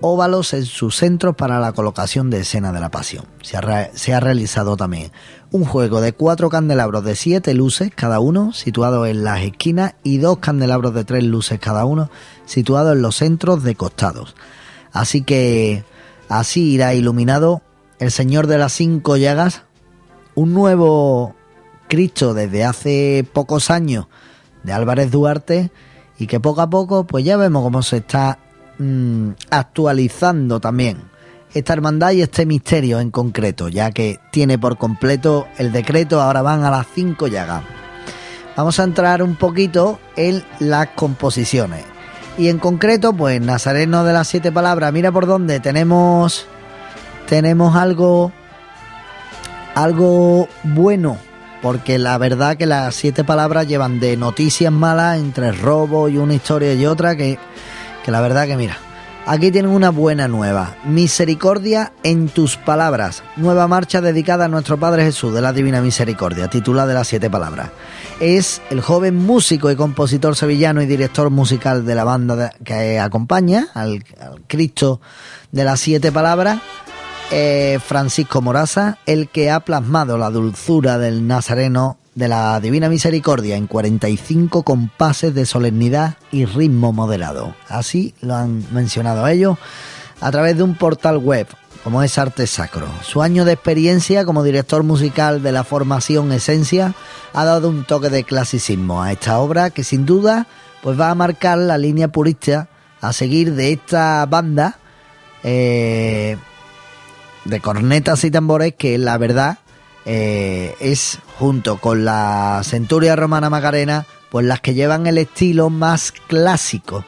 óvalos 0.00 0.54
en 0.54 0.64
sus 0.64 0.94
centros 0.94 1.34
para 1.34 1.58
la 1.58 1.72
colocación 1.72 2.30
de 2.30 2.40
escena 2.42 2.72
de 2.72 2.78
la 2.78 2.92
pasión. 2.92 3.24
Se 3.42 3.56
ha, 3.56 3.90
se 3.92 4.14
ha 4.14 4.20
realizado 4.20 4.76
también 4.76 5.10
un 5.50 5.64
juego 5.64 6.00
de 6.00 6.12
cuatro 6.12 6.50
candelabros 6.50 7.04
de 7.04 7.16
siete 7.16 7.52
luces 7.52 7.90
cada 7.92 8.20
uno 8.20 8.52
situados 8.52 9.08
en 9.08 9.24
las 9.24 9.40
esquinas 9.40 9.96
y 10.04 10.18
dos 10.18 10.38
candelabros 10.38 10.94
de 10.94 11.04
tres 11.04 11.24
luces 11.24 11.58
cada 11.58 11.84
uno 11.84 12.10
situados 12.46 12.94
en 12.94 13.02
los 13.02 13.16
centros 13.16 13.64
de 13.64 13.74
costados. 13.74 14.36
Así 14.92 15.22
que 15.22 15.82
así 16.28 16.74
irá 16.74 16.94
iluminado 16.94 17.60
el 18.02 18.10
Señor 18.10 18.48
de 18.48 18.58
las 18.58 18.72
Cinco 18.72 19.16
Llagas, 19.16 19.62
un 20.34 20.52
nuevo 20.52 21.36
Cristo 21.88 22.34
desde 22.34 22.64
hace 22.64 23.24
pocos 23.32 23.70
años 23.70 24.08
de 24.64 24.72
Álvarez 24.72 25.12
Duarte 25.12 25.70
y 26.18 26.26
que 26.26 26.40
poco 26.40 26.62
a 26.62 26.68
poco 26.68 27.06
pues 27.06 27.24
ya 27.24 27.36
vemos 27.36 27.62
cómo 27.62 27.80
se 27.80 27.98
está 27.98 28.40
mm, 28.78 29.28
actualizando 29.50 30.58
también 30.58 31.04
esta 31.54 31.74
hermandad 31.74 32.10
y 32.10 32.22
este 32.22 32.44
misterio 32.44 32.98
en 32.98 33.12
concreto, 33.12 33.68
ya 33.68 33.92
que 33.92 34.18
tiene 34.32 34.58
por 34.58 34.78
completo 34.78 35.46
el 35.56 35.70
decreto, 35.70 36.20
ahora 36.20 36.42
van 36.42 36.64
a 36.64 36.72
las 36.72 36.88
cinco 36.92 37.28
llagas. 37.28 37.62
Vamos 38.56 38.80
a 38.80 38.84
entrar 38.84 39.22
un 39.22 39.36
poquito 39.36 40.00
en 40.16 40.42
las 40.58 40.88
composiciones. 40.88 41.84
Y 42.36 42.48
en 42.48 42.58
concreto, 42.58 43.12
pues 43.12 43.40
Nazareno 43.40 44.02
de 44.02 44.12
las 44.12 44.26
siete 44.26 44.50
palabras, 44.50 44.92
mira 44.92 45.12
por 45.12 45.26
dónde 45.26 45.60
tenemos 45.60 46.48
tenemos 47.32 47.74
algo 47.76 48.30
algo 49.74 50.48
bueno 50.64 51.16
porque 51.62 51.98
la 51.98 52.18
verdad 52.18 52.58
que 52.58 52.66
las 52.66 52.94
siete 52.94 53.24
palabras 53.24 53.66
llevan 53.66 54.00
de 54.00 54.18
noticias 54.18 54.70
malas 54.70 55.18
entre 55.18 55.50
robo 55.50 56.10
y 56.10 56.18
una 56.18 56.34
historia 56.34 56.74
y 56.74 56.84
otra 56.84 57.16
que, 57.16 57.38
que 58.04 58.10
la 58.10 58.20
verdad 58.20 58.46
que 58.46 58.58
mira 58.58 58.76
aquí 59.24 59.50
tienen 59.50 59.70
una 59.70 59.88
buena 59.88 60.28
nueva. 60.28 60.76
Misericordia 60.84 61.94
en 62.02 62.28
tus 62.28 62.58
palabras. 62.58 63.22
Nueva 63.36 63.66
marcha 63.66 64.02
dedicada 64.02 64.44
a 64.44 64.48
nuestro 64.48 64.76
Padre 64.76 65.04
Jesús 65.04 65.32
de 65.32 65.40
la 65.40 65.54
Divina 65.54 65.80
Misericordia 65.80 66.48
titulada 66.48 66.88
de 66.88 66.94
las 66.94 67.08
siete 67.08 67.30
palabras. 67.30 67.70
Es 68.20 68.60
el 68.68 68.82
joven 68.82 69.16
músico 69.16 69.70
y 69.70 69.76
compositor 69.76 70.36
sevillano 70.36 70.82
y 70.82 70.86
director 70.86 71.30
musical 71.30 71.86
de 71.86 71.94
la 71.94 72.04
banda 72.04 72.52
que 72.62 73.00
acompaña 73.00 73.68
al 73.72 74.04
Cristo 74.48 75.00
de 75.50 75.64
las 75.64 75.80
siete 75.80 76.12
palabras 76.12 76.60
Francisco 77.80 78.42
Moraza, 78.42 78.98
el 79.06 79.28
que 79.28 79.50
ha 79.50 79.60
plasmado 79.60 80.18
la 80.18 80.30
dulzura 80.30 80.98
del 80.98 81.26
Nazareno 81.26 81.96
de 82.14 82.28
la 82.28 82.60
Divina 82.60 82.88
Misericordia 82.88 83.56
en 83.56 83.66
45 83.66 84.62
compases 84.62 85.34
de 85.34 85.46
solemnidad 85.46 86.16
y 86.30 86.44
ritmo 86.44 86.92
moderado. 86.92 87.54
Así 87.68 88.14
lo 88.20 88.34
han 88.34 88.64
mencionado 88.72 89.26
ellos 89.26 89.56
a 90.20 90.30
través 90.30 90.56
de 90.56 90.62
un 90.62 90.74
portal 90.74 91.16
web 91.18 91.46
como 91.82 92.02
es 92.02 92.16
Arte 92.18 92.46
Sacro. 92.46 92.86
Su 93.02 93.22
año 93.22 93.44
de 93.44 93.52
experiencia 93.52 94.24
como 94.24 94.44
director 94.44 94.82
musical 94.82 95.42
de 95.42 95.52
la 95.52 95.64
formación 95.64 96.30
Esencia 96.32 96.94
ha 97.32 97.44
dado 97.44 97.70
un 97.70 97.84
toque 97.84 98.08
de 98.08 98.24
clasicismo 98.24 99.02
a 99.02 99.10
esta 99.10 99.38
obra 99.38 99.70
que 99.70 99.82
sin 99.82 100.06
duda 100.06 100.46
pues 100.82 101.00
va 101.00 101.10
a 101.10 101.14
marcar 101.14 101.58
la 101.58 101.78
línea 101.78 102.08
purista 102.08 102.68
a 103.00 103.12
seguir 103.12 103.54
de 103.54 103.72
esta 103.72 104.24
banda 104.26 104.78
eh, 105.42 106.36
de 107.44 107.60
cornetas 107.60 108.24
y 108.24 108.30
tambores 108.30 108.74
que 108.74 108.98
la 108.98 109.18
verdad 109.18 109.58
eh, 110.04 110.74
es 110.80 111.18
junto 111.38 111.78
con 111.78 112.04
la 112.04 112.60
Centuria 112.64 113.16
Romana 113.16 113.50
Macarena 113.50 114.06
pues 114.30 114.46
las 114.46 114.60
que 114.60 114.74
llevan 114.74 115.06
el 115.06 115.18
estilo 115.18 115.68
más 115.68 116.12
clásico 116.12 117.04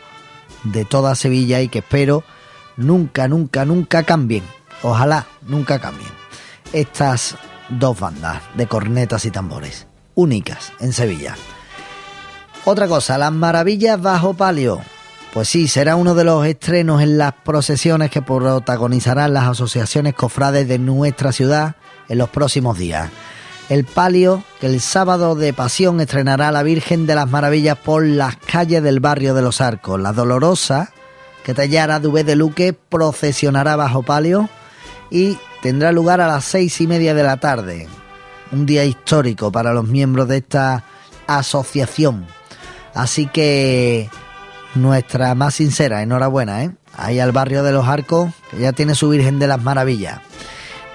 de 0.64 0.84
toda 0.84 1.14
Sevilla 1.14 1.60
y 1.60 1.68
que 1.68 1.78
espero 1.78 2.22
nunca, 2.76 3.28
nunca, 3.28 3.64
nunca 3.64 4.02
cambien. 4.02 4.44
Ojalá 4.82 5.26
nunca 5.42 5.78
cambien. 5.78 6.10
Estas 6.72 7.36
dos 7.70 7.98
bandas 7.98 8.42
de 8.54 8.66
cornetas 8.66 9.24
y 9.24 9.30
tambores, 9.30 9.86
únicas 10.14 10.72
en 10.80 10.92
Sevilla. 10.92 11.34
Otra 12.66 12.88
cosa, 12.88 13.16
las 13.18 13.32
maravillas 13.32 14.00
bajo 14.00 14.34
palio. 14.34 14.80
Pues 15.34 15.48
sí, 15.48 15.66
será 15.66 15.96
uno 15.96 16.14
de 16.14 16.22
los 16.22 16.46
estrenos 16.46 17.02
en 17.02 17.18
las 17.18 17.32
procesiones 17.32 18.08
que 18.08 18.22
protagonizarán 18.22 19.34
las 19.34 19.48
asociaciones 19.48 20.14
cofrades 20.14 20.68
de 20.68 20.78
nuestra 20.78 21.32
ciudad 21.32 21.74
en 22.08 22.18
los 22.18 22.28
próximos 22.28 22.78
días. 22.78 23.10
El 23.68 23.84
palio, 23.84 24.44
que 24.60 24.68
el 24.68 24.80
sábado 24.80 25.34
de 25.34 25.52
pasión 25.52 26.00
estrenará 26.00 26.48
a 26.48 26.52
la 26.52 26.62
Virgen 26.62 27.06
de 27.06 27.16
las 27.16 27.28
Maravillas 27.28 27.76
por 27.76 28.06
las 28.06 28.36
calles 28.36 28.80
del 28.84 29.00
barrio 29.00 29.34
de 29.34 29.42
los 29.42 29.60
Arcos. 29.60 30.00
La 30.00 30.12
Dolorosa, 30.12 30.92
que 31.42 31.52
tallará 31.52 31.98
Dubé 31.98 32.22
de 32.22 32.36
Luque, 32.36 32.72
procesionará 32.72 33.74
bajo 33.74 34.04
palio 34.04 34.48
y 35.10 35.36
tendrá 35.62 35.90
lugar 35.90 36.20
a 36.20 36.28
las 36.28 36.44
seis 36.44 36.80
y 36.80 36.86
media 36.86 37.12
de 37.12 37.24
la 37.24 37.38
tarde. 37.38 37.88
Un 38.52 38.66
día 38.66 38.84
histórico 38.84 39.50
para 39.50 39.72
los 39.72 39.88
miembros 39.88 40.28
de 40.28 40.36
esta 40.36 40.84
asociación. 41.26 42.24
Así 42.94 43.26
que 43.26 44.08
nuestra 44.74 45.34
más 45.34 45.54
sincera 45.54 46.02
enhorabuena, 46.02 46.64
¿eh? 46.64 46.70
Ahí 46.96 47.18
al 47.18 47.32
barrio 47.32 47.62
de 47.62 47.72
los 47.72 47.86
Arcos, 47.86 48.30
que 48.50 48.58
ya 48.58 48.72
tiene 48.72 48.94
su 48.94 49.08
Virgen 49.08 49.38
de 49.38 49.46
las 49.46 49.62
Maravillas. 49.62 50.20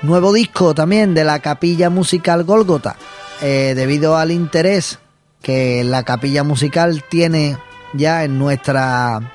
Nuevo 0.01 0.31
disco 0.31 0.73
también 0.73 1.13
de 1.13 1.25
la 1.25 1.39
Capilla 1.39 1.89
Musical 1.89 2.43
Gólgota, 2.43 2.95
eh, 3.41 3.73
debido 3.75 4.17
al 4.17 4.31
interés 4.31 4.99
que 5.41 5.83
la 5.83 6.03
Capilla 6.03 6.43
Musical 6.43 7.03
tiene 7.09 7.57
ya 7.93 8.23
en 8.23 8.37
nuestra 8.39 9.33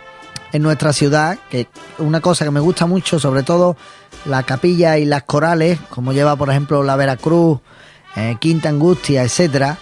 en 0.53 0.63
nuestra 0.63 0.93
ciudad, 0.93 1.37
que 1.51 1.67
una 1.99 2.21
cosa 2.21 2.45
que 2.45 2.53
me 2.53 2.61
gusta 2.61 2.87
mucho, 2.87 3.19
sobre 3.19 3.43
todo 3.43 3.77
la 4.25 4.45
capilla 4.45 4.99
y 4.99 5.05
las 5.05 5.25
corales, 5.25 5.81
como 5.91 6.13
lleva 6.13 6.37
por 6.37 6.49
ejemplo 6.49 6.85
la 6.85 6.95
Veracruz, 6.95 7.59
eh, 8.15 8.37
Quinta 8.39 8.69
Angustia, 8.69 9.25
etcétera. 9.25 9.79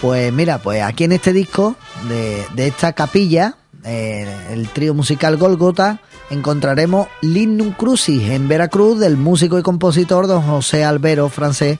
Pues 0.00 0.32
mira, 0.32 0.58
pues 0.58 0.82
aquí 0.82 1.04
en 1.04 1.12
este 1.12 1.32
disco 1.32 1.76
de, 2.08 2.44
de 2.54 2.66
esta 2.66 2.92
capilla, 2.92 3.56
eh, 3.84 4.26
el 4.50 4.68
trío 4.68 4.94
musical 4.94 5.36
Golgota, 5.36 6.00
encontraremos 6.30 7.08
Lignum 7.22 7.72
Crucis 7.72 8.30
en 8.30 8.48
Veracruz 8.48 8.98
del 8.98 9.16
músico 9.16 9.58
y 9.58 9.62
compositor 9.62 10.26
don 10.26 10.42
José 10.42 10.84
Albero, 10.84 11.28
francés, 11.28 11.78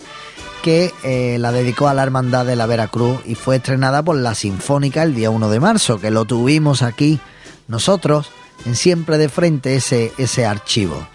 que 0.62 0.92
eh, 1.04 1.38
la 1.38 1.52
dedicó 1.52 1.88
a 1.88 1.94
la 1.94 2.02
Hermandad 2.02 2.46
de 2.46 2.56
la 2.56 2.66
Veracruz 2.66 3.20
y 3.24 3.34
fue 3.34 3.56
estrenada 3.56 4.02
por 4.02 4.16
la 4.16 4.34
Sinfónica 4.34 5.02
el 5.02 5.14
día 5.14 5.30
1 5.30 5.48
de 5.48 5.60
marzo, 5.60 6.00
que 6.00 6.10
lo 6.10 6.24
tuvimos 6.24 6.82
aquí 6.82 7.20
nosotros 7.68 8.30
en 8.66 8.76
Siempre 8.76 9.18
de 9.18 9.28
Frente 9.28 9.76
ese, 9.76 10.12
ese 10.18 10.44
archivo. 10.44 11.06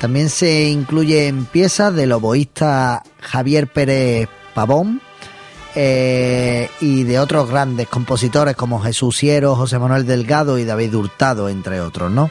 También 0.00 0.28
se 0.28 0.68
incluyen 0.68 1.46
piezas 1.46 1.94
del 1.94 2.12
oboísta 2.12 3.02
Javier 3.20 3.68
Pérez 3.68 4.28
Pavón 4.54 5.00
eh, 5.74 6.70
y 6.80 7.04
de 7.04 7.18
otros 7.18 7.50
grandes 7.50 7.88
compositores 7.88 8.56
como 8.56 8.80
Jesús 8.80 9.16
Siero, 9.16 9.56
José 9.56 9.78
Manuel 9.78 10.06
Delgado 10.06 10.58
y 10.58 10.64
David 10.64 10.94
Hurtado, 10.94 11.48
entre 11.48 11.80
otros, 11.80 12.10
¿no? 12.10 12.30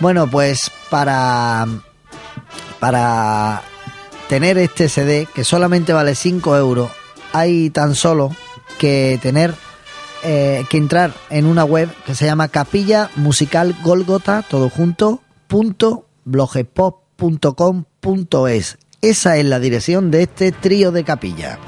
Bueno, 0.00 0.28
pues 0.28 0.70
para, 0.90 1.66
para 2.80 3.62
tener 4.28 4.58
este 4.58 4.88
CD, 4.88 5.28
que 5.32 5.44
solamente 5.44 5.92
vale 5.92 6.14
5 6.14 6.56
euros, 6.56 6.90
hay 7.32 7.70
tan 7.70 7.94
solo 7.94 8.34
que 8.78 9.18
tener 9.22 9.54
eh, 10.22 10.64
que 10.68 10.78
entrar 10.78 11.14
en 11.30 11.46
una 11.46 11.64
web 11.64 11.88
que 12.06 12.14
se 12.14 12.26
llama 12.26 12.48
Capilla 12.48 13.10
Musical 13.16 13.76
Golgota, 13.82 14.42
todo 14.42 14.70
junto, 14.70 15.20
punto 15.46 16.06
blogspot.com.es. 16.24 18.78
Esa 19.00 19.36
es 19.36 19.44
la 19.44 19.60
dirección 19.60 20.10
de 20.10 20.22
este 20.22 20.50
trío 20.52 20.92
de 20.92 21.04
capilla. 21.04 21.58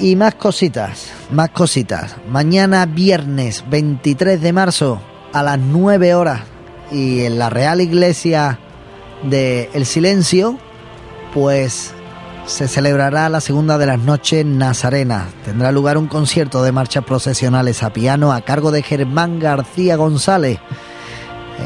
Y 0.00 0.14
más 0.14 0.36
cositas, 0.36 1.10
más 1.32 1.50
cositas. 1.50 2.14
Mañana 2.30 2.86
viernes 2.86 3.64
23 3.68 4.40
de 4.40 4.52
marzo 4.52 5.00
a 5.32 5.42
las 5.42 5.58
9 5.58 6.14
horas 6.14 6.42
y 6.92 7.22
en 7.22 7.36
la 7.36 7.50
Real 7.50 7.80
Iglesia 7.80 8.60
de 9.24 9.68
El 9.74 9.86
Silencio, 9.86 10.56
pues 11.34 11.92
se 12.46 12.68
celebrará 12.68 13.28
la 13.28 13.40
segunda 13.40 13.76
de 13.76 13.86
las 13.86 13.98
noches 13.98 14.46
nazarenas. 14.46 15.26
Tendrá 15.44 15.72
lugar 15.72 15.98
un 15.98 16.06
concierto 16.06 16.62
de 16.62 16.70
marchas 16.70 17.04
procesionales 17.04 17.82
a 17.82 17.92
piano 17.92 18.32
a 18.32 18.42
cargo 18.42 18.70
de 18.70 18.84
Germán 18.84 19.40
García 19.40 19.96
González, 19.96 20.60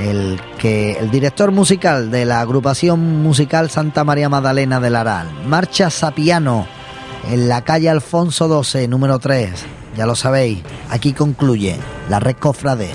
el 0.01 0.41
que 0.57 0.93
el 0.93 1.11
director 1.11 1.53
musical 1.53 2.11
de 2.11 2.24
la 2.24 2.41
agrupación 2.41 3.22
musical 3.22 3.68
Santa 3.68 4.05
María 4.05 4.30
Magdalena 4.30 4.80
del 4.80 4.97
Aral. 4.97 5.28
Marchas 5.47 6.03
a 6.03 6.12
piano 6.12 6.66
en 7.29 7.49
la 7.49 7.62
calle 7.62 7.89
Alfonso 7.89 8.49
12, 8.49 8.89
número 8.89 9.18
3. 9.18 9.51
Ya 9.97 10.07
lo 10.07 10.14
sabéis, 10.14 10.62
aquí 10.91 11.12
concluye 11.12 11.77
la 12.09 12.20
red 12.20 12.37
cofrade. 12.37 12.91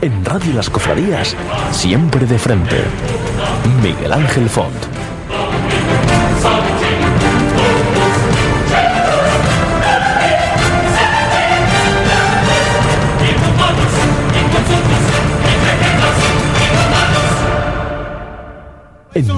En 0.00 0.24
Radio 0.24 0.52
Las 0.52 0.68
Cofradías, 0.68 1.34
siempre 1.72 2.26
de 2.26 2.38
frente. 2.38 2.76
Miguel 3.82 4.12
Ángel 4.12 4.50
Font. 4.50 4.93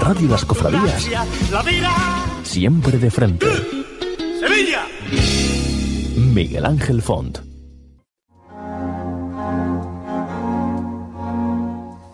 Radio 0.09 0.29
Las 0.29 0.45
Cofradías, 0.45 1.11
siempre 2.45 2.97
de 2.97 3.11
frente. 3.11 3.45
Sevilla. 4.39 4.87
Miguel 6.17 6.65
Ángel 6.65 7.03
Font. 7.03 7.41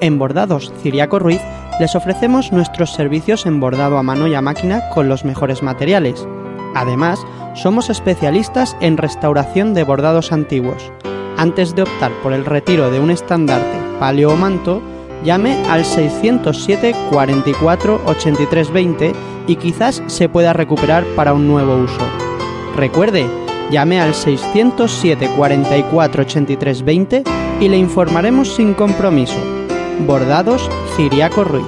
En 0.00 0.18
Bordados 0.18 0.72
Ciriaco 0.82 1.18
Ruiz 1.18 1.40
les 1.80 1.94
ofrecemos 1.94 2.52
nuestros 2.52 2.92
servicios 2.92 3.46
en 3.46 3.60
bordado 3.60 3.98
a 3.98 4.02
mano 4.02 4.26
y 4.26 4.34
a 4.34 4.40
máquina 4.40 4.88
con 4.90 5.08
los 5.08 5.24
mejores 5.24 5.62
materiales. 5.62 6.26
Además, 6.74 7.24
somos 7.54 7.90
especialistas 7.90 8.76
en 8.80 8.96
restauración 8.96 9.74
de 9.74 9.84
bordados 9.84 10.32
antiguos. 10.32 10.92
Antes 11.36 11.74
de 11.74 11.82
optar 11.82 12.12
por 12.22 12.32
el 12.32 12.44
retiro 12.44 12.90
de 12.90 13.00
un 13.00 13.10
estandarte, 13.10 13.78
palio 13.98 14.30
o 14.30 14.36
manto, 14.36 14.82
llame 15.24 15.54
al 15.68 15.84
607 15.84 16.94
44 17.10 18.00
83 18.06 18.70
20 18.70 19.12
y 19.46 19.56
quizás 19.56 20.02
se 20.06 20.28
pueda 20.28 20.52
recuperar 20.52 21.04
para 21.14 21.34
un 21.34 21.46
nuevo 21.46 21.76
uso. 21.76 22.02
Recuerde, 22.74 23.26
llame 23.70 24.00
al 24.00 24.14
607 24.14 25.30
44 25.36 26.22
83 26.22 26.84
20 26.84 27.24
y 27.60 27.68
le 27.68 27.78
informaremos 27.78 28.54
sin 28.54 28.74
compromiso. 28.74 29.38
Bordados 30.06 30.68
Ciriaco 30.96 31.44
Ruiz. 31.44 31.66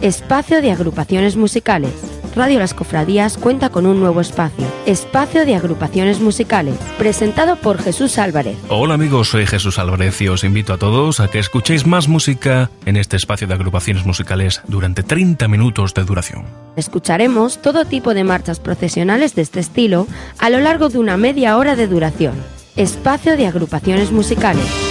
Espacio 0.00 0.62
de 0.62 0.70
agrupaciones 0.70 1.36
musicales. 1.36 2.05
Radio 2.36 2.58
Las 2.58 2.74
Cofradías 2.74 3.38
cuenta 3.38 3.70
con 3.70 3.86
un 3.86 3.98
nuevo 3.98 4.20
espacio. 4.20 4.66
Espacio 4.84 5.46
de 5.46 5.56
agrupaciones 5.56 6.20
musicales. 6.20 6.74
Presentado 6.98 7.56
por 7.56 7.78
Jesús 7.78 8.18
Álvarez. 8.18 8.58
Hola 8.68 8.92
amigos, 8.92 9.30
soy 9.30 9.46
Jesús 9.46 9.78
Álvarez 9.78 10.20
y 10.20 10.28
os 10.28 10.44
invito 10.44 10.74
a 10.74 10.76
todos 10.76 11.18
a 11.20 11.28
que 11.28 11.38
escuchéis 11.38 11.86
más 11.86 12.08
música 12.08 12.70
en 12.84 12.98
este 12.98 13.16
espacio 13.16 13.46
de 13.48 13.54
agrupaciones 13.54 14.04
musicales 14.04 14.60
durante 14.68 15.02
30 15.02 15.48
minutos 15.48 15.94
de 15.94 16.04
duración. 16.04 16.44
Escucharemos 16.76 17.62
todo 17.62 17.86
tipo 17.86 18.12
de 18.12 18.24
marchas 18.24 18.60
procesionales 18.60 19.34
de 19.34 19.40
este 19.40 19.60
estilo 19.60 20.06
a 20.38 20.50
lo 20.50 20.60
largo 20.60 20.90
de 20.90 20.98
una 20.98 21.16
media 21.16 21.56
hora 21.56 21.74
de 21.74 21.86
duración. 21.86 22.34
Espacio 22.76 23.38
de 23.38 23.46
agrupaciones 23.46 24.12
musicales. 24.12 24.85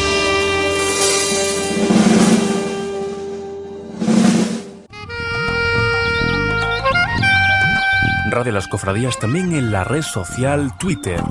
Radio 8.35 8.51
Las 8.51 8.67
Cofradías 8.67 9.17
también 9.17 9.55
en 9.55 9.71
la 9.71 9.85
red 9.85 10.01
social 10.01 10.77
Twitter. 10.77 11.23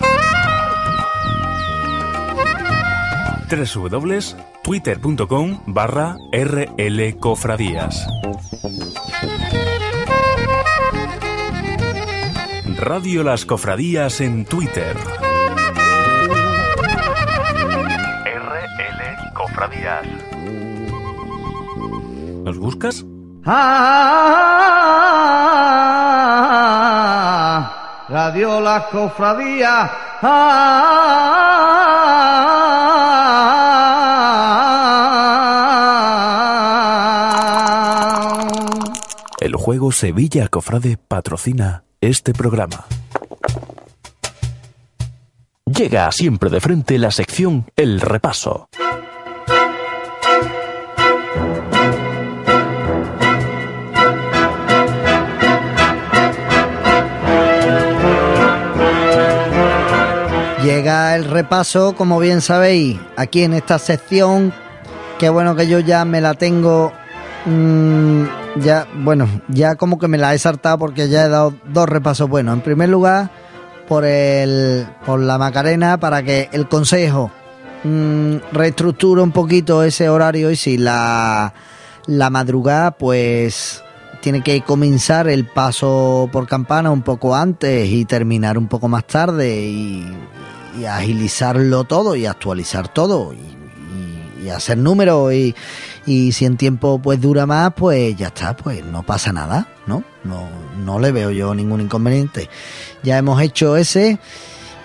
twitter.com 4.62 5.60
barra 5.66 6.16
rlcofradías. 6.32 8.06
Radio 12.78 13.22
Las 13.22 13.44
Cofradías 13.44 14.22
en 14.22 14.46
Twitter. 14.46 14.96
RL 18.24 19.32
Cofradías. 19.34 20.06
¿Nos 22.44 22.56
buscas? 22.56 23.04
Ah, 23.44 24.94
Radio. 28.08 28.60
Ah. 30.22 30.84
El 39.40 39.56
juego 39.56 39.90
Sevilla 39.92 40.48
Cofrade 40.48 40.98
patrocina 40.98 41.84
este 42.02 42.34
programa. 42.34 42.84
Llega 45.64 46.12
siempre 46.12 46.50
de 46.50 46.60
frente 46.60 46.98
la 46.98 47.10
sección 47.10 47.64
El 47.74 48.02
Repaso. 48.02 48.68
El 60.84 61.24
repaso, 61.24 61.94
como 61.94 62.18
bien 62.18 62.42
sabéis, 62.42 62.98
aquí 63.16 63.42
en 63.42 63.54
esta 63.54 63.78
sección. 63.78 64.52
Qué 65.18 65.30
bueno 65.30 65.56
que 65.56 65.66
yo 65.66 65.78
ya 65.78 66.04
me 66.04 66.20
la 66.20 66.34
tengo. 66.34 66.92
mm, 67.46 68.24
ya, 68.56 68.86
bueno, 68.96 69.26
ya 69.48 69.76
como 69.76 69.98
que 69.98 70.08
me 70.08 70.18
la 70.18 70.34
he 70.34 70.38
saltado 70.38 70.78
porque 70.78 71.08
ya 71.08 71.24
he 71.24 71.28
dado 71.30 71.54
dos 71.72 71.88
repasos 71.88 72.28
buenos. 72.28 72.54
En 72.54 72.60
primer 72.60 72.90
lugar, 72.90 73.30
por 73.88 74.04
el 74.04 74.86
por 75.06 75.20
la 75.20 75.38
Macarena, 75.38 75.98
para 75.98 76.22
que 76.22 76.50
el 76.52 76.68
consejo 76.68 77.30
mm, 77.84 78.36
reestructure 78.52 79.22
un 79.22 79.32
poquito 79.32 79.82
ese 79.84 80.10
horario 80.10 80.50
y 80.50 80.56
si 80.56 80.76
la, 80.76 81.54
la 82.06 82.28
madrugada, 82.28 82.90
pues 82.90 83.82
tiene 84.20 84.42
que 84.42 84.60
comenzar 84.60 85.28
el 85.28 85.46
paso 85.46 86.28
por 86.30 86.46
campana 86.46 86.90
un 86.90 87.02
poco 87.02 87.34
antes 87.34 87.88
y 87.88 88.04
terminar 88.04 88.58
un 88.58 88.68
poco 88.68 88.88
más 88.88 89.06
tarde 89.06 89.62
y, 89.62 90.06
y 90.78 90.84
agilizarlo 90.84 91.84
todo 91.84 92.16
y 92.16 92.26
actualizar 92.26 92.88
todo 92.88 93.32
y, 93.32 93.54
hacer 94.50 94.76
números 94.76 95.32
y, 95.32 95.54
y 96.04 96.32
si 96.32 96.44
en 96.44 96.58
tiempo 96.58 97.00
pues 97.02 97.18
dura 97.18 97.46
más 97.46 97.72
pues 97.74 98.14
ya 98.14 98.26
está 98.26 98.54
pues 98.54 98.84
no 98.84 99.02
pasa 99.02 99.32
nada 99.32 99.68
no 99.86 100.04
no 100.22 100.48
no 100.84 100.98
le 100.98 101.12
veo 101.12 101.30
yo 101.30 101.54
ningún 101.54 101.80
inconveniente. 101.80 102.48
Ya 103.02 103.18
hemos 103.18 103.40
hecho 103.40 103.76
ese 103.76 104.18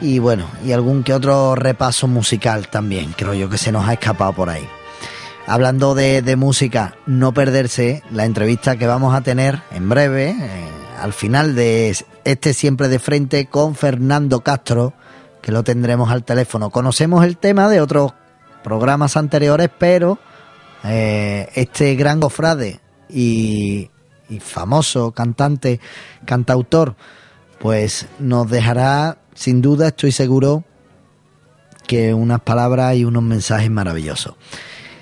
y 0.01 0.19
bueno 0.19 0.45
y 0.63 0.71
algún 0.71 1.03
que 1.03 1.13
otro 1.13 1.55
repaso 1.55 2.07
musical 2.07 2.69
también 2.69 3.13
creo 3.17 3.33
yo 3.33 3.49
que 3.49 3.57
se 3.57 3.71
nos 3.71 3.87
ha 3.87 3.93
escapado 3.93 4.33
por 4.33 4.49
ahí. 4.49 4.67
Hablando 5.47 5.95
de, 5.95 6.21
de 6.21 6.35
música, 6.35 6.95
no 7.07 7.33
perderse 7.33 8.03
la 8.11 8.25
entrevista 8.25 8.77
que 8.77 8.85
vamos 8.85 9.15
a 9.15 9.21
tener 9.21 9.61
en 9.71 9.89
breve, 9.89 10.29
eh, 10.29 10.67
al 11.01 11.11
final 11.11 11.55
de 11.55 11.95
este 12.23 12.53
Siempre 12.53 12.87
de 12.87 12.99
Frente 12.99 13.47
con 13.47 13.73
Fernando 13.73 14.41
Castro, 14.41 14.93
que 15.41 15.51
lo 15.51 15.63
tendremos 15.63 16.11
al 16.11 16.23
teléfono. 16.23 16.69
Conocemos 16.69 17.23
el 17.25 17.37
tema 17.37 17.69
de 17.69 17.81
otros 17.81 18.13
programas 18.63 19.17
anteriores, 19.17 19.69
pero 19.77 20.19
eh, 20.83 21.49
este 21.55 21.95
gran 21.95 22.19
gofrade 22.19 22.79
y, 23.09 23.89
famoso 24.39 25.11
cantante, 25.11 25.79
cantautor, 26.25 26.95
pues 27.59 28.07
nos 28.19 28.49
dejará, 28.49 29.17
sin 29.33 29.61
duda, 29.61 29.87
estoy 29.87 30.11
seguro, 30.11 30.63
que 31.87 32.13
unas 32.13 32.41
palabras 32.41 32.95
y 32.95 33.05
unos 33.05 33.23
mensajes 33.23 33.71
maravillosos. 33.71 34.35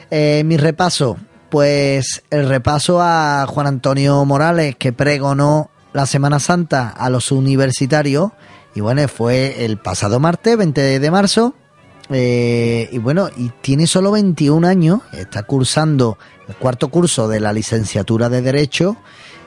Eh, 0.10 0.44
mi 0.46 0.56
repaso, 0.56 1.18
pues 1.50 2.24
el 2.30 2.48
repaso 2.48 3.02
a 3.02 3.46
Juan 3.48 3.68
Antonio 3.68 4.24
Morales, 4.24 4.78
que 4.78 4.94
pregonó 4.94 5.70
la 5.94 6.06
Semana 6.06 6.40
Santa 6.40 6.90
a 6.90 7.10
los 7.10 7.32
universitarios. 7.32 8.32
Y 8.78 8.80
bueno, 8.80 9.08
fue 9.08 9.66
el 9.66 9.78
pasado 9.78 10.20
martes, 10.20 10.56
20 10.56 11.00
de 11.00 11.10
marzo. 11.12 11.56
Eh, 12.12 12.88
y 12.92 13.00
bueno, 13.00 13.28
y 13.36 13.50
tiene 13.62 13.88
solo 13.88 14.12
21 14.12 14.68
años, 14.68 15.00
está 15.14 15.42
cursando 15.42 16.20
el 16.48 16.54
cuarto 16.58 16.90
curso 16.90 17.28
de 17.28 17.40
la 17.40 17.54
licenciatura 17.54 18.30
de 18.30 18.44
Derecho. 18.44 18.96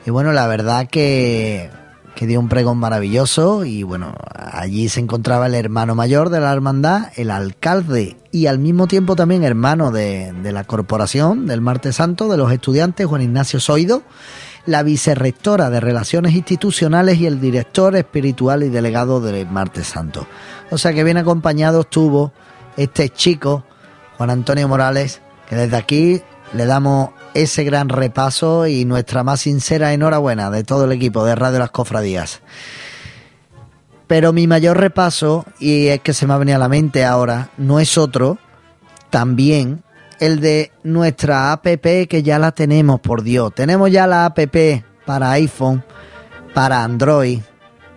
Y 0.05 0.09
bueno, 0.09 0.33
la 0.33 0.47
verdad 0.47 0.89
que, 0.89 1.69
que 2.13 2.27
dio 2.27 2.41
un 2.41 2.49
pregón 2.49 2.77
maravilloso. 2.77 3.63
Y 3.63 3.83
bueno, 3.83 4.13
allí 4.35 4.89
se 4.89 4.99
encontraba 4.99 5.47
el 5.47 5.55
hermano 5.55 5.95
mayor 5.95 6.29
de 6.29 6.41
la 6.41 6.51
hermandad, 6.51 7.13
el 7.15 7.31
alcalde 7.31 8.17
y 8.33 8.47
al 8.47 8.59
mismo 8.59 8.87
tiempo 8.87 9.15
también 9.15 9.45
hermano 9.45 9.91
de, 9.91 10.33
de 10.43 10.51
la 10.51 10.65
corporación 10.65 11.47
del 11.47 11.61
Martes 11.61 11.95
Santo, 11.95 12.27
de 12.27 12.35
los 12.35 12.51
estudiantes, 12.51 13.07
Juan 13.07 13.21
Ignacio 13.21 13.61
Soido, 13.61 14.03
la 14.65 14.83
vicerrectora 14.83 15.69
de 15.69 15.79
Relaciones 15.79 16.33
Institucionales 16.33 17.17
y 17.17 17.25
el 17.25 17.41
director 17.41 17.95
espiritual 17.95 18.63
y 18.63 18.69
delegado 18.69 19.21
del 19.21 19.47
Martes 19.47 19.87
Santo. 19.87 20.27
O 20.69 20.77
sea 20.77 20.93
que 20.93 21.03
bien 21.03 21.17
acompañado 21.17 21.81
estuvo 21.81 22.31
este 22.77 23.09
chico, 23.09 23.63
Juan 24.17 24.29
Antonio 24.29 24.67
Morales, 24.67 25.21
que 25.49 25.55
desde 25.55 25.77
aquí 25.77 26.21
le 26.53 26.65
damos 26.65 27.09
ese 27.33 27.63
gran 27.63 27.89
repaso 27.89 28.67
y 28.67 28.85
nuestra 28.85 29.23
más 29.23 29.41
sincera 29.41 29.93
enhorabuena 29.93 30.51
de 30.51 30.63
todo 30.63 30.85
el 30.85 30.91
equipo 30.91 31.25
de 31.25 31.35
Radio 31.35 31.59
Las 31.59 31.71
Cofradías. 31.71 32.41
Pero 34.07 34.33
mi 34.33 34.45
mayor 34.45 34.77
repaso, 34.77 35.45
y 35.59 35.87
es 35.87 36.01
que 36.01 36.13
se 36.13 36.27
me 36.27 36.33
ha 36.33 36.37
venido 36.37 36.57
a 36.57 36.59
la 36.59 36.67
mente 36.67 37.05
ahora, 37.05 37.49
no 37.57 37.79
es 37.79 37.97
otro, 37.97 38.37
también 39.09 39.83
el 40.21 40.39
de 40.39 40.71
nuestra 40.83 41.51
APP 41.51 42.07
que 42.07 42.21
ya 42.23 42.39
la 42.39 42.51
tenemos, 42.51 43.01
por 43.01 43.23
Dios. 43.23 43.53
Tenemos 43.55 43.91
ya 43.91 44.05
la 44.05 44.25
APP 44.25 44.83
para 45.05 45.31
iPhone, 45.31 45.83
para 46.53 46.83
Android, 46.83 47.39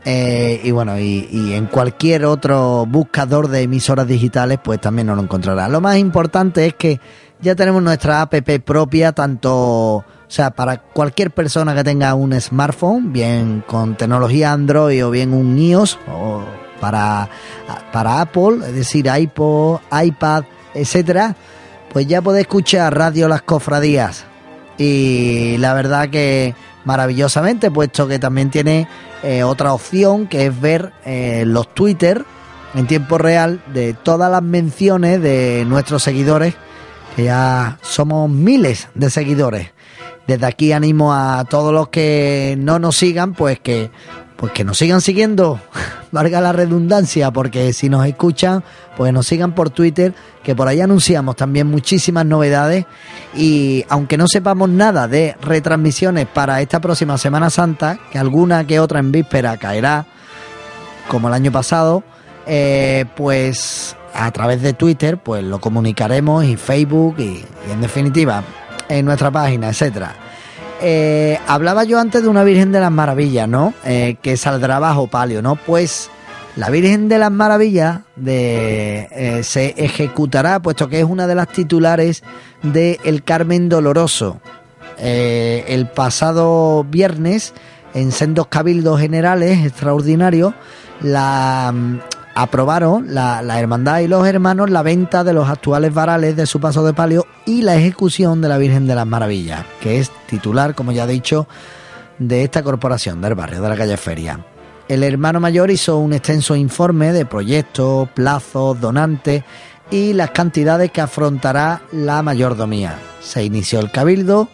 eh, 0.06 0.60
y 0.64 0.70
bueno, 0.70 0.98
y, 0.98 1.52
en 1.54 1.66
cualquier 1.66 2.24
otro 2.24 2.86
buscador 2.86 3.48
de 3.48 3.62
emisoras 3.62 4.06
digitales, 4.06 4.58
pues 4.62 4.80
también 4.80 5.06
nos 5.06 5.16
lo 5.16 5.22
encontrará. 5.22 5.68
Lo 5.68 5.80
más 5.80 5.98
importante 5.98 6.66
es 6.66 6.74
que 6.74 7.00
ya 7.40 7.54
tenemos 7.54 7.82
nuestra 7.82 8.22
app 8.22 8.34
propia, 8.64 9.12
tanto, 9.12 9.52
o 9.96 10.04
sea, 10.28 10.50
para 10.50 10.78
cualquier 10.78 11.30
persona 11.30 11.74
que 11.74 11.84
tenga 11.84 12.14
un 12.14 12.38
smartphone, 12.40 13.12
bien 13.12 13.64
con 13.66 13.96
tecnología 13.96 14.52
Android 14.52 15.04
o 15.04 15.10
bien 15.10 15.34
un 15.34 15.58
iOS, 15.58 15.98
o 16.10 16.42
para, 16.80 17.28
para 17.92 18.22
Apple, 18.22 18.66
es 18.66 18.74
decir, 18.74 19.06
iPod, 19.06 19.80
iPad, 20.02 20.44
etcétera, 20.74 21.34
pues 21.94 22.08
ya 22.08 22.20
puede 22.20 22.40
escuchar 22.40 22.92
Radio 22.92 23.28
Las 23.28 23.42
Cofradías. 23.42 24.24
Y 24.76 25.56
la 25.58 25.74
verdad 25.74 26.10
que 26.10 26.52
maravillosamente, 26.84 27.70
puesto 27.70 28.08
que 28.08 28.18
también 28.18 28.50
tiene 28.50 28.88
eh, 29.22 29.44
otra 29.44 29.72
opción 29.72 30.26
que 30.26 30.46
es 30.46 30.60
ver 30.60 30.92
eh, 31.04 31.44
los 31.46 31.72
Twitter 31.72 32.24
en 32.74 32.88
tiempo 32.88 33.16
real 33.16 33.62
de 33.72 33.94
todas 33.94 34.28
las 34.28 34.42
menciones 34.42 35.22
de 35.22 35.64
nuestros 35.68 36.02
seguidores, 36.02 36.56
que 37.14 37.24
ya 37.24 37.78
somos 37.80 38.28
miles 38.28 38.88
de 38.96 39.08
seguidores. 39.08 39.70
Desde 40.26 40.46
aquí 40.46 40.72
animo 40.72 41.14
a 41.14 41.44
todos 41.48 41.72
los 41.72 41.90
que 41.90 42.56
no 42.58 42.80
nos 42.80 42.96
sigan, 42.96 43.34
pues 43.34 43.60
que 43.60 43.92
pues 44.36 44.50
que 44.50 44.64
nos 44.64 44.78
sigan 44.78 45.00
siguiendo, 45.00 45.60
valga 46.14 46.40
la 46.40 46.52
redundancia, 46.52 47.32
porque 47.32 47.72
si 47.72 47.88
nos 47.88 48.06
escuchan, 48.06 48.62
pues 48.96 49.12
nos 49.12 49.26
sigan 49.26 49.52
por 49.52 49.70
Twitter, 49.70 50.14
que 50.44 50.54
por 50.54 50.68
ahí 50.68 50.80
anunciamos 50.80 51.34
también 51.34 51.66
muchísimas 51.66 52.24
novedades 52.24 52.86
y 53.34 53.84
aunque 53.88 54.16
no 54.16 54.28
sepamos 54.28 54.68
nada 54.68 55.08
de 55.08 55.36
retransmisiones 55.42 56.26
para 56.26 56.60
esta 56.60 56.80
próxima 56.80 57.18
Semana 57.18 57.50
Santa, 57.50 57.98
que 58.12 58.18
alguna 58.18 58.64
que 58.64 58.78
otra 58.78 59.00
en 59.00 59.10
víspera 59.10 59.56
caerá, 59.56 60.06
como 61.08 61.26
el 61.26 61.34
año 61.34 61.50
pasado, 61.50 62.04
eh, 62.46 63.06
pues 63.16 63.96
a 64.14 64.30
través 64.30 64.62
de 64.62 64.72
Twitter, 64.72 65.18
pues 65.18 65.42
lo 65.42 65.60
comunicaremos 65.60 66.44
y 66.44 66.56
Facebook 66.56 67.16
y, 67.18 67.44
y 67.68 67.72
en 67.72 67.80
definitiva 67.80 68.44
en 68.88 69.04
nuestra 69.04 69.32
página, 69.32 69.68
etcétera. 69.68 70.23
Eh, 70.80 71.38
hablaba 71.46 71.84
yo 71.84 71.98
antes 71.98 72.22
de 72.22 72.28
una 72.28 72.44
Virgen 72.44 72.72
de 72.72 72.80
las 72.80 72.90
Maravillas, 72.90 73.48
¿no? 73.48 73.74
Eh, 73.84 74.16
que 74.22 74.36
saldrá 74.36 74.78
bajo 74.78 75.06
palio, 75.06 75.42
¿no? 75.42 75.56
Pues 75.56 76.10
la 76.56 76.70
Virgen 76.70 77.08
de 77.08 77.18
las 77.18 77.30
Maravillas 77.30 78.00
de, 78.16 79.08
eh, 79.10 79.42
se 79.42 79.74
ejecutará, 79.76 80.60
puesto 80.60 80.88
que 80.88 81.00
es 81.00 81.04
una 81.04 81.26
de 81.26 81.34
las 81.34 81.48
titulares 81.48 82.22
de 82.62 83.00
El 83.04 83.22
Carmen 83.22 83.68
Doloroso. 83.68 84.40
El 84.96 85.88
pasado 85.88 86.84
viernes, 86.84 87.52
en 87.94 88.12
sendos 88.12 88.46
cabildos 88.46 89.00
generales 89.00 89.66
extraordinarios, 89.66 90.54
la, 91.02 91.74
aprobaron 92.34 93.14
la, 93.14 93.40
hermandad 93.58 94.00
y 94.00 94.08
los 94.08 94.26
hermanos 94.26 94.70
la 94.70 94.82
venta 94.82 95.24
de 95.24 95.32
los 95.32 95.48
actuales 95.48 95.94
varales 95.94 96.36
de 96.36 96.46
su 96.46 96.60
paso 96.60 96.84
de 96.84 96.92
palio 96.92 97.26
y 97.46 97.62
la 97.62 97.76
ejecución 97.76 98.40
de 98.40 98.48
la 98.48 98.58
Virgen 98.58 98.86
de 98.86 98.94
las 98.94 99.06
Maravillas, 99.06 99.64
que 99.80 100.00
es 100.00 100.10
titular, 100.26 100.74
como 100.74 100.92
ya 100.92 101.04
he 101.04 101.08
dicho, 101.08 101.46
de 102.18 102.42
esta 102.42 102.62
corporación 102.62 103.20
del 103.20 103.34
barrio 103.34 103.62
de 103.62 103.68
la 103.68 103.76
calle 103.76 103.96
Feria. 103.96 104.44
El 104.88 105.02
hermano 105.02 105.40
mayor 105.40 105.70
hizo 105.70 105.98
un 105.98 106.12
extenso 106.12 106.56
informe 106.56 107.12
de 107.12 107.24
proyectos, 107.24 108.08
plazos, 108.10 108.80
donantes 108.80 109.42
y 109.90 110.12
las 110.12 110.30
cantidades 110.30 110.90
que 110.90 111.00
afrontará 111.00 111.82
la 111.92 112.22
mayordomía. 112.22 112.98
Se 113.20 113.44
inició 113.44 113.80
el 113.80 113.90
cabildo 113.90 114.48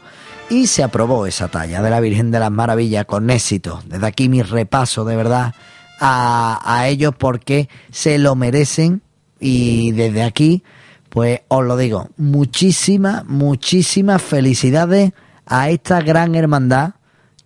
y 0.48 0.66
se 0.66 0.82
aprobó 0.82 1.26
esa 1.26 1.48
talla 1.48 1.82
de 1.82 1.90
la 1.90 2.00
Virgen 2.00 2.30
de 2.30 2.40
las 2.40 2.50
Maravillas 2.50 3.06
con 3.06 3.30
éxito. 3.30 3.80
Desde 3.86 4.06
aquí 4.06 4.28
mi 4.28 4.42
repaso 4.42 5.04
de 5.04 5.16
verdad 5.16 5.54
a, 6.00 6.86
ellos 6.86 7.14
porque 7.16 7.68
se 7.90 8.18
lo 8.18 8.34
merecen 8.34 9.02
y 9.38 9.92
desde 9.92 10.22
aquí, 10.22 10.64
pues 11.08 11.40
os 11.48 11.64
lo 11.64 11.76
digo, 11.76 12.08
muchísimas, 12.16 13.24
muchísimas 13.26 14.22
felicidades 14.22 15.12
a 15.46 15.70
esta 15.70 16.00
gran 16.00 16.34
hermandad 16.34 16.94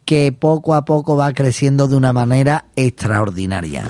que 0.04 0.32
poco 0.32 0.74
a 0.74 0.84
poco 0.84 1.16
va 1.16 1.32
creciendo 1.32 1.88
de 1.88 1.96
una 1.96 2.12
manera 2.12 2.66
extraordinaria. 2.76 3.84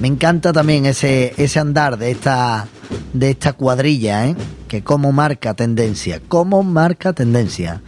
Me 0.00 0.08
encanta 0.08 0.52
también 0.52 0.86
ese, 0.86 1.34
ese 1.36 1.58
andar 1.58 1.98
de 1.98 2.12
esta, 2.12 2.66
de 3.12 3.30
esta 3.30 3.52
cuadrilla, 3.52 4.26
¿eh? 4.26 4.36
Que 4.72 4.82
como 4.82 5.12
marca 5.12 5.52
tendencia, 5.52 6.22
como 6.28 6.62
marca 6.62 7.12
tendencia. 7.12 7.82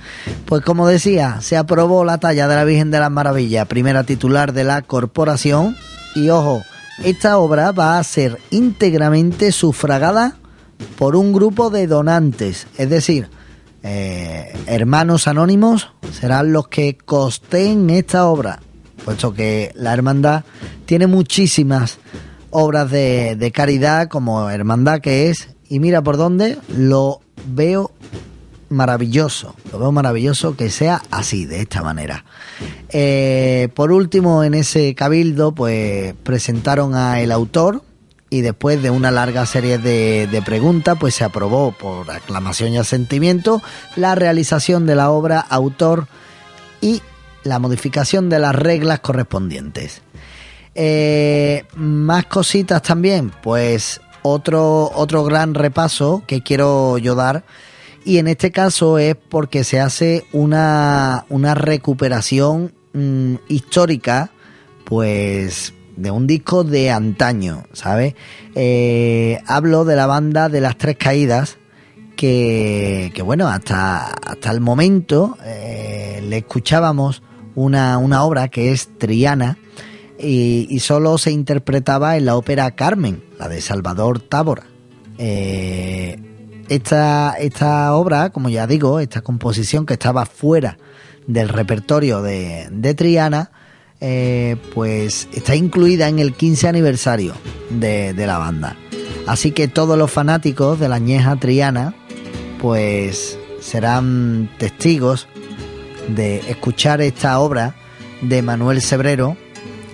Pues 0.44 0.62
como 0.62 0.86
decía, 0.86 1.38
se 1.40 1.56
aprobó 1.56 2.04
la 2.04 2.18
talla 2.18 2.46
de 2.46 2.56
la 2.56 2.64
Virgen 2.64 2.90
de 2.90 3.00
las 3.00 3.10
Maravillas, 3.10 3.66
primera 3.68 4.04
titular 4.04 4.52
de 4.52 4.64
la 4.64 4.82
corporación, 4.82 5.78
y 6.14 6.28
ojo, 6.28 6.60
esta 7.02 7.38
obra 7.38 7.72
va 7.72 7.98
a 7.98 8.04
ser 8.04 8.38
íntegramente 8.50 9.50
sufragada 9.50 10.36
por 10.98 11.16
un 11.16 11.32
grupo 11.32 11.70
de 11.70 11.86
donantes, 11.86 12.66
es 12.76 12.90
decir, 12.90 13.30
eh, 13.82 14.54
hermanos 14.66 15.26
anónimos 15.26 15.90
serán 16.12 16.52
los 16.52 16.68
que 16.68 16.98
costeen 16.98 17.88
esta 17.88 18.26
obra, 18.26 18.60
puesto 19.06 19.32
que 19.32 19.72
la 19.74 19.94
hermandad 19.94 20.44
tiene 20.84 21.06
muchísimas 21.06 21.96
obras 22.50 22.90
de, 22.90 23.36
de 23.36 23.52
caridad 23.52 24.08
como 24.08 24.50
hermandad 24.50 25.00
que 25.00 25.30
es 25.30 25.53
y 25.74 25.80
mira 25.80 26.02
por 26.02 26.16
dónde 26.16 26.56
lo 26.68 27.20
veo 27.48 27.90
maravilloso, 28.68 29.56
lo 29.72 29.80
veo 29.80 29.90
maravilloso 29.90 30.56
que 30.56 30.70
sea 30.70 31.02
así, 31.10 31.46
de 31.46 31.62
esta 31.62 31.82
manera. 31.82 32.24
Eh, 32.90 33.70
por 33.74 33.90
último, 33.90 34.44
en 34.44 34.54
ese 34.54 34.94
cabildo, 34.94 35.52
pues 35.52 36.14
presentaron 36.22 36.94
a 36.94 37.18
el 37.18 37.32
autor 37.32 37.82
y 38.30 38.42
después 38.42 38.80
de 38.84 38.90
una 38.90 39.10
larga 39.10 39.46
serie 39.46 39.78
de, 39.78 40.42
preguntas, 40.46 40.96
pues 41.00 41.16
se 41.16 41.24
aprobó 41.24 41.72
por 41.72 42.08
aclamación 42.08 42.72
y 42.72 42.78
asentimiento 42.78 43.60
la 43.96 44.14
realización 44.14 44.86
de 44.86 44.94
la 44.94 45.10
obra 45.10 45.40
autor 45.40 46.06
y 46.80 47.02
la 47.42 47.58
modificación 47.58 48.28
de 48.28 48.38
las 48.38 48.54
reglas 48.54 49.00
correspondientes. 49.00 50.02
Eh, 50.76 51.64
más 51.74 52.26
cositas 52.26 52.80
también, 52.80 53.32
pues 53.42 54.00
otro, 54.26 54.90
otro 54.94 55.22
gran 55.22 55.52
repaso 55.54 56.22
que 56.26 56.42
quiero 56.42 56.96
yo 56.96 57.14
dar. 57.14 57.44
Y 58.06 58.18
en 58.18 58.26
este 58.26 58.50
caso 58.50 58.98
es 58.98 59.16
porque 59.16 59.64
se 59.64 59.80
hace 59.80 60.24
una, 60.32 61.26
una 61.28 61.54
recuperación 61.54 62.72
mm, 62.94 63.34
histórica, 63.48 64.30
pues 64.84 65.74
de 65.96 66.10
un 66.10 66.26
disco 66.26 66.64
de 66.64 66.90
antaño, 66.90 67.64
¿sabes? 67.72 68.14
Eh, 68.54 69.40
hablo 69.46 69.84
de 69.84 69.96
la 69.96 70.06
banda 70.06 70.48
de 70.48 70.60
las 70.60 70.78
tres 70.78 70.96
caídas, 70.96 71.58
que, 72.16 73.12
que 73.14 73.22
bueno, 73.22 73.48
hasta, 73.48 74.06
hasta 74.06 74.50
el 74.50 74.60
momento 74.60 75.36
eh, 75.44 76.22
le 76.26 76.38
escuchábamos 76.38 77.22
una, 77.54 77.98
una 77.98 78.24
obra 78.24 78.48
que 78.48 78.72
es 78.72 78.88
Triana, 78.98 79.58
y, 80.18 80.78
solo 80.80 81.18
se 81.18 81.32
interpretaba 81.32 82.16
en 82.16 82.26
la 82.26 82.36
ópera 82.36 82.70
Carmen, 82.72 83.22
de 83.48 83.60
Salvador 83.60 84.20
Tábora. 84.20 84.64
Eh, 85.18 86.18
esta, 86.68 87.34
esta 87.38 87.94
obra, 87.94 88.30
como 88.30 88.48
ya 88.48 88.66
digo, 88.66 89.00
esta 89.00 89.20
composición 89.20 89.86
que 89.86 89.94
estaba 89.94 90.26
fuera 90.26 90.78
del 91.26 91.48
repertorio 91.48 92.22
de, 92.22 92.94
Triana, 92.96 93.50
eh, 94.00 94.56
pues 94.74 95.28
está 95.32 95.54
incluida 95.54 96.08
en 96.08 96.18
el 96.18 96.34
15 96.34 96.68
aniversario 96.68 97.34
de, 97.70 98.12
de, 98.14 98.26
la 98.26 98.38
banda. 98.38 98.76
Así 99.26 99.52
que 99.52 99.68
todos 99.68 99.96
los 99.96 100.10
fanáticos 100.10 100.80
de 100.80 100.88
la 100.88 100.96
añeja 100.96 101.36
Triana, 101.36 101.94
pues 102.60 103.38
serán 103.60 104.50
testigos 104.58 105.28
de 106.08 106.38
escuchar 106.50 107.00
esta 107.00 107.38
obra 107.38 107.74
de 108.20 108.42
Manuel 108.42 108.82
Sebrero 108.82 109.36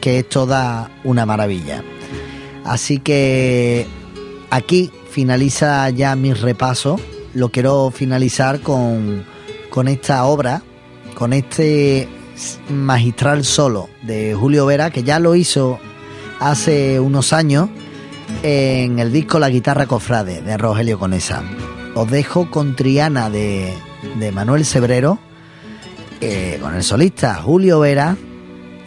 que 0.00 0.20
es 0.20 0.28
toda 0.28 0.90
una 1.04 1.26
maravilla. 1.26 1.84
Así 2.64 2.98
que 2.98 3.86
aquí 4.50 4.90
finaliza 5.10 5.88
ya 5.90 6.14
mi 6.16 6.32
repaso. 6.32 7.00
Lo 7.34 7.50
quiero 7.50 7.90
finalizar 7.90 8.60
con, 8.60 9.24
con 9.70 9.88
esta 9.88 10.24
obra, 10.24 10.62
con 11.14 11.32
este 11.32 12.08
magistral 12.70 13.44
solo 13.44 13.88
de 14.02 14.34
Julio 14.34 14.66
Vera, 14.66 14.90
que 14.90 15.02
ya 15.02 15.18
lo 15.18 15.34
hizo 15.34 15.78
hace 16.38 17.00
unos 17.00 17.32
años 17.32 17.68
en 18.42 18.98
el 18.98 19.12
disco 19.12 19.38
La 19.38 19.50
guitarra 19.50 19.86
cofrade 19.86 20.42
de 20.42 20.56
Rogelio 20.56 20.98
Conesa. 20.98 21.42
Os 21.94 22.10
dejo 22.10 22.50
con 22.50 22.76
Triana 22.76 23.30
de, 23.30 23.74
de 24.18 24.32
Manuel 24.32 24.64
Sebrero, 24.64 25.18
eh, 26.20 26.58
con 26.60 26.74
el 26.74 26.82
solista 26.82 27.34
Julio 27.34 27.80
Vera 27.80 28.16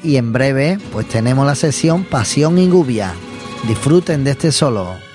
y 0.04 0.18
en 0.18 0.34
breve 0.34 0.78
pues 0.92 1.08
tenemos 1.08 1.46
la 1.46 1.56
sesión 1.56 2.04
Pasión 2.04 2.58
y 2.58 2.70
Gubia. 2.70 3.14
Disfruten 3.68 4.26
de 4.26 4.32
este 4.32 4.51
solo. 4.51 5.12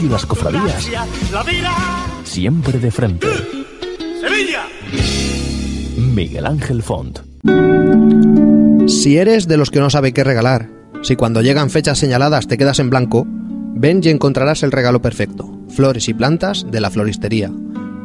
Y 0.00 0.08
las 0.08 0.26
cofradías. 0.26 0.88
Siempre 2.24 2.78
de 2.78 2.90
frente. 2.90 3.26
Sevilla. 4.20 4.64
Miguel 5.96 6.46
Ángel 6.46 6.82
Font. 6.82 7.20
Si 8.88 9.18
eres 9.18 9.48
de 9.48 9.56
los 9.56 9.70
que 9.70 9.80
no 9.80 9.90
sabe 9.90 10.12
qué 10.12 10.24
regalar, 10.24 10.70
si 11.02 11.16
cuando 11.16 11.42
llegan 11.42 11.70
fechas 11.70 11.98
señaladas 11.98 12.46
te 12.46 12.58
quedas 12.58 12.78
en 12.78 12.90
blanco, 12.90 13.26
ven 13.26 14.00
y 14.02 14.08
encontrarás 14.08 14.62
el 14.62 14.72
regalo 14.72 15.02
perfecto. 15.02 15.50
Flores 15.68 16.08
y 16.08 16.14
plantas 16.14 16.66
de 16.70 16.80
la 16.80 16.90
floristería. 16.90 17.50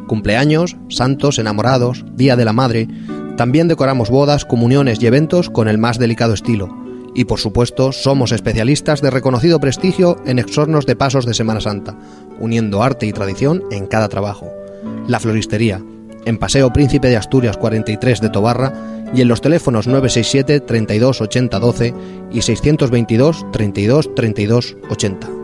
Cumpleaños, 0.06 0.76
santos, 0.88 1.38
enamorados, 1.38 2.04
Día 2.14 2.36
de 2.36 2.44
la 2.44 2.52
Madre. 2.52 2.88
También 3.36 3.68
decoramos 3.68 4.10
bodas, 4.10 4.44
comuniones 4.44 5.02
y 5.02 5.06
eventos 5.06 5.48
con 5.48 5.68
el 5.68 5.78
más 5.78 5.98
delicado 5.98 6.34
estilo 6.34 6.81
y 7.14 7.24
por 7.24 7.38
supuesto 7.38 7.92
somos 7.92 8.32
especialistas 8.32 9.02
de 9.02 9.10
reconocido 9.10 9.60
prestigio 9.60 10.16
en 10.24 10.38
exornos 10.38 10.86
de 10.86 10.96
pasos 10.96 11.26
de 11.26 11.34
Semana 11.34 11.60
Santa, 11.60 11.96
uniendo 12.38 12.82
arte 12.82 13.06
y 13.06 13.12
tradición 13.12 13.62
en 13.70 13.86
cada 13.86 14.08
trabajo. 14.08 14.50
La 15.06 15.20
Floristería, 15.20 15.82
en 16.24 16.38
Paseo 16.38 16.72
Príncipe 16.72 17.08
de 17.08 17.16
Asturias 17.16 17.56
43 17.56 18.20
de 18.20 18.30
Tobarra 18.30 18.72
y 19.14 19.20
en 19.20 19.28
los 19.28 19.40
teléfonos 19.40 19.86
967 19.86 20.60
32 20.60 21.20
80 21.20 21.58
12 21.58 21.94
y 22.32 22.42
622 22.42 23.46
32 23.52 24.14
32 24.14 24.76
80. 24.88 25.41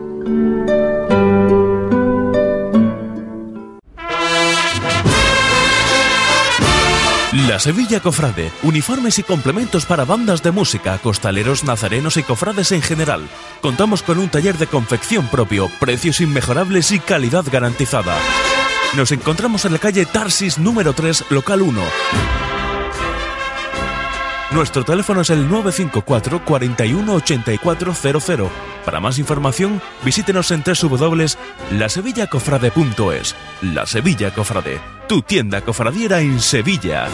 La 7.47 7.57
Sevilla 7.57 8.01
Cofrade. 8.01 8.51
Uniformes 8.63 9.17
y 9.17 9.23
complementos 9.23 9.85
para 9.85 10.03
bandas 10.03 10.43
de 10.43 10.51
música, 10.51 10.97
costaleros, 10.97 11.63
nazarenos 11.63 12.17
y 12.17 12.23
cofrades 12.23 12.73
en 12.73 12.81
general. 12.81 13.29
Contamos 13.61 14.03
con 14.03 14.19
un 14.19 14.27
taller 14.27 14.57
de 14.57 14.67
confección 14.67 15.27
propio, 15.27 15.69
precios 15.79 16.19
inmejorables 16.19 16.91
y 16.91 16.99
calidad 16.99 17.45
garantizada. 17.49 18.17
Nos 18.97 19.13
encontramos 19.13 19.63
en 19.63 19.71
la 19.71 19.79
calle 19.79 20.05
Tarsis 20.05 20.57
número 20.57 20.93
3, 20.93 21.25
local 21.29 21.61
1. 21.61 22.48
Nuestro 24.51 24.83
teléfono 24.83 25.21
es 25.21 25.29
el 25.29 25.47
954 25.47 26.43
41 26.43 27.13
8400. 27.13 28.49
Para 28.83 28.99
más 28.99 29.19
información, 29.19 29.79
visítenos 30.03 30.49
en 30.49 30.63
www.lasevillacofrade.es. 30.63 33.35
La 33.61 33.85
Sevilla 33.85 34.33
Cofrade, 34.33 34.81
tu 35.07 35.21
tienda 35.21 35.61
cofradiera 35.61 36.21
en 36.21 36.39
Sevilla. 36.39 37.07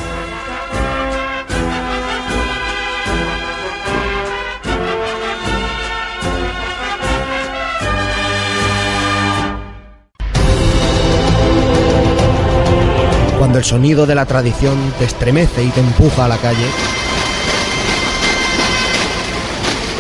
Cuando 13.37 13.57
el 13.57 13.65
sonido 13.65 14.05
de 14.05 14.15
la 14.15 14.25
tradición 14.25 14.77
te 14.97 15.03
estremece 15.03 15.65
y 15.65 15.69
te 15.69 15.81
empuja 15.81 16.23
a 16.25 16.29
la 16.29 16.37
calle, 16.37 16.65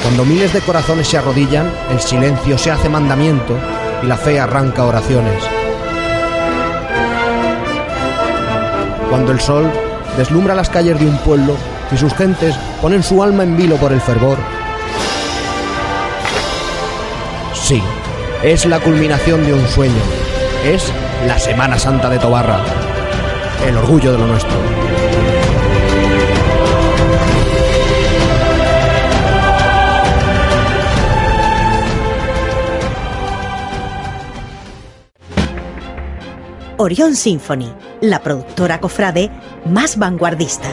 cuando 0.05 0.23
miles 0.23 0.53
de 0.53 0.61
corazones 0.61 1.07
se 1.07 1.17
arrodillan, 1.17 1.67
el 1.89 1.99
silencio 1.99 2.59
se 2.59 2.69
hace 2.69 2.87
mandamiento 2.87 3.57
y 4.03 4.05
la 4.05 4.15
fe 4.15 4.39
arranca 4.39 4.85
oraciones. 4.85 5.43
Cuando 9.09 9.31
el 9.31 9.39
sol 9.39 9.67
deslumbra 10.15 10.53
las 10.53 10.69
calles 10.69 10.99
de 10.99 11.07
un 11.07 11.17
pueblo 11.17 11.57
y 11.91 11.97
sus 11.97 12.13
gentes 12.13 12.55
ponen 12.83 13.01
su 13.01 13.23
alma 13.23 13.41
en 13.41 13.57
vilo 13.57 13.77
por 13.77 13.91
el 13.93 13.99
fervor. 13.99 14.37
Sí, 17.55 17.81
es 18.43 18.63
la 18.67 18.79
culminación 18.79 19.43
de 19.43 19.55
un 19.55 19.67
sueño. 19.67 20.03
Es 20.63 20.93
la 21.25 21.39
Semana 21.39 21.79
Santa 21.79 22.11
de 22.11 22.19
Tobarra. 22.19 22.59
El 23.67 23.75
orgullo 23.75 24.11
de 24.11 24.19
lo 24.19 24.27
nuestro. 24.27 25.04
Orion 36.77 37.15
Symphony, 37.15 37.73
la 38.01 38.21
productora 38.21 38.81
cofrade 38.81 39.31
más 39.65 39.97
vanguardista. 39.97 40.67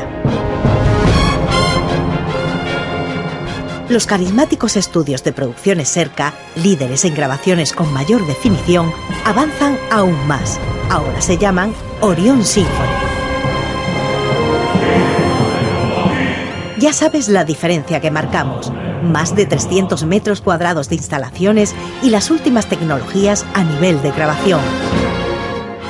Los 3.88 4.07
carismáticos 4.07 4.76
estudios 4.76 5.22
de 5.22 5.32
producciones 5.32 5.88
Serca, 5.88 6.34
líderes 6.57 7.05
en 7.05 7.14
grabaciones 7.14 7.72
con 7.72 7.92
mayor 7.92 8.26
definición, 8.26 8.92
avanzan 9.24 9.78
aún 9.90 10.26
más. 10.26 10.59
Ahora 10.90 11.20
se 11.20 11.38
llaman 11.38 11.72
Orion 12.00 12.44
Symphony. 12.44 13.12
Ya 16.78 16.92
sabes 16.92 17.28
la 17.28 17.44
diferencia 17.44 18.00
que 18.00 18.11
marcamos. 18.11 18.72
Más 19.05 19.36
de 19.36 19.46
300 19.46 20.05
metros 20.05 20.40
cuadrados 20.40 20.88
de 20.88 20.96
instalaciones 20.96 21.74
y 22.03 22.11
las 22.11 22.30
últimas 22.30 22.66
tecnologías 22.66 23.46
a 23.55 23.62
nivel 23.62 24.03
de 24.03 24.11
grabación. 24.11 24.61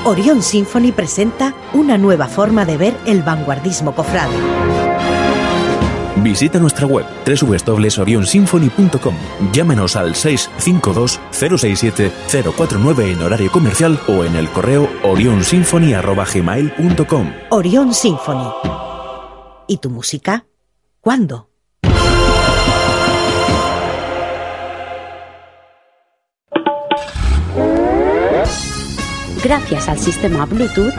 Orion 0.04 0.42
Symphony 0.42 0.90
presenta 0.90 1.54
una 1.74 1.96
nueva 1.96 2.26
forma 2.26 2.64
de 2.64 2.76
ver 2.76 2.98
el 3.06 3.22
vanguardismo 3.22 3.94
cofrade. 3.94 4.34
Visita 6.16 6.58
nuestra 6.58 6.86
web 6.86 7.06
www.orionsymphony.com. 7.24 9.14
Llámenos 9.52 9.94
al 9.94 10.14
652-067-049 10.14 13.12
en 13.12 13.22
horario 13.22 13.52
comercial 13.52 14.00
o 14.08 14.24
en 14.24 14.34
el 14.34 14.50
correo 14.50 14.88
orionsymphony.gmail.com. 15.04 17.32
Orion 17.50 17.94
Symphony. 17.94 18.50
¿Y 19.68 19.76
tu 19.78 19.90
música? 19.90 20.46
¿Cuándo? 21.00 21.51
Gracias 29.42 29.88
al 29.88 29.98
sistema 29.98 30.46
Bluetooth, 30.46 30.92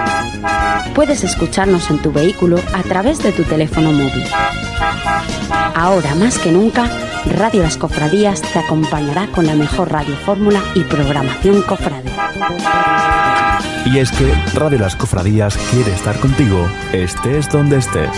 puedes 0.94 1.24
escucharnos 1.24 1.90
en 1.90 2.00
tu 2.00 2.12
vehículo 2.12 2.60
a 2.74 2.84
través 2.84 3.20
de 3.20 3.32
tu 3.32 3.44
teléfono 3.44 3.92
móvil. 3.92 4.26
Ahora 5.76 6.14
más 6.16 6.38
que 6.38 6.52
nunca, 6.52 6.90
Radio 7.26 7.64
Las 7.64 7.78
Cofradías 7.78 8.42
te 8.42 8.60
acompañará 8.60 9.28
con 9.28 9.46
la 9.46 9.56
mejor 9.56 9.92
radio 9.92 10.16
fórmula 10.18 10.62
y 10.76 10.82
programación 10.82 11.62
cofrade. 11.62 12.12
Y 13.86 14.00
es 14.00 14.12
que 14.12 14.34
Radio 14.54 14.80
Las 14.80 14.96
Cofradías 14.96 15.58
quiere 15.72 15.94
estar 15.94 16.20
contigo, 16.20 16.68
estés 16.92 17.50
donde 17.50 17.78
estés. 17.78 18.12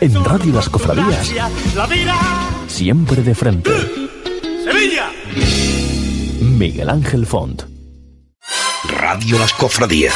En 0.00 0.24
Radio 0.24 0.52
Las 0.52 0.68
Cofradías, 0.68 1.32
siempre 2.68 3.22
de 3.22 3.34
frente. 3.34 3.70
Sevilla. 4.64 5.10
Miguel 6.58 6.90
Ángel 6.90 7.24
Font. 7.24 7.62
Radio 8.98 9.38
Las 9.38 9.52
Cofradías. 9.52 10.12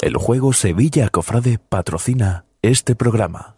El 0.00 0.16
juego 0.16 0.52
Sevilla 0.52 1.08
Cofrade 1.08 1.58
patrocina 1.58 2.44
este 2.62 2.94
programa. 2.94 3.56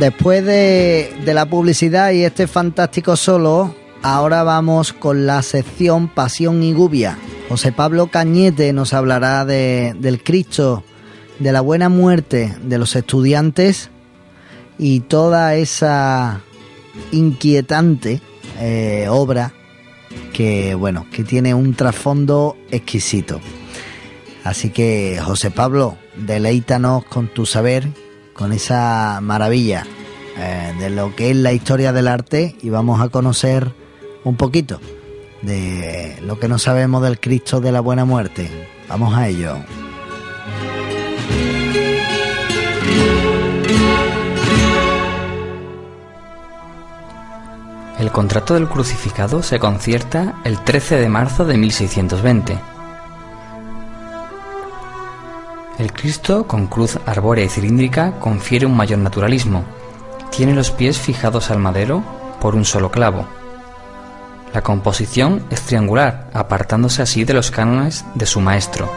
Después 0.00 0.42
de, 0.46 1.14
de 1.22 1.34
la 1.34 1.44
publicidad 1.44 2.12
y 2.12 2.24
este 2.24 2.46
fantástico 2.46 3.16
solo, 3.16 3.74
ahora 4.02 4.42
vamos 4.42 4.92
con 4.92 5.26
la 5.26 5.42
sección 5.42 6.08
Pasión 6.08 6.62
y 6.62 6.72
Gubia. 6.72 7.18
José 7.48 7.72
Pablo 7.72 8.06
Cañete 8.08 8.72
nos 8.72 8.92
hablará 8.94 9.44
de- 9.44 9.94
del 9.98 10.22
Cristo, 10.22 10.82
de 11.38 11.52
la 11.52 11.60
buena 11.60 11.88
muerte 11.88 12.54
de 12.62 12.78
los 12.78 12.96
estudiantes 12.96 13.90
y 14.78 15.00
toda 15.00 15.54
esa 15.54 16.40
inquietante 17.10 18.20
eh, 18.58 19.06
obra 19.08 19.52
que, 20.32 20.74
bueno, 20.74 21.06
que 21.12 21.24
tiene 21.24 21.54
un 21.54 21.74
trasfondo 21.74 22.56
exquisito. 22.70 23.40
Así 24.44 24.70
que, 24.70 25.20
José 25.22 25.50
Pablo, 25.50 25.96
deleítanos 26.16 27.04
con 27.04 27.28
tu 27.28 27.46
saber, 27.46 27.88
con 28.34 28.52
esa 28.52 29.20
maravilla 29.22 29.86
eh, 30.38 30.72
de 30.78 30.90
lo 30.90 31.14
que 31.14 31.30
es 31.30 31.36
la 31.36 31.52
historia 31.52 31.92
del 31.92 32.08
arte 32.08 32.56
y 32.62 32.70
vamos 32.70 33.00
a 33.00 33.08
conocer 33.08 33.72
un 34.24 34.36
poquito 34.36 34.80
de 35.42 36.16
lo 36.22 36.38
que 36.38 36.48
no 36.48 36.58
sabemos 36.58 37.02
del 37.02 37.18
Cristo 37.18 37.60
de 37.60 37.72
la 37.72 37.80
Buena 37.80 38.04
Muerte. 38.04 38.48
Vamos 38.88 39.14
a 39.14 39.28
ello. 39.28 39.56
El 47.98 48.10
contrato 48.10 48.54
del 48.54 48.68
crucificado 48.68 49.42
se 49.42 49.58
concierta 49.58 50.34
el 50.44 50.58
13 50.58 50.96
de 50.98 51.08
marzo 51.08 51.44
de 51.44 51.56
1620. 51.56 52.58
El 55.78 55.92
Cristo, 55.92 56.46
con 56.46 56.66
cruz 56.66 56.98
arbórea 57.06 57.44
y 57.44 57.48
cilíndrica, 57.48 58.18
confiere 58.18 58.66
un 58.66 58.76
mayor 58.76 58.98
naturalismo. 58.98 59.64
Tiene 60.30 60.54
los 60.54 60.70
pies 60.70 60.98
fijados 60.98 61.50
al 61.50 61.58
madero 61.58 62.02
por 62.40 62.54
un 62.54 62.64
solo 62.64 62.90
clavo. 62.90 63.26
La 64.54 64.60
composición 64.60 65.42
es 65.50 65.62
triangular, 65.62 66.28
apartándose 66.34 67.00
así 67.00 67.24
de 67.24 67.32
los 67.32 67.50
cánones 67.50 68.04
de 68.14 68.26
su 68.26 68.40
maestro. 68.40 68.92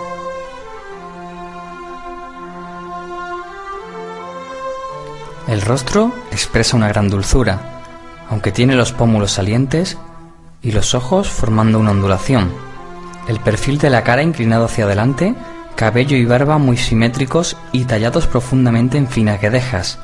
El 5.47 5.61
rostro 5.61 6.11
expresa 6.31 6.75
una 6.75 6.89
gran 6.89 7.09
dulzura, 7.09 7.83
aunque 8.29 8.51
tiene 8.51 8.75
los 8.75 8.91
pómulos 8.91 9.31
salientes 9.31 9.97
y 10.61 10.71
los 10.71 10.93
ojos 10.93 11.29
formando 11.29 11.79
una 11.79 11.91
ondulación. 11.91 12.51
El 13.29 13.39
perfil 13.39 13.77
de 13.77 13.89
la 13.89 14.03
cara 14.03 14.23
inclinado 14.23 14.65
hacia 14.65 14.83
adelante, 14.83 15.35
cabello 15.75 16.17
y 16.17 16.25
barba 16.25 16.57
muy 16.57 16.75
simétricos 16.75 17.55
y 17.71 17.85
tallados 17.85 18.27
profundamente 18.27 18.97
en 18.97 19.07
finas 19.07 19.39
guedejas. 19.39 19.99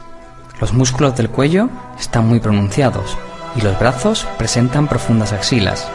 Los 0.61 0.71
músculos 0.73 1.17
del 1.17 1.29
cuello 1.29 1.69
están 1.99 2.27
muy 2.29 2.39
pronunciados 2.39 3.17
y 3.55 3.61
los 3.61 3.77
brazos 3.79 4.27
presentan 4.37 4.87
profundas 4.87 5.33
axilas. 5.33 5.87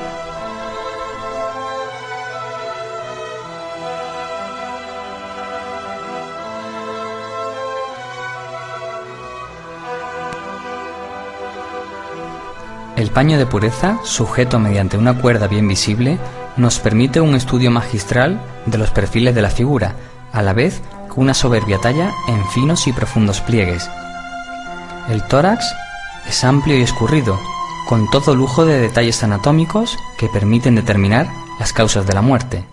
El 12.96 13.10
paño 13.10 13.36
de 13.36 13.44
pureza, 13.44 13.98
sujeto 14.04 14.58
mediante 14.58 14.96
una 14.96 15.20
cuerda 15.20 15.48
bien 15.48 15.68
visible, 15.68 16.18
nos 16.56 16.78
permite 16.78 17.20
un 17.20 17.34
estudio 17.34 17.70
magistral 17.70 18.40
de 18.64 18.78
los 18.78 18.90
perfiles 18.90 19.34
de 19.34 19.42
la 19.42 19.50
figura, 19.50 19.94
a 20.32 20.40
la 20.40 20.54
vez 20.54 20.80
que 21.12 21.20
una 21.20 21.34
soberbia 21.34 21.78
talla 21.78 22.10
en 22.26 22.42
finos 22.48 22.86
y 22.86 22.94
profundos 22.94 23.42
pliegues. 23.42 23.88
El 25.10 25.22
tórax 25.24 25.66
es 26.28 26.44
amplio 26.44 26.76
y 26.76 26.82
escurrido, 26.82 27.38
con 27.88 28.10
todo 28.10 28.34
lujo 28.34 28.64
de 28.64 28.80
detalles 28.80 29.22
anatómicos 29.22 29.96
que 30.18 30.28
permiten 30.28 30.74
determinar 30.74 31.28
las 31.58 31.72
causas 31.72 32.06
de 32.06 32.14
la 32.14 32.22
muerte. 32.22 32.64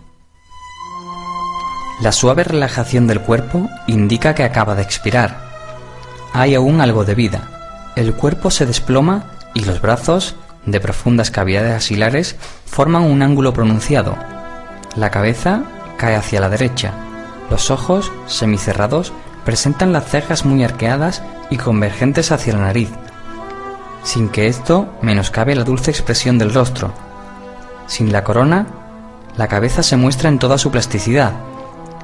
La 2.02 2.12
suave 2.12 2.44
relajación 2.44 3.08
del 3.08 3.22
cuerpo 3.22 3.70
indica 3.88 4.34
que 4.36 4.44
acaba 4.44 4.76
de 4.76 4.82
expirar. 4.82 5.52
Hay 6.34 6.56
aún 6.56 6.82
algo 6.82 7.06
de 7.06 7.16
vida. 7.16 7.50
El 7.96 8.14
cuerpo 8.16 8.50
se 8.50 8.66
desploma 8.66 9.26
y 9.54 9.64
los 9.64 9.80
brazos, 9.82 10.36
de 10.66 10.80
profundas 10.80 11.30
cavidades 11.30 11.76
axilares, 11.76 12.36
forman 12.66 13.04
un 13.04 13.22
ángulo 13.22 13.54
pronunciado. 13.54 14.18
La 14.96 15.12
cabeza 15.12 15.64
cae 15.98 16.16
hacia 16.16 16.42
la 16.42 16.50
derecha. 16.50 16.94
Los 17.52 17.70
ojos, 17.70 18.12
semicerrados, 18.26 19.14
presentan 19.46 19.94
las 19.94 20.10
cejas 20.10 20.44
muy 20.46 20.64
arqueadas 20.64 21.22
y 21.50 21.58
convergentes 21.58 22.32
hacia 22.32 22.54
la 22.54 22.62
nariz, 22.62 22.90
sin 24.04 24.30
que 24.30 24.48
esto 24.48 24.88
menoscabe 25.02 25.56
la 25.56 25.64
dulce 25.64 25.92
expresión 25.92 26.38
del 26.38 26.54
rostro. 26.54 26.94
Sin 27.88 28.12
la 28.12 28.24
corona, 28.24 28.68
la 29.38 29.48
cabeza 29.48 29.84
se 29.84 29.98
muestra 29.98 30.30
en 30.30 30.40
toda 30.40 30.58
su 30.58 30.72
plasticidad. 30.72 31.34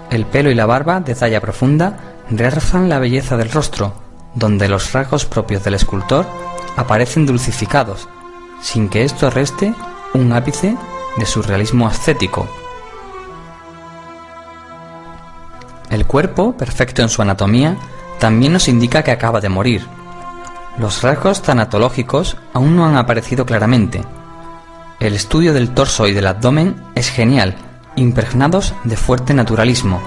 El 0.10 0.26
pelo 0.26 0.50
y 0.50 0.56
la 0.56 0.66
barba, 0.66 1.00
de 1.00 1.16
talla 1.16 1.42
profunda, 1.42 1.98
realzan 2.30 2.90
la 2.90 3.00
belleza 3.00 3.38
del 3.38 3.52
rostro, 3.52 3.94
donde 4.34 4.68
los 4.68 4.94
rasgos 4.94 5.26
propios 5.26 5.64
del 5.64 5.76
escultor 5.76 6.26
aparecen 6.78 7.26
dulcificados, 7.26 8.08
sin 8.62 8.90
que 8.90 9.04
esto 9.04 9.30
reste 9.30 9.74
un 10.14 10.32
ápice 10.34 10.76
de 11.18 11.26
su 11.26 11.42
realismo 11.42 11.88
ascético. 11.88 12.48
El 15.90 16.06
cuerpo, 16.06 16.56
perfecto 16.56 17.02
en 17.02 17.10
su 17.10 17.22
anatomía, 17.22 17.76
también 18.20 18.54
nos 18.54 18.68
indica 18.68 19.04
que 19.04 19.12
acaba 19.12 19.42
de 19.42 19.50
morir. 19.50 19.99
Los 20.80 21.02
rasgos 21.02 21.42
tanatológicos 21.42 22.38
aún 22.54 22.78
no 22.78 22.86
han 22.86 22.96
aparecido 22.96 23.46
claramente. 23.46 24.02
El 25.02 25.14
estudio 25.14 25.54
del 25.54 25.74
torso 25.74 26.08
y 26.08 26.14
del 26.14 26.26
abdomen 26.26 26.82
es 26.96 27.10
genial, 27.10 27.56
impregnados 27.98 28.74
de 28.86 28.96
fuerte 28.96 29.34
naturalismo. 29.34 30.02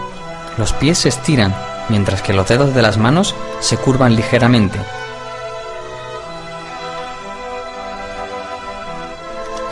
Los 0.57 0.73
pies 0.73 0.97
se 0.97 1.11
estiran, 1.11 1.55
mientras 1.91 2.23
que 2.23 2.33
los 2.33 2.49
dedos 2.49 2.75
de 2.75 2.81
las 2.81 2.97
manos 2.97 3.35
se 3.61 3.77
curvan 3.77 4.17
ligeramente. 4.17 4.79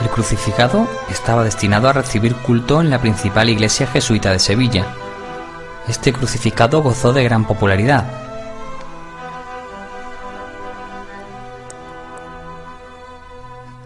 El 0.02 0.10
crucificado 0.10 0.86
estaba 1.10 1.44
destinado 1.44 1.88
a 1.88 1.94
recibir 1.94 2.34
culto 2.34 2.82
en 2.82 2.90
la 2.90 3.00
principal 3.00 3.48
iglesia 3.48 3.86
jesuita 3.86 4.32
de 4.32 4.38
Sevilla. 4.38 4.84
Este 5.88 6.12
crucificado 6.12 6.82
gozó 6.82 7.14
de 7.14 7.24
gran 7.24 7.46
popularidad. 7.46 8.29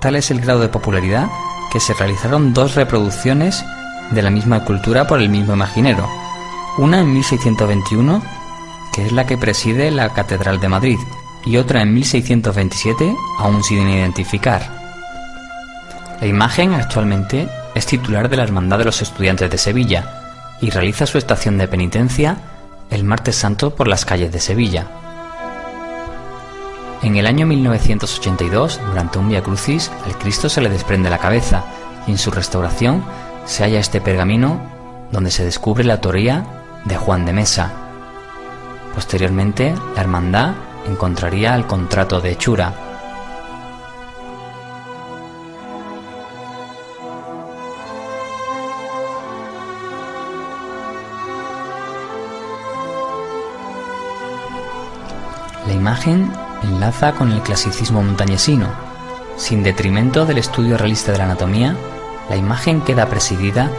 Tal 0.04 0.16
es 0.16 0.30
el 0.30 0.42
grado 0.42 0.60
de 0.60 0.68
popularidad 0.68 1.30
que 1.72 1.80
se 1.80 1.94
realizaron 1.94 2.52
dos 2.52 2.74
reproducciones 2.74 3.64
de 4.10 4.20
la 4.20 4.28
misma 4.28 4.62
cultura 4.62 5.06
por 5.06 5.18
el 5.18 5.30
mismo 5.30 5.54
imaginero. 5.54 6.06
Una 6.76 7.00
en 7.00 7.10
1621, 7.14 8.22
que 8.92 9.06
es 9.06 9.12
la 9.12 9.24
que 9.24 9.38
preside 9.38 9.90
la 9.90 10.12
Catedral 10.12 10.60
de 10.60 10.68
Madrid, 10.68 10.98
y 11.46 11.56
otra 11.56 11.80
en 11.80 11.94
1627, 11.94 13.16
aún 13.38 13.64
sin 13.64 13.88
identificar. 13.88 14.60
La 16.20 16.26
imagen 16.26 16.74
actualmente 16.74 17.48
es 17.74 17.86
titular 17.86 18.28
de 18.28 18.36
la 18.36 18.42
Hermandad 18.42 18.76
de 18.76 18.84
los 18.84 19.00
Estudiantes 19.00 19.50
de 19.50 19.56
Sevilla 19.56 20.58
y 20.60 20.68
realiza 20.68 21.06
su 21.06 21.16
estación 21.16 21.56
de 21.56 21.66
penitencia 21.66 22.36
el 22.90 23.04
martes 23.04 23.36
santo 23.36 23.74
por 23.74 23.88
las 23.88 24.04
calles 24.04 24.30
de 24.30 24.40
Sevilla. 24.40 24.86
En 27.04 27.16
el 27.16 27.26
año 27.26 27.46
1982, 27.46 28.80
durante 28.86 29.18
un 29.18 29.28
Via 29.28 29.42
Crucis, 29.42 29.92
al 30.06 30.16
Cristo 30.16 30.48
se 30.48 30.62
le 30.62 30.70
desprende 30.70 31.10
la 31.10 31.18
cabeza 31.18 31.62
y 32.06 32.12
en 32.12 32.18
su 32.18 32.30
restauración 32.30 33.04
se 33.44 33.62
halla 33.62 33.78
este 33.78 34.00
pergamino 34.00 34.58
donde 35.12 35.30
se 35.30 35.44
descubre 35.44 35.84
la 35.84 35.94
autoría 35.94 36.46
de 36.86 36.96
Juan 36.96 37.26
de 37.26 37.34
Mesa. 37.34 37.70
Posteriormente, 38.94 39.74
la 39.94 40.00
hermandad 40.00 40.54
encontraría 40.88 41.54
el 41.54 41.66
contrato 41.66 42.22
de 42.22 42.30
hechura. 42.32 42.72
La 55.66 55.72
imagen 55.74 56.43
enlaza 56.64 57.12
con 57.12 57.32
el 57.32 57.40
clasicismo 57.42 58.02
montañesino. 58.02 58.68
Sin 59.36 59.62
detrimento 59.62 60.26
del 60.26 60.38
estudio 60.38 60.76
realista 60.76 61.12
de 61.12 61.18
la 61.18 61.24
anatomía, 61.24 61.76
la 62.28 62.36
imagen 62.36 62.80
queda 62.80 63.08
presidida 63.08 63.70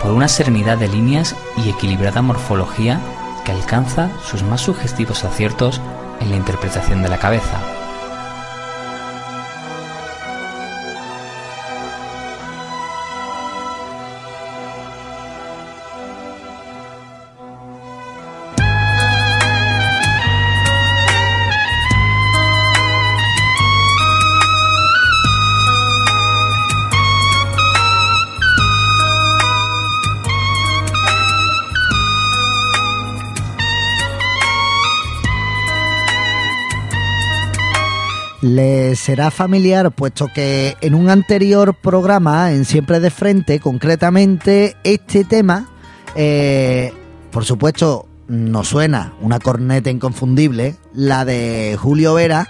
por 0.00 0.10
una 0.10 0.28
serenidad 0.28 0.78
de 0.78 0.88
líneas 0.88 1.36
y 1.56 1.70
equilibrada 1.70 2.22
morfología 2.22 3.00
que 3.44 3.52
alcanza 3.52 4.10
sus 4.24 4.42
más 4.42 4.60
sugestivos 4.60 5.24
aciertos 5.24 5.80
en 6.20 6.30
la 6.30 6.36
interpretación 6.36 7.02
de 7.02 7.08
la 7.08 7.18
cabeza. 7.18 7.60
Será 39.02 39.32
familiar 39.32 39.90
puesto 39.90 40.28
que 40.32 40.76
en 40.80 40.94
un 40.94 41.10
anterior 41.10 41.74
programa, 41.74 42.52
en 42.52 42.64
Siempre 42.64 43.00
de 43.00 43.10
Frente, 43.10 43.58
concretamente 43.58 44.76
este 44.84 45.24
tema, 45.24 45.68
eh, 46.14 46.92
por 47.32 47.44
supuesto, 47.44 48.06
nos 48.28 48.68
suena 48.68 49.12
una 49.20 49.40
corneta 49.40 49.90
inconfundible, 49.90 50.76
la 50.94 51.24
de 51.24 51.76
Julio 51.80 52.14
Vera, 52.14 52.46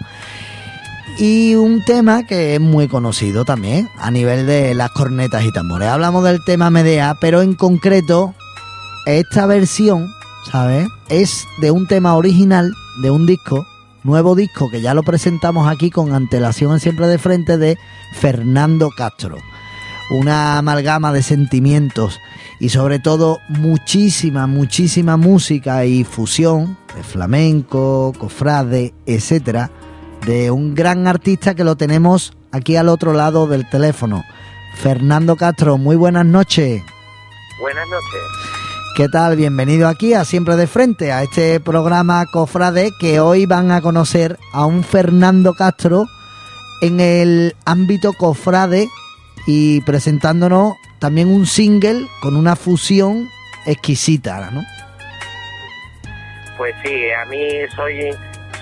y 1.18 1.54
un 1.54 1.82
tema 1.86 2.26
que 2.26 2.56
es 2.56 2.60
muy 2.60 2.86
conocido 2.86 3.46
también 3.46 3.88
a 3.98 4.10
nivel 4.10 4.46
de 4.46 4.74
las 4.74 4.90
cornetas 4.90 5.44
y 5.44 5.52
tambores. 5.52 5.88
Hablamos 5.88 6.22
del 6.22 6.44
tema 6.44 6.68
Medea, 6.68 7.16
pero 7.18 7.40
en 7.40 7.54
concreto, 7.54 8.34
esta 9.06 9.46
versión, 9.46 10.06
¿sabes? 10.50 10.86
Es 11.08 11.46
de 11.62 11.70
un 11.70 11.86
tema 11.86 12.14
original 12.14 12.74
de 13.00 13.10
un 13.10 13.24
disco 13.24 13.66
nuevo 14.04 14.34
disco 14.34 14.70
que 14.70 14.80
ya 14.80 14.94
lo 14.94 15.02
presentamos 15.02 15.68
aquí 15.68 15.90
con 15.90 16.14
antelación 16.14 16.80
siempre 16.80 17.06
de 17.06 17.18
frente 17.18 17.58
de 17.58 17.78
Fernando 18.14 18.90
Castro. 18.90 19.38
Una 20.10 20.58
amalgama 20.58 21.12
de 21.12 21.22
sentimientos 21.22 22.20
y 22.58 22.68
sobre 22.68 22.98
todo 22.98 23.38
muchísima, 23.48 24.46
muchísima 24.46 25.16
música 25.16 25.84
y 25.84 26.04
fusión 26.04 26.76
de 26.94 27.02
flamenco, 27.02 28.12
cofrade, 28.18 28.94
etcétera, 29.06 29.70
de 30.26 30.50
un 30.50 30.74
gran 30.74 31.06
artista 31.06 31.54
que 31.54 31.64
lo 31.64 31.76
tenemos 31.76 32.32
aquí 32.52 32.76
al 32.76 32.88
otro 32.88 33.14
lado 33.14 33.46
del 33.46 33.68
teléfono. 33.68 34.24
Fernando 34.76 35.36
Castro, 35.36 35.78
muy 35.78 35.96
buenas 35.96 36.26
noches. 36.26 36.82
Buenas 37.60 37.88
noches. 37.88 38.71
¿Qué 38.94 39.08
tal? 39.08 39.36
Bienvenido 39.36 39.88
aquí 39.88 40.12
a 40.12 40.22
Siempre 40.22 40.54
de 40.56 40.66
Frente, 40.66 41.12
a 41.12 41.22
este 41.22 41.60
programa 41.60 42.26
Cofrade 42.30 42.90
que 43.00 43.20
hoy 43.20 43.46
van 43.46 43.70
a 43.70 43.80
conocer 43.80 44.36
a 44.52 44.66
un 44.66 44.84
Fernando 44.84 45.54
Castro 45.54 46.04
en 46.82 47.00
el 47.00 47.56
ámbito 47.64 48.12
Cofrade 48.12 48.88
y 49.46 49.80
presentándonos 49.80 50.74
también 50.98 51.28
un 51.28 51.46
single 51.46 52.06
con 52.20 52.36
una 52.36 52.54
fusión 52.54 53.30
exquisita, 53.64 54.50
¿no? 54.50 54.62
Pues 56.58 56.74
sí, 56.84 57.10
a 57.12 57.24
mí 57.30 57.40
soy 57.74 58.10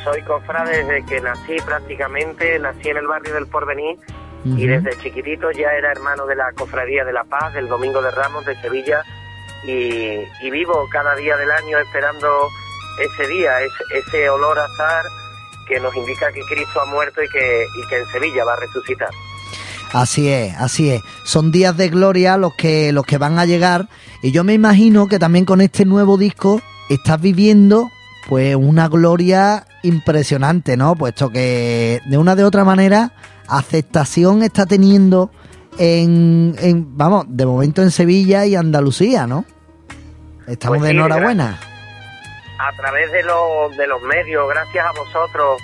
soy 0.05 0.23
cofrade 0.23 0.85
desde 0.85 1.05
que 1.07 1.21
nací 1.21 1.57
prácticamente, 1.67 2.57
nací 2.61 2.89
en 2.89 2.99
el 2.99 3.09
barrio 3.09 3.35
del 3.35 3.49
Porvenir 3.49 3.99
y 4.45 4.65
desde 4.65 4.97
chiquitito 5.03 5.51
ya 5.51 5.73
era 5.73 5.91
hermano 5.91 6.25
de 6.27 6.37
la 6.37 6.53
Cofradía 6.53 7.05
de 7.05 7.13
la 7.13 7.25
Paz, 7.25 7.53
del 7.53 7.67
Domingo 7.67 8.01
de 8.01 8.13
Ramos 8.13 8.47
de 8.47 8.55
Sevilla 8.61 9.03
y, 9.65 10.47
y 10.47 10.51
vivo 10.51 10.89
cada 10.91 11.15
día 11.17 11.37
del 11.37 11.51
año 11.51 11.79
esperando 11.79 12.49
ese 12.99 13.29
día, 13.29 13.53
ese, 13.95 14.29
olor 14.29 14.59
azar 14.59 15.05
que 15.67 15.81
nos 15.81 15.95
indica 15.95 16.33
que 16.33 16.43
Cristo 16.43 16.81
ha 16.81 16.87
muerto 16.87 17.23
y 17.23 17.29
que, 17.29 17.67
y 17.77 17.89
que 17.89 17.99
en 17.99 18.07
Sevilla 18.09 18.45
va 18.45 18.55
a 18.55 18.57
resucitar. 18.57 19.11
Así 19.93 20.29
es, 20.29 20.55
así 20.57 20.91
es. 20.91 21.03
Son 21.25 21.51
días 21.51 21.77
de 21.77 21.89
gloria 21.89 22.37
los 22.37 22.55
que, 22.55 22.93
los 22.93 23.05
que 23.05 23.19
van 23.19 23.39
a 23.39 23.47
llegar. 23.47 23.89
Y 24.23 24.31
yo 24.31 24.45
me 24.45 24.55
imagino 24.55 25.09
que 25.09 25.19
también 25.19 25.45
con 25.45 25.61
este 25.61 25.85
nuevo 25.85 26.17
disco 26.17 26.61
estás 26.89 27.21
viviendo 27.21 27.91
pues 28.29 28.55
una 28.55 28.89
gloria 28.89 29.67
impresionante, 29.83 30.77
¿no? 30.77 30.95
Puesto 30.95 31.31
que 31.31 32.01
de 32.07 32.19
una 32.19 32.37
de 32.37 32.45
otra 32.45 32.65
manera 32.65 33.13
aceptación 33.49 34.43
está 34.43 34.67
teniendo 34.67 35.31
en, 35.79 36.55
en 36.59 36.97
vamos, 36.97 37.25
de 37.29 37.47
momento 37.47 37.83
en 37.83 37.91
Sevilla 37.91 38.45
y 38.47 38.55
Andalucía, 38.57 39.27
¿no? 39.27 39.45
Estamos 40.47 40.79
Pues 40.79 40.89
de 40.89 40.91
enhorabuena. 40.91 41.61
a 42.59 42.77
través 42.77 43.11
de, 43.13 43.23
los 43.23 43.77
de 43.77 43.87
los 43.87 44.03
medios, 44.03 44.49
gracias 44.49 44.85
a 44.85 44.93
vosotros 44.93 45.61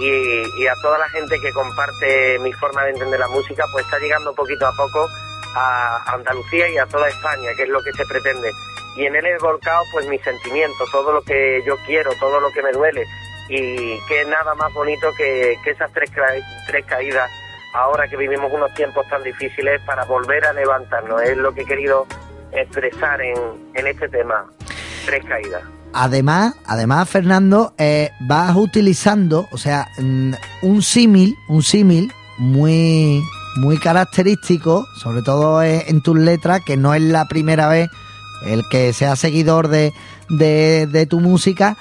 y, 0.00 0.62
y 0.62 0.66
a 0.66 0.74
toda 0.82 0.98
la 0.98 1.08
gente 1.10 1.38
que 1.40 1.52
comparte 1.52 2.38
mi 2.40 2.52
forma 2.54 2.82
de 2.84 2.90
entender 2.90 3.20
la 3.20 3.28
música, 3.28 3.64
pues 3.72 3.84
está 3.84 3.98
llegando 3.98 4.34
poquito 4.34 4.66
a 4.66 4.72
poco 4.76 5.06
a 5.54 6.14
Andalucía 6.14 6.68
y 6.70 6.78
a 6.78 6.86
toda 6.86 7.08
España, 7.08 7.50
que 7.56 7.64
es 7.64 7.68
lo 7.68 7.82
que 7.82 7.92
se 7.92 8.06
pretende. 8.06 8.50
Y 8.96 9.04
en 9.04 9.14
él 9.16 9.26
he 9.26 9.38
volcado 9.38 9.82
pues 9.92 10.06
mis 10.08 10.20
sentimientos, 10.22 10.90
todo 10.90 11.12
lo 11.12 11.22
que 11.22 11.62
yo 11.66 11.76
quiero, 11.86 12.10
todo 12.18 12.40
lo 12.40 12.50
que 12.52 12.62
me 12.62 12.72
duele 12.72 13.04
y 13.48 13.98
que 14.08 14.24
nada 14.26 14.54
más 14.54 14.72
bonito 14.72 15.08
que, 15.16 15.56
que 15.62 15.70
esas 15.72 15.92
tres, 15.92 16.10
tres 16.66 16.86
caídas 16.86 17.30
ahora 17.72 18.08
que 18.08 18.16
vivimos 18.16 18.52
unos 18.52 18.72
tiempos 18.74 19.06
tan 19.08 19.22
difíciles 19.22 19.80
para 19.82 20.04
volver 20.04 20.44
a 20.44 20.52
levantarnos. 20.52 21.22
Es 21.22 21.36
lo 21.36 21.52
que 21.54 21.62
he 21.62 21.66
querido 21.66 22.06
expresar 22.52 23.20
en, 23.20 23.36
en 23.74 23.86
este 23.86 24.08
tema, 24.08 24.46
tres 25.06 25.24
caídas. 25.24 25.62
Además, 25.94 26.54
además 26.66 27.08
Fernando, 27.08 27.74
eh, 27.76 28.10
vas 28.20 28.56
utilizando, 28.56 29.46
o 29.50 29.58
sea, 29.58 29.88
mm, 29.98 30.32
un 30.62 30.82
símil, 30.82 31.36
un 31.48 31.62
símil 31.62 32.12
muy, 32.38 33.22
muy 33.56 33.78
característico, 33.78 34.86
sobre 34.96 35.22
todo 35.22 35.62
en, 35.62 36.02
tus 36.02 36.18
letras, 36.18 36.62
que 36.64 36.76
no 36.76 36.94
es 36.94 37.02
la 37.02 37.26
primera 37.26 37.68
vez 37.68 37.90
el 38.46 38.62
que 38.70 38.92
sea 38.94 39.16
seguidor 39.16 39.68
de, 39.68 39.92
de, 40.30 40.86
de 40.86 41.06
tu 41.06 41.20
música, 41.20 41.76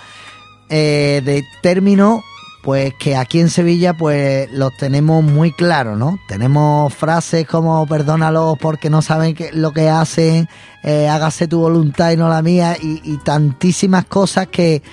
eh, 0.69 1.21
de 1.23 1.43
términos, 1.61 2.21
pues 2.63 2.93
que 2.99 3.15
aquí 3.15 3.39
en 3.39 3.49
Sevilla 3.49 3.93
pues 3.95 4.51
los 4.51 4.75
tenemos 4.77 5.23
muy 5.23 5.51
claros, 5.51 5.97
¿no? 5.97 6.19
Tenemos 6.27 6.93
frases 6.93 7.47
como 7.47 7.85
perdónalos 7.87 8.57
porque 8.59 8.89
no 8.89 9.01
saben 9.01 9.33
qué- 9.33 9.51
lo 9.51 9.71
que 9.71 9.89
hacen, 9.89 10.47
eh, 10.83 11.07
hágase 11.09 11.47
tu 11.47 11.59
voluntad 11.59 12.11
y 12.11 12.17
no 12.17 12.29
la 12.29 12.41
mía, 12.41 12.77
y, 12.81 13.01
y 13.03 13.17
tantísimas 13.17 14.05
cosas 14.05 14.47
que, 14.47 14.83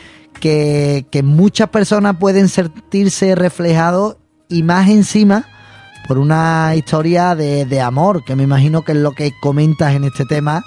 que, 0.41 1.07
que 1.11 1.23
muchas 1.23 1.69
personas 1.69 2.17
pueden 2.19 2.49
sentirse 2.49 3.35
reflejados 3.35 4.17
y 4.49 4.63
más 4.63 4.89
encima 4.89 5.47
por 6.07 6.17
una 6.19 6.73
historia 6.75 7.35
de, 7.35 7.67
de 7.67 7.81
amor, 7.83 8.25
que 8.25 8.35
me 8.35 8.45
imagino 8.45 8.83
que 8.83 8.93
es 8.93 8.99
lo 8.99 9.13
que 9.13 9.33
comentas 9.43 9.93
en 9.95 10.05
este 10.05 10.25
tema. 10.25 10.63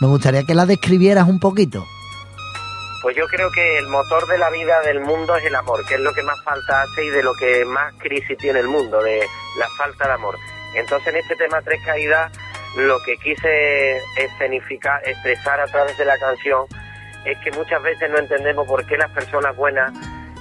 Me 0.00 0.08
gustaría 0.08 0.42
que 0.44 0.54
la 0.54 0.64
describieras 0.64 1.28
un 1.28 1.38
poquito. 1.38 1.84
Pues 3.02 3.16
yo 3.16 3.26
creo 3.28 3.50
que 3.52 3.78
el 3.78 3.86
motor 3.88 4.26
de 4.26 4.38
la 4.38 4.50
vida 4.50 4.80
del 4.82 5.00
mundo 5.00 5.36
es 5.36 5.44
el 5.44 5.54
amor, 5.54 5.84
que 5.86 5.94
es 5.94 6.00
lo 6.00 6.12
que 6.12 6.22
más 6.22 6.42
falta 6.42 6.82
hace 6.82 7.04
y 7.04 7.10
de 7.10 7.22
lo 7.22 7.32
que 7.34 7.64
más 7.64 7.94
crisis 7.98 8.36
tiene 8.38 8.60
el 8.60 8.68
mundo, 8.68 9.00
de 9.02 9.20
la 9.58 9.68
falta 9.76 10.06
de 10.08 10.12
amor. 10.14 10.36
Entonces 10.74 11.08
en 11.08 11.16
este 11.16 11.36
tema 11.36 11.60
Tres 11.62 11.80
Caídas 11.84 12.32
lo 12.76 12.98
que 13.04 13.16
quise 13.18 13.98
escenificar, 14.16 15.00
expresar 15.08 15.60
a 15.60 15.66
través 15.66 15.96
de 15.96 16.04
la 16.04 16.18
canción 16.18 16.66
es 17.24 17.38
que 17.38 17.50
muchas 17.52 17.82
veces 17.82 18.10
no 18.10 18.18
entendemos 18.18 18.66
por 18.66 18.84
qué 18.86 18.96
las 18.96 19.10
personas 19.12 19.56
buenas 19.56 19.92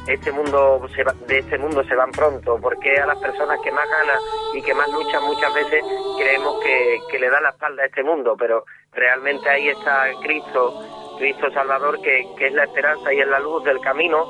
este 0.08 0.32
mundo 0.32 0.88
se 0.96 1.04
va- 1.04 1.16
de 1.26 1.40
este 1.40 1.58
mundo 1.58 1.84
se 1.84 1.96
van 1.96 2.12
pronto, 2.12 2.60
por 2.60 2.78
qué 2.80 2.96
a 3.00 3.08
las 3.08 3.18
personas 3.18 3.58
que 3.64 3.72
más 3.72 3.90
ganan 3.90 4.20
y 4.54 4.62
que 4.62 4.74
más 4.76 4.88
luchan 4.90 5.24
muchas 5.24 5.52
veces 5.56 5.84
creemos 6.20 6.64
que, 6.64 7.00
que 7.10 7.18
le 7.20 7.28
da 7.30 7.42
la 7.42 7.50
espalda 7.50 7.82
a 7.82 7.86
este 7.88 8.04
mundo, 8.04 8.36
pero 8.38 8.66
realmente 8.96 9.50
ahí 9.50 9.70
está 9.70 10.06
Cristo, 10.22 11.16
Cristo 11.18 11.52
Salvador, 11.54 12.02
que, 12.02 12.28
que 12.38 12.48
es 12.48 12.54
la 12.54 12.64
esperanza 12.64 13.14
y 13.14 13.20
es 13.20 13.28
la 13.28 13.40
luz 13.40 13.64
del 13.64 13.80
camino. 13.80 14.26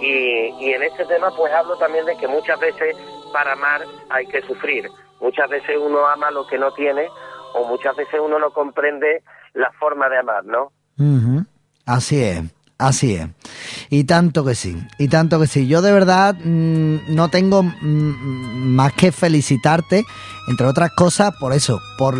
Y, 0.00 0.54
y 0.60 0.72
en 0.72 0.82
este 0.82 1.04
tema 1.06 1.30
pues 1.36 1.52
hablo 1.52 1.76
también 1.76 2.04
de 2.04 2.16
que 2.16 2.28
muchas 2.28 2.60
veces 2.60 2.96
para 3.32 3.52
amar 3.52 3.82
hay 4.10 4.26
que 4.26 4.42
sufrir. 4.42 4.88
Muchas 5.20 5.48
veces 5.48 5.76
uno 5.80 6.06
ama 6.06 6.30
lo 6.30 6.46
que 6.46 6.58
no 6.58 6.72
tiene 6.72 7.08
o 7.54 7.66
muchas 7.66 7.96
veces 7.96 8.20
uno 8.22 8.38
no 8.38 8.50
comprende 8.50 9.22
la 9.54 9.70
forma 9.72 10.08
de 10.08 10.18
amar, 10.18 10.44
¿no? 10.44 10.72
Así 11.86 12.22
es, 12.22 12.42
así 12.78 13.14
es. 13.14 13.28
Y 13.88 14.04
tanto 14.04 14.44
que 14.44 14.54
sí, 14.54 14.76
y 14.98 15.08
tanto 15.08 15.40
que 15.40 15.46
sí. 15.46 15.66
Yo 15.66 15.80
de 15.80 15.92
verdad 15.92 16.34
mm, 16.34 17.14
no 17.14 17.28
tengo 17.30 17.62
mm, 17.62 18.74
más 18.74 18.92
que 18.92 19.12
felicitarte, 19.12 20.04
entre 20.48 20.66
otras 20.66 20.90
cosas, 20.94 21.34
por 21.40 21.52
eso, 21.52 21.80
por 21.96 22.14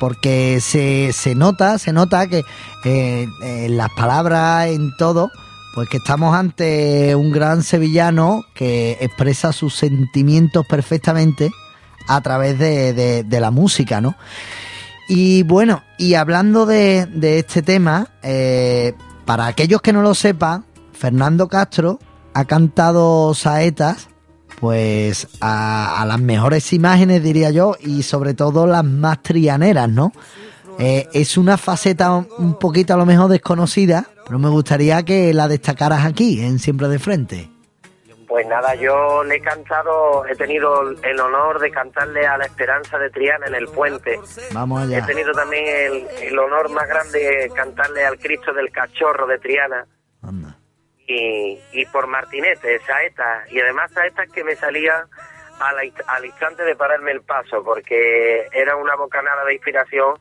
porque 0.00 0.58
se, 0.60 1.12
se 1.12 1.34
nota, 1.36 1.78
se 1.78 1.92
nota 1.92 2.26
que 2.26 2.42
eh, 2.84 3.28
en 3.42 3.76
las 3.76 3.90
palabras, 3.90 4.66
en 4.68 4.96
todo, 4.96 5.30
pues 5.74 5.88
que 5.88 5.98
estamos 5.98 6.34
ante 6.34 7.14
un 7.14 7.30
gran 7.30 7.62
sevillano 7.62 8.42
que 8.54 8.96
expresa 9.00 9.52
sus 9.52 9.74
sentimientos 9.76 10.66
perfectamente 10.66 11.50
a 12.08 12.20
través 12.22 12.58
de, 12.58 12.92
de- 12.94 13.22
de 13.22 13.40
la 13.40 13.52
música, 13.52 14.00
¿no? 14.00 14.16
Y 15.08 15.42
bueno, 15.44 15.82
y 15.98 16.14
hablando 16.14 16.66
de, 16.66 17.06
de 17.06 17.40
este 17.40 17.62
tema, 17.62 18.08
eh, 18.22 18.94
para 19.26 19.46
aquellos 19.46 19.80
que 19.82 19.92
no 19.92 20.02
lo 20.02 20.14
sepan, 20.14 20.64
Fernando 20.92 21.48
Castro 21.48 21.98
ha 22.34 22.44
cantado 22.44 23.34
saetas, 23.34 24.08
pues 24.60 25.26
a, 25.40 26.00
a 26.02 26.06
las 26.06 26.20
mejores 26.20 26.72
imágenes, 26.72 27.22
diría 27.22 27.50
yo, 27.50 27.76
y 27.80 28.02
sobre 28.02 28.34
todo 28.34 28.66
las 28.66 28.84
más 28.84 29.22
trianeras, 29.22 29.88
¿no? 29.88 30.12
Eh, 30.78 31.08
es 31.12 31.36
una 31.36 31.56
faceta 31.58 32.12
un- 32.14 32.58
poquito 32.58 32.94
a 32.94 32.96
lo 32.96 33.04
mejor 33.06 33.28
desconocida, 33.30 34.06
pero 34.26 34.38
me 34.38 34.48
gustaría 34.48 35.02
que 35.02 35.32
la 35.34 35.48
destacaras 35.48 36.04
aquí, 36.04 36.40
en 36.42 36.58
Siempre 36.58 36.88
de 36.88 36.98
Frente. 36.98 37.48
Pues 38.28 38.46
nada, 38.46 38.76
yo 38.76 39.24
le 39.24 39.36
he 39.36 39.40
cantado, 39.40 40.24
he 40.24 40.36
tenido 40.36 40.82
el 41.02 41.18
honor 41.20 41.58
de 41.58 41.70
cantarle 41.72 42.24
a 42.26 42.38
la 42.38 42.44
Esperanza 42.44 42.96
de 42.96 43.10
Triana 43.10 43.46
en 43.48 43.56
el 43.56 43.66
puente. 43.66 44.20
Vamos 44.52 44.82
He 44.88 44.94
allá. 44.94 45.04
tenido 45.06 45.32
también 45.32 45.64
el, 45.66 46.06
el 46.28 46.38
honor 46.38 46.70
más 46.70 46.86
grande 46.88 47.18
de 47.18 47.50
cantarle 47.54 48.04
al 48.06 48.18
Cristo 48.18 48.52
del 48.52 48.70
Cachorro 48.70 49.26
de 49.26 49.38
Triana. 49.38 49.84
Y, 51.12 51.58
y 51.72 51.86
por 51.86 52.06
Martinete, 52.06 52.78
saetas. 52.86 53.50
Y 53.50 53.60
además 53.60 53.90
saetas 53.92 54.28
que 54.30 54.44
me 54.44 54.54
salían 54.54 55.02
a 55.60 55.72
la 55.72 55.82
inst- 55.84 56.04
al 56.06 56.24
instante 56.24 56.62
de 56.62 56.76
pararme 56.76 57.10
el 57.10 57.22
paso, 57.22 57.62
porque 57.64 58.46
era 58.52 58.76
una 58.76 58.94
bocanada 58.96 59.44
de 59.44 59.54
inspiración 59.54 60.14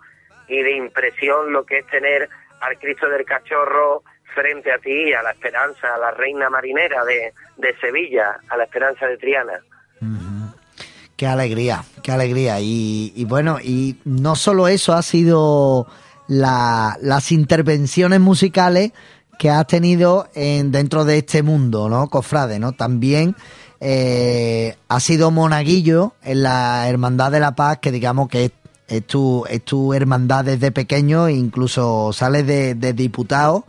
y 0.47 0.61
de 0.63 0.71
impresión 0.71 1.51
lo 1.53 1.63
que 1.65 1.79
es 1.79 1.87
tener 1.87 2.27
al 2.61 2.77
Cristo 2.79 3.07
del 3.07 3.23
Cachorro 3.23 4.03
frente 4.33 4.71
a 4.71 4.79
ti, 4.79 5.13
a 5.13 5.21
la 5.21 5.31
esperanza, 5.31 5.93
a 5.95 5.97
la 5.97 6.11
reina 6.11 6.49
marinera 6.49 7.03
de, 7.05 7.33
de 7.57 7.75
Sevilla, 7.79 8.39
a 8.49 8.57
la 8.57 8.63
esperanza 8.63 9.05
de 9.05 9.17
Triana. 9.17 9.59
Qué 11.15 11.27
alegría, 11.27 11.83
qué 12.01 12.11
alegría. 12.13 12.59
Y, 12.61 13.11
y 13.15 13.25
bueno, 13.25 13.59
y 13.61 13.97
no 14.05 14.35
solo 14.35 14.67
eso 14.69 14.93
ha 14.93 15.01
sido 15.01 15.85
la- 16.27 16.95
las 17.01 17.31
intervenciones 17.31 18.19
musicales 18.21 18.91
que 19.39 19.49
has 19.49 19.65
tenido 19.67 20.27
en, 20.35 20.69
dentro 20.73 21.05
de 21.05 21.19
este 21.19 21.43
mundo, 21.43 21.87
¿no? 21.87 22.09
Cofrade, 22.09 22.59
¿no? 22.59 22.73
También 22.73 23.37
eh, 23.79 24.75
ha 24.89 24.99
sido 24.99 25.31
monaguillo 25.31 26.13
en 26.23 26.43
la 26.43 26.89
Hermandad 26.89 27.31
de 27.31 27.39
la 27.39 27.55
Paz, 27.55 27.77
que 27.77 27.89
digamos 27.89 28.27
que 28.27 28.51
es, 28.89 29.05
tu, 29.07 29.45
hermandad 29.93 30.43
desde 30.43 30.73
pequeño, 30.73 31.27
e 31.27 31.33
incluso 31.35 32.11
sales 32.11 32.45
de, 32.45 32.93
diputado 32.93 33.65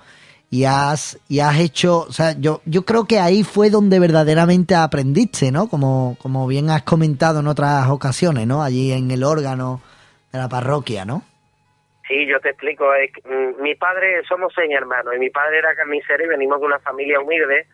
y 0.50 0.64
has, 0.64 1.18
y 1.28 1.38
has 1.38 1.60
hecho, 1.60 2.04
o 2.08 2.12
sea, 2.12 2.32
yo, 2.32 2.62
yo 2.66 2.84
creo 2.84 3.04
que 3.04 3.20
ahí 3.20 3.44
fue 3.44 3.70
donde 3.70 4.00
verdaderamente 4.00 4.74
aprendiste, 4.74 5.52
¿no? 5.52 5.68
Como, 5.68 6.16
como 6.20 6.48
bien 6.48 6.70
has 6.70 6.82
comentado 6.82 7.38
en 7.38 7.46
otras 7.46 7.88
ocasiones, 7.90 8.44
¿no? 8.48 8.64
Allí 8.64 8.90
en 8.90 9.12
el 9.12 9.22
órgano 9.22 9.80
de 10.32 10.38
la 10.40 10.48
parroquia, 10.48 11.04
¿no? 11.04 11.22
Sí, 12.10 12.26
yo 12.26 12.40
te 12.40 12.48
explico. 12.50 12.92
es 12.92 13.12
que, 13.12 13.22
mm, 13.24 13.62
mi 13.62 13.76
padre, 13.76 14.22
somos 14.28 14.52
seis 14.52 14.68
hermanos, 14.72 15.14
y 15.14 15.18
mi 15.20 15.30
padre 15.30 15.58
era 15.58 15.76
carnicero 15.76 16.24
y 16.24 16.28
venimos 16.28 16.58
de 16.60 16.66
una 16.66 16.80
familia 16.80 17.20
humilde. 17.20 17.66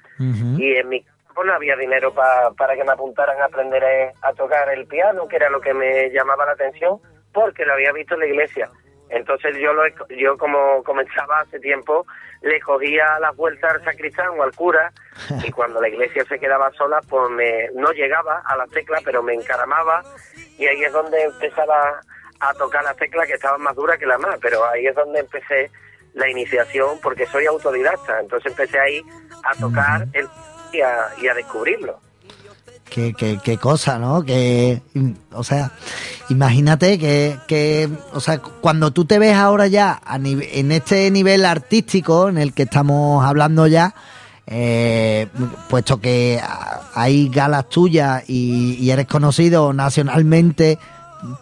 Y 0.61 0.77
en 0.77 0.89
mi 0.91 1.03
campo 1.03 1.43
no 1.43 1.55
había 1.55 1.75
dinero 1.75 2.13
pa- 2.13 2.53
para 2.57 2.75
que 2.77 2.85
me 2.85 2.93
apuntaran 2.93 3.41
a 3.41 3.47
aprender 3.47 3.83
eh, 3.83 4.13
a, 4.21 4.35
tocar 4.35 4.69
el 4.69 4.87
piano, 4.87 5.27
que 5.27 5.37
era 5.37 5.49
lo 5.49 5.59
que 5.63 5.73
me 5.73 6.11
llamaba 6.11 6.45
la 6.45 6.53
atención, 6.53 6.99
porque 7.33 7.65
lo 7.65 7.73
había 7.73 7.93
visto 7.93 8.13
en 8.15 8.21
la 8.21 8.27
iglesia. 8.27 8.69
Entonces 9.09 9.57
yo, 9.59 9.73
lo, 9.73 9.83
yo 10.11 10.37
como 10.37 10.83
comenzaba 10.83 11.41
hace 11.41 11.59
tiempo, 11.61 12.05
le 12.43 12.61
cogía 12.61 13.19
las 13.21 13.35
vueltas 13.37 13.73
al 13.77 13.85
sacristán 13.85 14.29
o 14.39 14.43
al 14.43 14.53
cura, 14.55 14.93
y 15.47 15.51
cuando 15.51 15.81
la 15.81 15.89
iglesia 15.89 16.25
se 16.27 16.39
quedaba 16.39 16.71
sola, 16.73 17.01
pues 17.09 17.31
me, 17.31 17.71
no 17.75 17.91
llegaba 17.93 18.43
a 18.45 18.55
las 18.57 18.69
teclas, 18.69 19.03
pero 19.03 19.23
me 19.23 19.33
encaramaba, 19.33 20.03
y 20.59 20.67
ahí 20.67 20.85
es 20.85 20.93
donde 20.93 21.23
empezaba 21.23 22.01
a 22.41 22.53
tocar 22.55 22.85
las 22.85 22.97
teclas 22.97 23.27
que 23.27 23.35
estaban 23.35 23.61
más 23.63 23.75
duras 23.77 23.99
que 23.99 24.07
las 24.07 24.19
más, 24.21 24.37
pero 24.41 24.65
ahí 24.69 24.87
es 24.87 24.95
donde 24.95 25.21
empecé 25.21 25.71
la 26.15 26.29
iniciación, 26.31 26.99
porque 27.03 27.27
soy 27.27 27.47
autodidacta, 27.47 28.21
entonces 28.21 28.51
empecé 28.51 28.79
ahí 28.79 29.03
a 29.45 29.55
tocar 29.59 30.09
el 30.13 30.27
y 30.73 30.81
a, 30.81 31.09
y 31.21 31.29
a 31.29 31.35
descubrirlo. 31.35 32.01
Qué, 32.89 33.13
qué, 33.15 33.39
qué 33.43 33.59
cosa, 33.59 33.99
¿no? 33.99 34.25
Que, 34.25 34.81
o 35.33 35.43
sea, 35.43 35.73
imagínate 36.29 36.99
que, 36.99 37.37
que, 37.49 37.89
o 38.13 38.21
sea, 38.21 38.39
cuando 38.39 38.93
tú 38.93 39.05
te 39.05 39.19
ves 39.19 39.35
ahora 39.35 39.67
ya 39.67 40.01
a 40.05 40.19
nive- 40.19 40.49
en 40.53 40.71
este 40.73 41.11
nivel 41.11 41.45
artístico 41.45 42.29
en 42.29 42.39
el 42.39 42.53
que 42.55 42.63
estamos 42.63 43.25
hablando 43.25 43.67
ya, 43.67 43.95
eh, 44.47 45.27
puesto 45.69 46.01
que 46.01 46.41
hay 46.95 47.29
galas 47.29 47.69
tuyas 47.69 48.23
y, 48.29 48.77
y 48.79 48.91
eres 48.91 49.07
conocido 49.07 49.73
nacionalmente, 49.73 50.79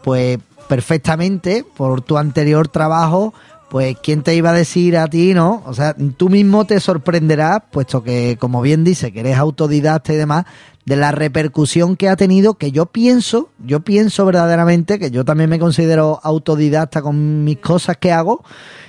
pues 0.02 0.38
perfectamente 0.68 1.64
por 1.76 2.02
tu 2.02 2.18
anterior 2.18 2.68
trabajo, 2.68 3.34
pues 3.68 3.96
quién 4.02 4.22
te 4.22 4.34
iba 4.34 4.50
a 4.50 4.54
decir 4.54 4.96
a 4.96 5.08
ti, 5.08 5.34
¿no? 5.34 5.62
O 5.66 5.74
sea, 5.74 5.96
tú 6.16 6.28
mismo 6.28 6.64
te 6.64 6.78
sorprenderás, 6.80 7.62
puesto 7.70 8.02
que, 8.02 8.36
como 8.38 8.62
bien 8.62 8.84
dice, 8.84 9.12
que 9.12 9.20
eres 9.20 9.36
autodidacta 9.36 10.12
y 10.12 10.16
demás, 10.16 10.44
de 10.84 10.96
la 10.96 11.12
repercusión 11.12 11.96
que 11.96 12.08
ha 12.08 12.16
tenido, 12.16 12.54
que 12.54 12.70
yo 12.70 12.86
pienso, 12.86 13.48
yo 13.64 13.80
pienso 13.80 14.26
verdaderamente, 14.26 14.98
que 14.98 15.10
yo 15.10 15.24
también 15.24 15.50
me 15.50 15.58
considero 15.58 16.20
autodidacta 16.22 17.02
con 17.02 17.42
mis 17.42 17.58
cosas 17.58 17.96
que 17.96 18.12
hago, 18.12 18.44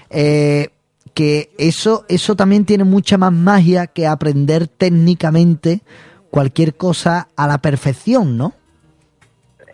eh, 0.10 0.70
que 1.14 1.52
eso, 1.58 2.06
eso 2.10 2.36
también 2.36 2.66
tiene 2.66 2.84
mucha 2.84 3.18
más 3.18 3.32
magia 3.32 3.88
que 3.88 4.06
aprender 4.06 4.68
técnicamente 4.68 5.82
cualquier 6.30 6.76
cosa 6.76 7.30
a 7.38 7.48
la 7.48 7.60
perfección, 7.60 8.38
¿no? 8.38 8.54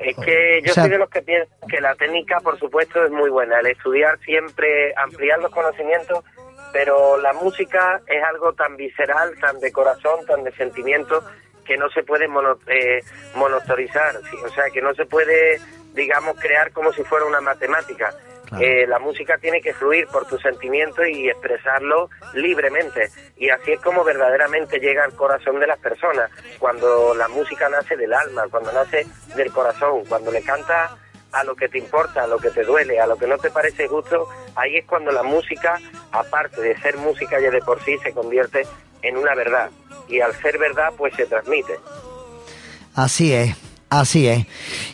Es 0.03 0.15
que 0.17 0.61
yo 0.63 0.71
O 0.71 0.73
sea- 0.73 0.83
soy 0.83 0.91
de 0.91 0.97
los 0.97 1.09
que 1.09 1.21
piensan 1.21 1.57
que 1.69 1.79
la 1.81 1.95
técnica, 1.95 2.39
por 2.39 2.57
supuesto, 2.59 3.03
es 3.05 3.11
muy 3.11 3.29
buena. 3.29 3.59
El 3.59 3.67
estudiar 3.67 4.17
siempre, 4.19 4.93
ampliar 4.95 5.39
los 5.39 5.51
conocimientos, 5.51 6.23
pero 6.73 7.17
la 7.17 7.33
música 7.33 8.01
es 8.07 8.23
algo 8.23 8.53
tan 8.53 8.75
visceral, 8.77 9.33
tan 9.39 9.59
de 9.59 9.71
corazón, 9.71 10.25
tan 10.25 10.43
de 10.43 10.51
sentimiento, 10.53 11.23
que 11.65 11.77
no 11.77 11.89
se 11.89 12.03
puede 12.03 12.27
mono- 12.27 12.57
eh, 12.67 13.01
monotorizar. 13.35 14.15
sí, 14.29 14.37
O 14.43 14.49
sea, 14.49 14.65
que 14.73 14.81
no 14.81 14.93
se 14.95 15.05
puede, 15.05 15.59
digamos, 15.93 16.39
crear 16.39 16.71
como 16.71 16.91
si 16.93 17.03
fuera 17.03 17.25
una 17.25 17.41
matemática. 17.41 18.13
Eh, 18.59 18.85
la 18.85 18.99
música 18.99 19.37
tiene 19.37 19.61
que 19.61 19.73
fluir 19.73 20.07
por 20.07 20.25
tus 20.25 20.41
sentimientos 20.41 21.07
y 21.07 21.29
expresarlo 21.29 22.09
libremente. 22.33 23.09
Y 23.37 23.49
así 23.49 23.71
es 23.71 23.79
como 23.79 24.03
verdaderamente 24.03 24.79
llega 24.79 25.05
al 25.05 25.13
corazón 25.15 25.59
de 25.59 25.67
las 25.67 25.79
personas. 25.79 26.29
Cuando 26.59 27.15
la 27.15 27.27
música 27.29 27.69
nace 27.69 27.95
del 27.95 28.13
alma, 28.13 28.47
cuando 28.49 28.71
nace 28.73 29.07
del 29.35 29.51
corazón, 29.51 30.03
cuando 30.07 30.31
le 30.31 30.41
cantas 30.41 30.91
a 31.31 31.43
lo 31.45 31.55
que 31.55 31.69
te 31.69 31.77
importa, 31.77 32.23
a 32.23 32.27
lo 32.27 32.37
que 32.39 32.49
te 32.49 32.63
duele, 32.63 32.99
a 32.99 33.07
lo 33.07 33.15
que 33.17 33.27
no 33.27 33.37
te 33.37 33.49
parece 33.51 33.87
justo, 33.87 34.27
ahí 34.55 34.77
es 34.77 34.85
cuando 34.85 35.11
la 35.11 35.23
música, 35.23 35.79
aparte 36.11 36.61
de 36.61 36.77
ser 36.81 36.97
música 36.97 37.39
ya 37.39 37.51
de 37.51 37.61
por 37.61 37.81
sí, 37.83 37.97
se 38.03 38.11
convierte 38.11 38.63
en 39.01 39.15
una 39.15 39.33
verdad. 39.33 39.69
Y 40.09 40.19
al 40.19 40.35
ser 40.41 40.57
verdad, 40.57 40.91
pues 40.97 41.15
se 41.15 41.25
transmite. 41.25 41.73
Así 42.95 43.33
es, 43.33 43.55
así 43.89 44.27
es. 44.27 44.45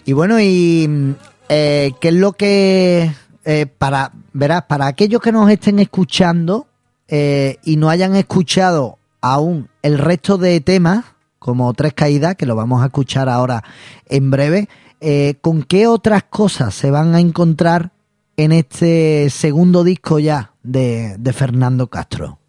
Y 0.05 0.13
bueno, 0.13 0.39
y 0.39 0.85
mm, 0.87 1.15
eh, 1.49 1.91
qué 1.99 2.09
es 2.09 2.13
lo 2.13 2.33
que 2.33 3.09
eh, 3.49 3.65
para 3.65 4.11
verás 4.33 4.63
para 4.63 4.87
aquellos 4.87 5.21
que 5.21 5.31
nos 5.31 5.49
estén 5.49 5.79
escuchando 5.79 6.67
eh, 7.07 7.55
y 7.63 7.77
no 7.77 7.89
hayan 7.89 8.13
escuchado 8.17 8.97
aún 9.21 9.69
el 9.81 9.99
resto 9.99 10.37
de 10.37 10.59
temas 10.59 11.15
como 11.39 11.73
tres 11.73 11.93
caídas 11.93 12.35
que 12.35 12.45
lo 12.45 12.57
vamos 12.57 12.83
a 12.83 12.87
escuchar 12.87 13.29
ahora 13.29 13.63
en 14.09 14.31
breve, 14.31 14.67
eh, 14.99 15.35
¿con 15.39 15.63
qué 15.63 15.87
otras 15.87 16.23
cosas 16.23 16.73
se 16.73 16.91
van 16.91 17.15
a 17.15 17.21
encontrar 17.21 17.91
en 18.35 18.51
este 18.51 19.29
segundo 19.29 19.85
disco 19.85 20.19
ya 20.19 20.51
de, 20.63 21.15
de 21.17 21.31
Fernando 21.31 21.87
Castro? 21.87 22.39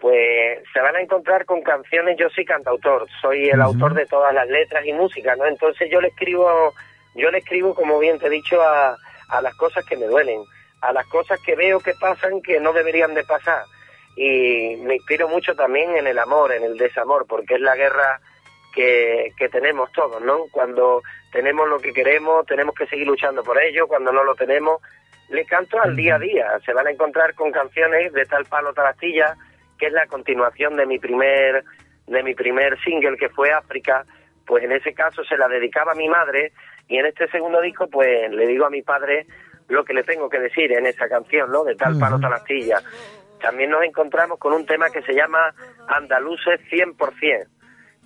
pues 0.00 0.60
se 0.72 0.80
van 0.80 0.94
a 0.94 1.00
encontrar 1.00 1.44
con 1.46 1.62
canciones, 1.62 2.16
yo 2.16 2.28
soy 2.30 2.44
cantautor, 2.44 3.08
soy 3.20 3.48
el 3.48 3.60
autor 3.60 3.94
de 3.94 4.06
todas 4.06 4.32
las 4.32 4.48
letras 4.48 4.86
y 4.86 4.92
música, 4.92 5.34
¿no? 5.34 5.46
Entonces 5.46 5.88
yo 5.90 6.00
le 6.00 6.08
escribo, 6.08 6.72
yo 7.16 7.30
le 7.30 7.38
escribo, 7.38 7.74
como 7.74 7.98
bien 8.00 8.18
te 8.18 8.26
he 8.26 8.30
dicho, 8.30 8.60
a, 8.60 8.96
a 9.32 9.40
las 9.40 9.54
cosas 9.54 9.84
que 9.84 9.96
me 9.96 10.06
duelen, 10.06 10.44
a 10.82 10.92
las 10.92 11.06
cosas 11.06 11.40
que 11.40 11.56
veo 11.56 11.80
que 11.80 11.94
pasan 11.94 12.42
que 12.42 12.60
no 12.60 12.72
deberían 12.72 13.14
de 13.14 13.24
pasar. 13.24 13.64
Y 14.14 14.76
me 14.76 14.96
inspiro 14.96 15.26
mucho 15.26 15.54
también 15.54 15.96
en 15.96 16.06
el 16.06 16.18
amor, 16.18 16.52
en 16.52 16.62
el 16.62 16.76
desamor, 16.76 17.26
porque 17.26 17.54
es 17.54 17.60
la 17.60 17.74
guerra 17.74 18.20
que, 18.74 19.32
que 19.38 19.48
tenemos 19.48 19.90
todos, 19.92 20.20
¿no? 20.20 20.44
Cuando 20.50 21.02
tenemos 21.32 21.66
lo 21.66 21.80
que 21.80 21.94
queremos, 21.94 22.44
tenemos 22.46 22.74
que 22.74 22.86
seguir 22.86 23.06
luchando 23.06 23.42
por 23.42 23.60
ello, 23.60 23.88
cuando 23.88 24.12
no 24.12 24.22
lo 24.22 24.34
tenemos, 24.34 24.82
le 25.30 25.46
canto 25.46 25.80
al 25.80 25.96
día 25.96 26.16
a 26.16 26.18
día. 26.18 26.60
Se 26.66 26.74
van 26.74 26.86
a 26.86 26.90
encontrar 26.90 27.34
con 27.34 27.50
canciones 27.50 28.12
de 28.12 28.26
tal 28.26 28.44
palo, 28.44 28.74
tal 28.74 28.86
astilla, 28.86 29.34
que 29.78 29.86
es 29.86 29.92
la 29.92 30.06
continuación 30.06 30.76
de 30.76 30.84
mi 30.84 30.98
primer 30.98 31.64
de 32.06 32.22
mi 32.22 32.34
primer 32.34 32.78
single 32.82 33.16
que 33.16 33.30
fue 33.30 33.52
África, 33.52 34.04
pues 34.46 34.64
en 34.64 34.72
ese 34.72 34.94
caso 34.94 35.24
se 35.24 35.36
la 35.36 35.48
dedicaba 35.48 35.92
a 35.92 35.96
mi 35.96 36.08
madre 36.08 36.52
y 36.88 36.98
en 36.98 37.06
este 37.06 37.28
segundo 37.28 37.60
disco 37.60 37.88
pues 37.88 38.30
le 38.30 38.46
digo 38.46 38.66
a 38.66 38.70
mi 38.70 38.82
padre 38.82 39.26
lo 39.68 39.84
que 39.84 39.94
le 39.94 40.02
tengo 40.02 40.28
que 40.28 40.38
decir 40.38 40.72
en 40.72 40.86
esa 40.86 41.08
canción, 41.08 41.50
¿no? 41.50 41.64
De 41.64 41.74
tal 41.74 41.98
palo, 41.98 42.20
tal 42.20 42.32
astilla. 42.34 42.80
También 43.40 43.70
nos 43.70 43.82
encontramos 43.82 44.38
con 44.38 44.52
un 44.52 44.66
tema 44.66 44.90
que 44.90 45.02
se 45.02 45.14
llama 45.14 45.54
Andaluces 45.88 46.60
100%, 46.70 47.46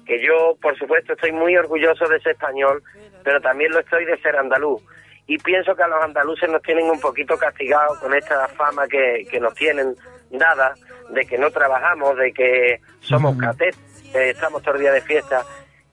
que 0.07 0.25
yo, 0.25 0.57
por 0.61 0.79
supuesto, 0.79 1.13
estoy 1.13 1.33
muy 1.33 1.57
orgulloso 1.57 2.09
de 2.09 2.21
ser 2.21 2.33
español, 2.33 2.83
pero 3.23 3.41
también 3.41 3.73
lo 3.73 3.81
estoy 3.81 4.05
de 4.05 4.17
ser 4.19 4.37
andaluz. 4.37 4.83
Y 5.27 5.39
pienso 5.39 5.75
que 5.75 5.83
a 5.83 5.89
los 5.89 6.03
andaluces 6.03 6.49
nos 6.49 6.63
tienen 6.63 6.89
un 6.89 7.01
poquito 7.01 7.37
castigados 7.37 7.99
con 7.99 8.15
esta 8.15 8.47
fama 8.49 8.87
que, 8.87 9.27
que 9.29 9.41
nos 9.41 9.55
tienen 9.55 9.95
dada, 10.31 10.75
de 11.11 11.25
que 11.27 11.37
no 11.37 11.51
trabajamos, 11.51 12.17
de 12.17 12.33
que 12.33 12.81
somos 13.01 13.37
catetos, 13.37 13.81
que 14.13 14.31
estamos 14.31 14.63
todo 14.63 14.77
el 14.77 14.83
día 14.83 14.93
de 14.93 15.01
fiesta. 15.01 15.43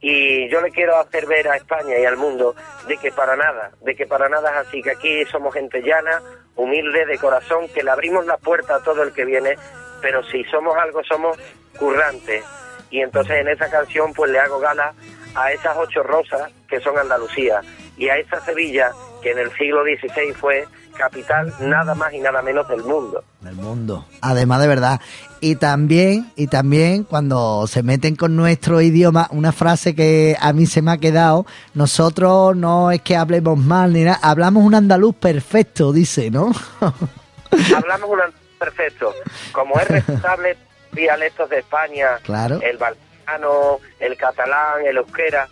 Y 0.05 0.49
yo 0.49 0.59
le 0.59 0.69
quiero 0.69 0.97
hacer 0.97 1.25
ver 1.27 1.47
a 1.47 1.55
España 1.55 1.97
y 1.97 2.03
al 2.03 2.17
mundo 2.17 2.53
de 2.89 2.97
que 2.97 3.09
para 3.13 3.37
nada, 3.37 3.71
de 3.85 3.95
que 3.95 4.05
para 4.05 4.27
nada 4.27 4.51
es 4.51 4.67
así, 4.67 4.81
que 4.81 4.91
aquí 4.91 5.23
somos 5.31 5.53
gente 5.53 5.81
llana, 5.81 6.21
humilde, 6.57 7.05
de 7.05 7.17
corazón, 7.17 7.69
que 7.73 7.83
le 7.83 7.89
abrimos 7.89 8.25
la 8.25 8.35
puerta 8.35 8.75
a 8.75 8.83
todo 8.83 9.01
el 9.01 9.13
que 9.13 9.23
viene, 9.23 9.55
pero 10.01 10.21
si 10.25 10.43
somos 10.51 10.75
algo, 10.75 11.01
somos 11.05 11.37
currantes. 11.79 12.43
Y 12.91 12.99
entonces 12.99 13.37
en 13.39 13.47
esa 13.47 13.69
canción 13.69 14.11
pues 14.13 14.29
le 14.29 14.39
hago 14.39 14.59
gala 14.59 14.93
a 15.35 15.53
esas 15.53 15.77
ocho 15.77 16.03
rosas 16.03 16.51
que 16.67 16.81
son 16.81 16.97
Andalucía 16.97 17.61
y 17.95 18.09
a 18.09 18.17
esa 18.17 18.41
Sevilla 18.41 18.91
que 19.21 19.31
en 19.31 19.39
el 19.39 19.51
siglo 19.53 19.83
XVI 19.83 20.33
fue 20.33 20.67
capital 20.97 21.53
nada 21.61 21.95
más 21.95 22.13
y 22.13 22.19
nada 22.19 22.41
menos 22.41 22.67
del 22.67 22.83
mundo. 22.83 23.23
del 23.39 23.55
mundo. 23.55 24.05
Además 24.21 24.61
de 24.61 24.67
verdad. 24.67 24.99
Y 25.45 25.57
también, 25.57 26.31
y 26.37 26.47
también 26.47 27.03
cuando 27.03 27.67
se 27.67 27.83
meten 27.83 28.15
con 28.15 28.33
nuestro 28.37 28.79
idioma, 28.79 29.27
una 29.31 29.51
frase 29.51 29.93
que 29.93 30.37
a 30.39 30.53
mí 30.53 30.65
se 30.67 30.81
me 30.81 30.91
ha 30.91 30.97
quedado, 30.99 31.45
nosotros 31.73 32.55
no 32.55 32.91
es 32.91 33.01
que 33.01 33.17
hablemos 33.17 33.57
mal 33.57 33.91
ni 33.91 34.05
nada, 34.05 34.19
hablamos 34.21 34.63
un 34.63 34.73
andaluz 34.73 35.13
perfecto, 35.15 35.91
dice, 35.91 36.31
¿no? 36.31 36.49
Hablamos 37.75 38.09
un 38.09 38.21
andaluz 38.21 38.39
perfecto. 38.57 39.13
Como 39.51 39.77
es 39.81 39.87
respetable 39.89 40.55
dialectos 40.93 41.49
de 41.49 41.59
España, 41.59 42.07
Claro. 42.23 42.61
el 42.61 42.77
valenciano, 42.77 43.79
el 43.99 44.15
catalán, 44.15 44.85
el 44.85 44.95
euskera, 44.95 45.49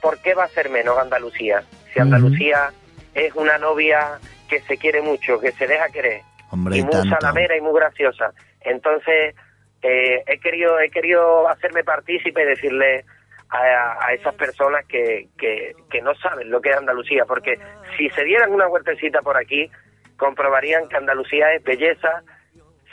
¿por 0.00 0.18
qué 0.22 0.32
va 0.32 0.44
a 0.44 0.48
ser 0.48 0.70
menos 0.70 0.96
Andalucía? 0.98 1.62
Si 1.92 2.00
Andalucía 2.00 2.72
es 3.14 3.34
una 3.34 3.58
novia 3.58 4.18
que 4.48 4.62
se 4.62 4.78
quiere 4.78 5.02
mucho, 5.02 5.38
que 5.40 5.52
se 5.52 5.66
deja 5.66 5.90
querer, 5.90 6.22
Hombre, 6.50 6.76
y 6.76 6.80
y 6.80 6.82
muy 6.84 6.92
tanto. 6.92 7.16
salamera 7.20 7.54
y 7.54 7.60
muy 7.60 7.74
graciosa. 7.74 8.32
Entonces, 8.66 9.34
eh, 9.82 10.22
he 10.26 10.38
querido 10.40 10.78
he 10.80 10.90
querido 10.90 11.48
hacerme 11.48 11.84
partícipe 11.84 12.42
y 12.42 12.46
decirle 12.46 13.04
a, 13.48 14.06
a 14.06 14.12
esas 14.12 14.34
personas 14.34 14.84
que, 14.86 15.28
que, 15.38 16.02
no 16.02 16.14
saben 16.16 16.50
lo 16.50 16.60
que 16.60 16.70
es 16.70 16.76
Andalucía, 16.76 17.24
porque 17.26 17.58
si 17.96 18.08
se 18.10 18.24
dieran 18.24 18.52
una 18.52 18.66
vueltecita 18.66 19.20
por 19.22 19.36
aquí, 19.36 19.70
comprobarían 20.16 20.88
que 20.88 20.96
Andalucía 20.96 21.52
es 21.54 21.64
belleza, 21.64 22.22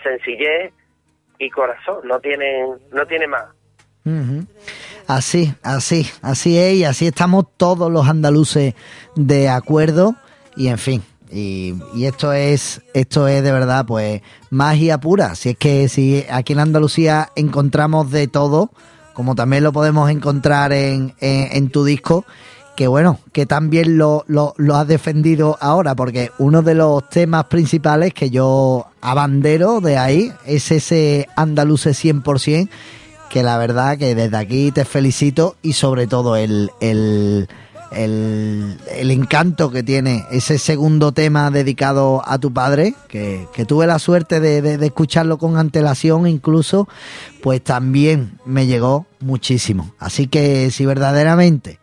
sencillez 0.02 0.74
y 1.38 1.50
corazón, 1.50 2.08
no 2.08 2.20
tienen, 2.20 2.68
no 2.92 3.06
tiene 3.06 3.28
más. 3.28 3.46
Así, 5.08 5.54
así, 5.64 6.10
así 6.22 6.58
es, 6.58 6.74
y 6.76 6.86
así 6.86 7.08
estamos 7.08 7.46
todos 7.58 7.92
los 7.92 8.08
andaluces 8.08 8.74
de 9.16 9.50
acuerdo, 9.50 10.16
y 10.56 10.70
en 10.70 10.78
fin, 10.78 11.04
y, 11.34 12.06
esto 12.06 12.32
es, 12.34 12.82
esto 12.94 13.28
es 13.28 13.44
de 13.44 13.52
verdad, 13.52 13.86
pues, 13.86 14.22
magia 14.50 15.00
pura. 15.00 15.36
Si 15.36 15.50
es 15.50 15.58
que 15.58 15.90
si 15.90 16.26
aquí 16.30 16.54
en 16.54 16.60
Andalucía 16.60 17.30
encontramos 17.36 18.12
de 18.12 18.28
todo, 18.28 18.72
como 19.14 19.36
también 19.36 19.64
lo 19.64 19.74
podemos 19.74 20.10
encontrar 20.10 20.74
en, 20.74 21.16
en, 21.20 21.70
tu 21.70 21.84
disco, 21.86 22.26
que 22.76 22.88
bueno, 22.88 23.20
que 23.32 23.46
también 23.46 23.98
lo, 23.98 24.24
lo, 24.28 24.54
lo 24.58 24.76
has 24.76 24.88
defendido 24.88 25.58
ahora, 25.60 25.96
porque 25.96 26.32
uno 26.38 26.62
de 26.62 26.76
los 26.76 27.08
temas 27.10 27.46
principales 27.46 28.14
que 28.14 28.30
yo 28.30 28.88
abandero 29.02 29.82
de 29.82 29.98
ahí 29.98 30.32
es 30.46 30.72
ese 30.72 31.28
andaluce 31.36 31.92
100%, 31.92 32.70
que 33.30 33.44
la 33.44 33.58
verdad 33.58 33.98
que 33.98 34.14
desde 34.14 34.38
aquí 34.38 34.72
te 34.72 34.86
felicito 34.86 35.56
y 35.64 35.74
sobre 35.74 36.06
todo 36.06 36.36
el, 36.36 36.70
el, 36.82 37.48
el, 37.96 38.78
el 38.96 39.12
encanto 39.12 39.72
que 39.72 39.84
tiene 39.84 40.26
ese 40.32 40.58
segundo 40.58 41.12
tema 41.12 41.52
dedicado 41.52 42.22
a 42.26 42.38
tu 42.38 42.52
padre, 42.52 42.96
que, 43.08 43.48
que 43.54 43.66
tuve 43.66 43.88
la 43.88 44.00
suerte 44.00 44.40
de, 44.40 44.62
de- 44.62 44.86
escucharlo 44.86 45.38
con 45.38 45.58
antelación 45.58 46.28
incluso, 46.28 46.88
pues 47.42 47.64
también 47.64 48.40
me 48.46 48.66
llegó 48.68 49.06
muchísimo. 49.20 49.94
Así 50.00 50.28
que 50.28 50.70
si 50.72 50.86
verdaderamente 50.86 51.80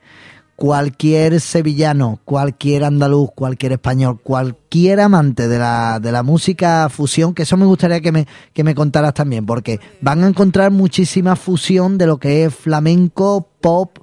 cualquier 0.56 1.40
sevillano, 1.40 2.20
cualquier 2.26 2.84
andaluz, 2.84 3.30
cualquier 3.34 3.72
español, 3.72 4.20
cualquier 4.22 5.00
amante 5.00 5.48
de 5.48 5.58
la, 5.58 6.00
de 6.00 6.12
la 6.12 6.22
música 6.22 6.88
fusión, 6.90 7.32
que 7.32 7.44
eso 7.44 7.56
me 7.56 7.64
gustaría 7.64 8.02
que 8.02 8.12
me, 8.12 8.26
que 8.52 8.62
me 8.62 8.74
contaras 8.74 9.14
también, 9.14 9.46
porque 9.46 9.80
van 10.02 10.22
a 10.22 10.26
encontrar 10.28 10.70
muchísima 10.70 11.34
fusión 11.34 11.96
de 11.96 12.06
lo 12.06 12.18
que 12.18 12.44
es 12.44 12.54
flamenco, 12.54 13.48
pop, 13.62 13.96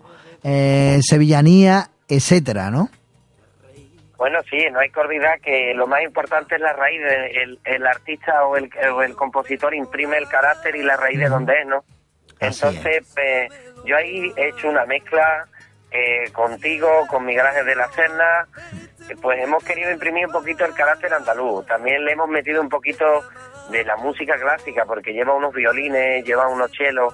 eh, 0.43 0.99
sevillanía, 1.03 1.91
etcétera, 2.07 2.69
¿no? 2.71 2.89
Bueno, 4.17 4.39
sí, 4.49 4.57
no 4.71 4.79
hay 4.79 4.89
que 4.89 4.99
olvidar 4.99 5.39
que 5.41 5.73
lo 5.75 5.85
más 5.85 6.01
importante 6.01 6.55
es 6.55 6.61
la 6.61 6.73
raíz. 6.73 6.99
de- 7.01 7.27
El, 7.43 7.59
el 7.65 7.85
artista 7.85 8.45
o 8.45 8.57
el, 8.57 8.69
o 8.91 9.03
el 9.03 9.13
compositor 9.15 9.75
imprime 9.75 10.17
el 10.17 10.27
carácter 10.27 10.75
y 10.75 10.81
la 10.81 10.97
raíz 10.97 11.19
de 11.19 11.29
donde 11.29 11.53
es, 11.61 11.67
¿no? 11.67 11.83
Entonces, 12.39 13.13
eh, 13.17 13.47
yo 13.85 13.95
ahí 13.95 14.31
he 14.35 14.49
hecho 14.49 14.69
una 14.69 14.85
mezcla 14.85 15.45
eh, 15.91 16.29
contigo, 16.33 17.05
con 17.09 17.25
Miguel 17.25 17.45
Ángel 17.45 17.65
de 17.65 17.75
la 17.75 17.87
Serna, 17.91 18.47
eh, 19.09 19.15
pues 19.21 19.39
hemos 19.39 19.63
querido 19.63 19.89
imprimir 19.91 20.25
un 20.27 20.33
poquito 20.33 20.65
el 20.65 20.73
carácter 20.73 21.13
andaluz. 21.13 21.65
También 21.67 22.03
le 22.03 22.11
hemos 22.11 22.27
metido 22.27 22.61
un 22.61 22.69
poquito 22.69 23.05
de 23.71 23.83
la 23.85 23.95
música 23.97 24.35
clásica, 24.37 24.85
porque 24.85 25.13
lleva 25.13 25.33
unos 25.35 25.53
violines, 25.53 26.25
lleva 26.25 26.47
unos 26.47 26.71
chelos, 26.71 27.13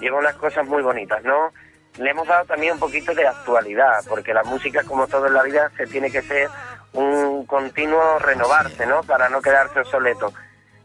lleva 0.00 0.18
unas 0.18 0.34
cosas 0.36 0.66
muy 0.66 0.82
bonitas, 0.82 1.22
¿no? 1.24 1.52
Le 1.98 2.10
hemos 2.10 2.26
dado 2.26 2.44
también 2.46 2.74
un 2.74 2.78
poquito 2.78 3.14
de 3.14 3.26
actualidad, 3.26 4.00
porque 4.08 4.32
la 4.32 4.42
música, 4.44 4.82
como 4.84 5.06
todo 5.06 5.26
en 5.26 5.34
la 5.34 5.42
vida, 5.42 5.70
se 5.76 5.86
tiene 5.86 6.10
que 6.10 6.22
ser 6.22 6.48
un 6.94 7.44
continuo 7.46 8.18
renovarse, 8.18 8.86
¿no? 8.86 9.02
Para 9.02 9.28
no 9.28 9.40
quedarse 9.42 9.80
obsoleto. 9.80 10.32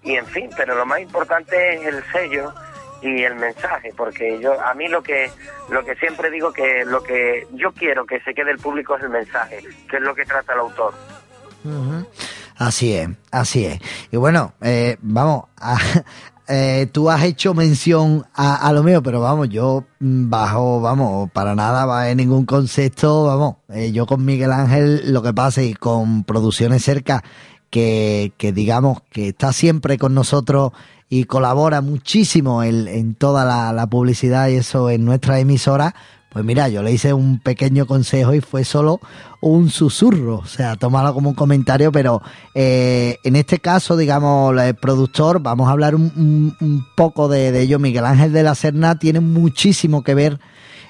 Y 0.04 0.16
en 0.16 0.26
fin, 0.26 0.50
pero 0.56 0.76
lo 0.76 0.86
más 0.86 1.00
importante 1.00 1.76
es 1.76 1.86
el 1.88 2.04
sello 2.12 2.54
y 3.02 3.24
el 3.24 3.36
mensaje, 3.36 3.94
porque 3.96 4.40
yo 4.40 4.60
a 4.60 4.74
mí 4.74 4.88
lo 4.88 5.04
que 5.04 5.30
lo 5.70 5.84
que 5.86 5.96
siempre 5.96 6.32
digo 6.32 6.52
que 6.52 6.84
lo 6.86 7.04
que 7.04 7.46
yo 7.54 7.72
quiero 7.74 8.06
que 8.06 8.20
se 8.22 8.34
quede 8.34 8.52
el 8.52 8.58
público 8.58 8.96
es 8.98 9.04
el 9.04 9.10
mensaje, 9.10 9.60
que 9.90 9.98
es 9.98 10.02
lo 10.02 10.16
que 10.16 10.26
trata 10.26 10.54
el 10.54 10.60
autor. 10.60 10.94
Así 12.58 12.96
es, 12.96 13.10
así 13.32 13.66
es. 13.66 13.80
Y 14.12 14.18
bueno, 14.18 14.54
eh, 14.62 14.98
vamos, 15.02 15.46
a- 15.58 15.78
eh, 16.48 16.88
tú 16.91 17.10
has 17.10 17.24
hecho 17.24 17.53
mención 17.53 18.26
a, 18.34 18.56
a 18.56 18.72
lo 18.72 18.84
mío, 18.84 19.03
pero 19.03 19.19
vamos, 19.19 19.49
yo 19.49 19.86
mm, 19.99 20.30
bajo, 20.30 20.80
vamos, 20.82 21.30
para 21.32 21.56
nada 21.56 21.86
va 21.86 22.10
en 22.10 22.18
ningún 22.18 22.45
concepto, 22.45 23.26
vamos, 23.26 23.56
eh, 23.69 23.91
yo 23.91 24.06
con 24.06 24.24
Miguel 24.24 24.52
Ángel 24.52 25.11
lo 25.11 25.22
que 25.22 25.34
pasa 25.34 25.61
y 25.61 25.74
con 25.74 26.24
Producciones 26.24 26.84
Cerca, 26.84 27.24
que, 27.69 28.32
digamos 28.40 28.99
que 29.11 29.30
está 29.30 29.52
siempre 29.52 29.98
con 29.98 30.14
nosotros 30.14 30.72
y 31.10 31.26
colabora 31.26 31.82
muchísimo 31.82 32.64
en, 32.64 32.88
en 32.88 33.14
toda 33.14 33.44
la, 33.45 33.74
la 33.74 33.88
publicidad 33.88 34.48
y 34.48 34.56
eso 34.56 34.90
en 34.90 35.06
nuestra 35.06 35.40
emisora, 35.40 35.94
pues 36.38 36.46
mira, 36.46 36.70
yo 36.70 36.84
le 36.84 36.92
hice 36.92 37.14
un 37.14 37.40
pequeño 37.40 37.88
consejo 37.88 38.32
y 38.36 38.42
fue 38.42 38.64
solo 38.64 39.00
un 39.42 39.72
susurro, 39.72 40.36
o 40.36 40.46
sea, 40.46 40.76
tómalo 40.76 41.12
como 41.12 41.30
un 41.30 41.36
comentario, 41.36 41.92
pero 41.92 42.22
eh, 42.54 43.18
en 43.24 43.36
este 43.36 43.58
caso, 43.58 43.98
digamos, 43.98 44.56
el 44.62 44.76
productor, 44.76 45.42
vamos 45.42 45.68
a 45.68 45.72
hablar 45.72 45.96
un, 45.96 46.86
poco 46.96 47.28
de, 47.28 47.52
de 47.52 47.64
ello. 47.64 47.80
Miguel 47.80 48.06
Ángel 48.06 48.34
de 48.34 48.44
la 48.44 48.54
Serna 48.54 49.00
tiene 49.00 49.20
muchísimo 49.20 50.04
que 50.04 50.14
ver 50.14 50.40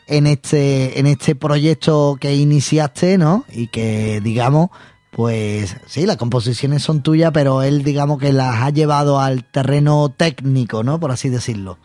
en 0.07 0.27
este, 0.27 0.99
en 0.99 1.07
este 1.07 1.33
proyecto 1.33 2.17
que 2.19 2.35
iniciaste, 2.35 3.17
¿no? 3.17 3.45
Y 3.49 3.67
que, 3.67 4.19
digamos, 4.19 4.71
pues 5.11 5.77
sí, 5.85 6.05
las 6.05 6.17
composiciones 6.17 6.83
son 6.83 7.03
tuyas, 7.03 7.31
pero 7.33 7.63
él, 7.63 7.85
digamos, 7.85 8.19
que 8.19 8.33
las 8.33 8.63
ha 8.63 8.69
llevado 8.69 9.21
al 9.21 9.45
terreno 9.45 10.09
técnico, 10.09 10.83
¿no? 10.83 10.99
Por 10.99 11.11
así 11.11 11.29
decirlo. 11.29 11.77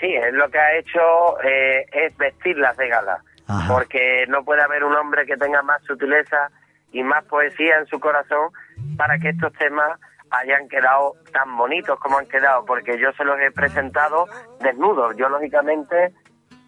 Sí, 0.00 0.14
es 0.14 0.32
lo 0.32 0.48
que 0.48 0.58
ha 0.58 0.78
hecho 0.78 1.40
eh, 1.44 1.84
es 1.92 2.16
vestirlas 2.16 2.76
de 2.78 2.88
gala, 2.88 3.22
Ajá. 3.46 3.72
porque 3.72 4.24
no 4.28 4.42
puede 4.44 4.62
haber 4.62 4.82
un 4.82 4.94
hombre 4.94 5.26
que 5.26 5.36
tenga 5.36 5.62
más 5.62 5.82
sutileza 5.84 6.50
y 6.92 7.02
más 7.02 7.24
poesía 7.26 7.78
en 7.78 7.86
su 7.86 8.00
corazón 8.00 8.50
para 8.96 9.18
que 9.18 9.28
estos 9.28 9.52
temas 9.52 10.00
hayan 10.30 10.68
quedado 10.68 11.14
tan 11.32 11.56
bonitos 11.56 11.98
como 11.98 12.18
han 12.18 12.26
quedado, 12.26 12.64
porque 12.64 12.98
yo 12.98 13.12
se 13.12 13.24
los 13.24 13.38
he 13.40 13.50
presentado 13.50 14.26
desnudos. 14.60 15.16
Yo, 15.16 15.28
lógicamente, 15.28 16.14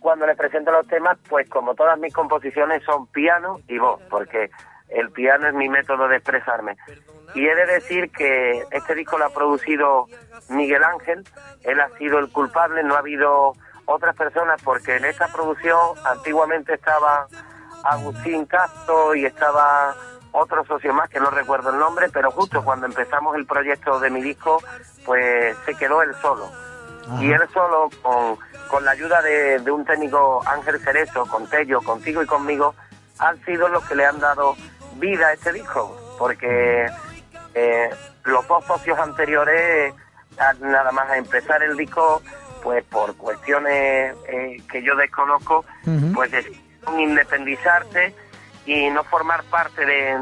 cuando 0.01 0.27
les 0.27 0.37
presento 0.37 0.73
los 0.73 0.87
temas, 0.87 1.17
pues 1.29 1.49
como 1.49 1.75
todas 1.75 1.99
mis 1.99 2.13
composiciones 2.13 2.83
son 2.85 3.07
piano 3.07 3.61
y 3.69 3.79
voz, 3.79 4.01
porque 4.11 4.51
el 4.95 5.11
piano 5.11 5.49
es 5.49 5.55
mi 5.55 5.69
método 5.69 6.09
de 6.09 6.17
expresarme. 6.17 6.77
Y 7.35 7.47
he 7.47 7.55
de 7.55 7.67
decir 7.67 8.11
que 8.11 8.65
este 8.71 8.95
disco 8.95 9.19
lo 9.19 9.27
ha 9.27 9.31
producido 9.31 10.07
Miguel 10.49 10.85
Ángel, 10.85 11.25
él 11.63 11.81
ha 11.81 11.89
sido 11.99 12.19
el 12.19 12.31
culpable, 12.31 12.83
no 12.83 12.95
ha 12.95 12.99
habido 12.99 13.53
otras 13.87 14.15
personas, 14.17 14.61
porque 14.63 14.97
en 14.97 15.05
esta 15.05 15.29
producción 15.29 15.79
antiguamente 16.05 16.75
estaba 16.75 17.27
Agustín 17.85 18.47
Castro 18.47 19.15
y 19.15 19.25
estaba 19.25 19.95
otro 20.33 20.65
socio 20.65 20.93
más 20.95 21.09
que 21.11 21.21
no 21.21 21.31
recuerdo 21.31 21.71
el 21.71 21.79
nombre, 21.79 22.09
pero 22.11 22.31
justo 22.31 22.65
cuando 22.65 22.87
empezamos 22.87 23.37
el 23.37 23.47
proyecto 23.47 23.99
de 24.01 24.11
mi 24.11 24.23
disco, 24.23 24.63
pues 25.05 25.57
se 25.65 25.75
quedó 25.75 26.03
él 26.03 26.15
solo. 26.21 26.51
Y 27.19 27.33
él 27.33 27.43
solo, 27.53 27.91
con, 28.01 28.39
con 28.69 28.85
la 28.85 28.93
ayuda 28.93 29.21
de, 29.23 29.59
de 29.59 29.71
un 29.71 29.85
técnico 29.85 30.41
Ángel 30.47 30.81
Cerezo, 30.81 31.27
con 31.27 31.49
Tello, 31.49 31.81
contigo 31.83 32.23
y 32.23 32.27
conmigo, 32.27 32.75
han 33.19 33.43
sido 33.45 33.69
los 33.69 33.85
que 33.87 33.95
le 33.95 34.07
han 34.07 34.21
dado 34.21 34.55
vida 34.99 35.29
a 35.29 35.33
este 35.33 35.53
disco, 35.53 36.15
porque 36.19 36.87
eh, 37.55 37.91
los 38.25 38.47
dos 38.49 38.65
socios 38.65 38.99
anteriores, 38.99 39.95
nada 40.61 40.93
más 40.93 41.11
a 41.11 41.17
empezar 41.17 41.63
el 41.63 41.77
disco, 41.77 42.23
pues 42.63 42.85
por 42.85 43.17
cuestiones 43.17 44.15
eh, 44.29 44.63
que 44.71 44.83
yo 44.83 44.95
desconozco, 44.97 45.65
pues 46.15 46.31
decidieron 46.31 47.01
independizarse 47.01 48.15
y 48.67 48.89
no 48.91 49.05
formar 49.05 49.43
parte 49.45 49.85
de, 49.85 50.17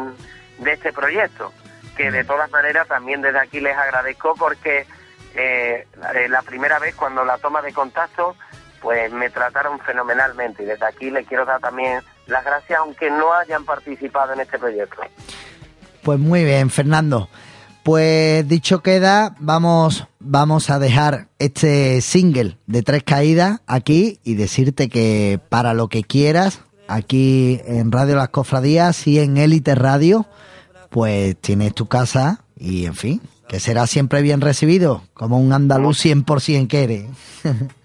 de 0.58 0.72
este 0.72 0.92
proyecto, 0.92 1.52
que 1.96 2.10
de 2.10 2.24
todas 2.24 2.50
maneras 2.50 2.88
también 2.88 3.20
desde 3.20 3.40
aquí 3.40 3.60
les 3.60 3.76
agradezco 3.76 4.34
porque 4.36 4.86
eh, 5.34 5.86
la, 5.98 6.28
la 6.28 6.42
primera 6.42 6.78
vez 6.78 6.94
cuando 6.94 7.24
la 7.24 7.38
toma 7.38 7.62
de 7.62 7.72
contacto, 7.72 8.36
pues 8.80 9.12
me 9.12 9.28
trataron 9.30 9.78
fenomenalmente 9.80 10.62
y 10.62 10.66
desde 10.66 10.86
aquí 10.86 11.10
les 11.10 11.26
quiero 11.26 11.44
dar 11.44 11.60
también 11.60 12.02
las 12.30 12.44
gracias 12.44 12.78
aunque 12.78 13.10
no 13.10 13.32
hayan 13.32 13.64
participado 13.64 14.32
en 14.32 14.40
este 14.40 14.58
proyecto. 14.58 15.02
Pues 16.02 16.18
muy 16.18 16.44
bien, 16.44 16.70
Fernando. 16.70 17.28
Pues 17.82 18.46
dicho 18.46 18.82
queda, 18.82 19.34
vamos, 19.38 20.06
vamos 20.18 20.70
a 20.70 20.78
dejar 20.78 21.28
este 21.38 22.00
single 22.02 22.58
de 22.66 22.82
tres 22.82 23.02
caídas 23.02 23.60
aquí 23.66 24.20
y 24.22 24.34
decirte 24.34 24.88
que 24.88 25.40
para 25.48 25.72
lo 25.72 25.88
que 25.88 26.04
quieras, 26.04 26.60
aquí 26.88 27.60
en 27.64 27.90
Radio 27.90 28.16
Las 28.16 28.28
Cofradías 28.28 29.06
y 29.06 29.18
en 29.18 29.38
Élite 29.38 29.74
Radio, 29.74 30.26
pues 30.90 31.36
tienes 31.40 31.74
tu 31.74 31.86
casa 31.86 32.44
y 32.56 32.84
en 32.84 32.94
fin, 32.94 33.22
que 33.48 33.60
será 33.60 33.86
siempre 33.86 34.20
bien 34.20 34.42
recibido, 34.42 35.02
como 35.14 35.38
un 35.38 35.52
andaluz 35.52 36.04
100% 36.04 36.68
que 36.68 36.84
eres. 36.84 37.06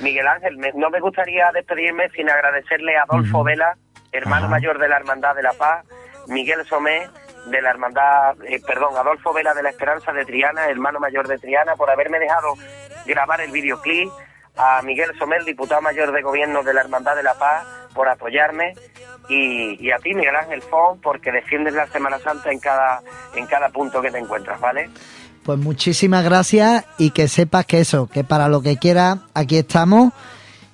Miguel 0.00 0.26
Ángel, 0.26 0.56
me- 0.58 0.72
no 0.74 0.90
me 0.90 1.00
gustaría 1.00 1.50
despedirme 1.52 2.08
sin 2.10 2.28
agradecerle 2.30 2.96
a 2.96 3.02
Adolfo 3.02 3.42
Vela, 3.44 3.76
hermano 4.12 4.48
mayor 4.48 4.78
de 4.78 4.88
la 4.88 4.96
Hermandad 4.96 5.34
de 5.34 5.42
la 5.42 5.52
Paz, 5.52 5.84
Miguel 6.28 6.64
Somé 6.66 7.08
de 7.46 7.62
la 7.62 7.70
Hermandad, 7.70 8.36
eh, 8.44 8.60
perdón, 8.66 8.96
Adolfo 8.96 9.32
Vela 9.32 9.54
de 9.54 9.62
la 9.62 9.70
Esperanza 9.70 10.12
de 10.12 10.24
Triana, 10.24 10.66
hermano 10.68 10.98
mayor 11.00 11.28
de 11.28 11.38
Triana, 11.38 11.76
por 11.76 11.90
haberme 11.90 12.18
dejado 12.18 12.54
grabar 13.06 13.40
el 13.40 13.52
videoclip, 13.52 14.10
a 14.58 14.80
Miguel 14.82 15.10
Somé, 15.18 15.36
diputado 15.44 15.82
mayor 15.82 16.12
de 16.12 16.22
gobierno 16.22 16.62
de 16.62 16.72
la 16.74 16.80
Hermandad 16.80 17.14
de 17.14 17.22
la 17.22 17.34
Paz, 17.34 17.64
por 17.94 18.08
apoyarme, 18.08 18.74
y, 19.28 19.76
y 19.84 19.90
a 19.92 19.98
ti, 19.98 20.14
Miguel 20.14 20.34
Ángel 20.36 20.62
Fon, 20.62 21.00
porque 21.00 21.30
defiendes 21.30 21.74
la 21.74 21.86
Semana 21.88 22.18
Santa 22.18 22.50
en 22.50 22.58
cada, 22.58 23.00
en 23.34 23.46
cada 23.46 23.68
punto 23.68 24.00
que 24.00 24.10
te 24.10 24.18
encuentras, 24.18 24.58
¿vale? 24.60 24.88
Pues 25.46 25.60
muchísimas 25.60 26.24
gracias 26.24 26.84
y 26.98 27.10
que 27.10 27.28
sepas 27.28 27.66
que 27.66 27.78
eso, 27.78 28.08
que 28.08 28.24
para 28.24 28.48
lo 28.48 28.62
que 28.62 28.78
quieras, 28.78 29.18
aquí 29.32 29.58
estamos. 29.58 30.12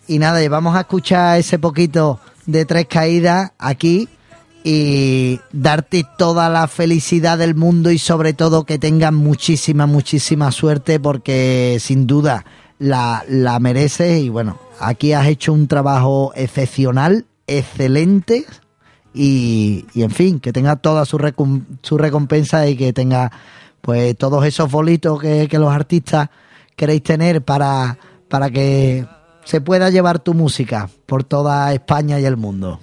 Y 0.08 0.18
nada, 0.18 0.42
y 0.42 0.48
vamos 0.48 0.74
a 0.74 0.80
escuchar 0.80 1.38
ese 1.38 1.58
poquito 1.58 2.20
de 2.46 2.64
tres 2.64 2.86
caídas 2.86 3.52
aquí 3.58 4.08
y 4.64 5.40
darte 5.52 6.06
toda 6.16 6.48
la 6.48 6.68
felicidad 6.68 7.36
del 7.36 7.54
mundo 7.54 7.90
y 7.90 7.98
sobre 7.98 8.32
todo 8.32 8.64
que 8.64 8.78
tengas 8.78 9.12
muchísima, 9.12 9.84
muchísima 9.84 10.50
suerte 10.50 10.98
porque 10.98 11.76
sin 11.78 12.06
duda 12.06 12.46
la, 12.78 13.24
la 13.28 13.58
mereces 13.58 14.22
y 14.22 14.30
bueno, 14.30 14.58
aquí 14.80 15.12
has 15.12 15.26
hecho 15.26 15.52
un 15.52 15.68
trabajo 15.68 16.32
excepcional, 16.34 17.26
excelente 17.46 18.46
y, 19.12 19.84
y 19.92 20.02
en 20.02 20.12
fin, 20.12 20.40
que 20.40 20.50
tenga 20.50 20.76
toda 20.76 21.04
su, 21.04 21.18
su 21.82 21.98
recompensa 21.98 22.66
y 22.68 22.76
que 22.76 22.94
tenga 22.94 23.30
pues 23.82 24.16
todos 24.16 24.46
esos 24.46 24.70
bolitos 24.70 25.20
que, 25.20 25.46
que 25.48 25.58
los 25.58 25.70
artistas 25.70 26.30
queréis 26.74 27.02
tener 27.02 27.42
para, 27.42 27.98
para 28.28 28.48
que 28.48 29.04
se 29.44 29.60
pueda 29.60 29.90
llevar 29.90 30.20
tu 30.20 30.32
música 30.32 30.88
por 31.04 31.24
toda 31.24 31.72
España 31.74 32.18
y 32.18 32.24
el 32.24 32.38
mundo. 32.38 32.80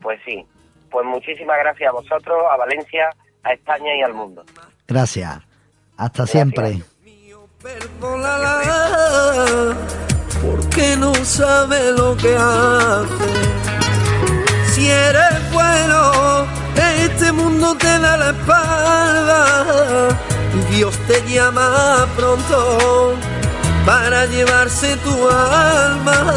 Pues 0.00 0.18
sí. 0.24 0.44
Pues 0.90 1.06
muchísimas 1.06 1.58
gracias 1.58 1.90
a 1.90 1.92
vosotros, 1.92 2.38
a 2.50 2.56
Valencia, 2.56 3.10
a 3.42 3.52
España 3.52 3.94
y 3.94 4.02
al 4.02 4.14
mundo. 4.14 4.42
Gracias. 4.86 5.38
Hasta 5.96 6.26
siempre. 6.26 6.82
Perdónala, 7.62 8.62
porque 10.40 10.96
no 10.96 11.14
sabe 11.14 11.92
lo 11.92 12.16
que 12.16 12.34
hace. 12.36 13.87
Si 14.78 14.88
eres 14.88 15.50
bueno, 15.52 16.46
este 17.04 17.32
mundo 17.32 17.74
te 17.76 17.98
da 17.98 18.16
la 18.16 18.30
espalda. 18.30 20.16
Dios 20.70 20.94
te 21.08 21.20
llama 21.26 22.06
pronto 22.16 23.16
para 23.84 24.26
llevarse 24.26 24.94
tu 24.98 25.28
alma. 25.28 26.32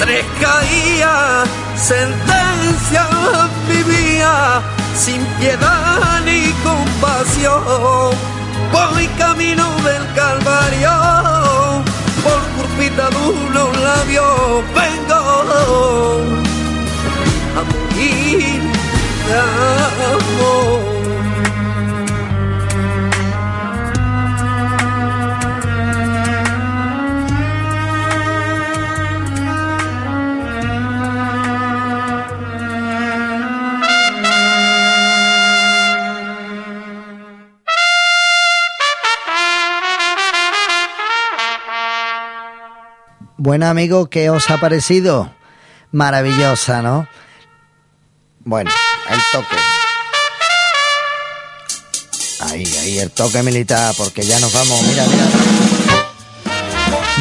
Tres 0.00 0.26
caías, 0.38 1.48
sentencia 1.76 3.06
vivía, 3.66 4.60
sin 4.94 5.24
piedad 5.40 6.20
ni 6.26 6.52
compasión. 6.62 8.12
Voy 8.70 9.06
camino 9.16 9.64
del 9.82 10.04
Calvario, 10.14 10.92
por 12.22 12.40
curpita 12.54 13.08
de 13.08 13.16
unos 13.16 13.80
labios 13.80 14.62
vengo 14.74 16.35
a 43.62 43.70
amigo, 43.70 44.10
¿qué 44.10 44.30
os 44.30 44.50
ha 44.50 44.58
parecido? 44.58 45.30
Maravillosa, 45.92 46.82
¿no? 46.82 47.08
Bueno, 48.48 48.70
el 49.10 49.18
toque. 49.32 49.56
Ahí, 52.42 52.64
ahí, 52.80 52.98
el 53.00 53.10
toque 53.10 53.42
militar, 53.42 53.92
porque 53.98 54.24
ya 54.24 54.38
nos 54.38 54.52
vamos, 54.52 54.80
mira, 54.84 55.04
mira. 55.04 55.24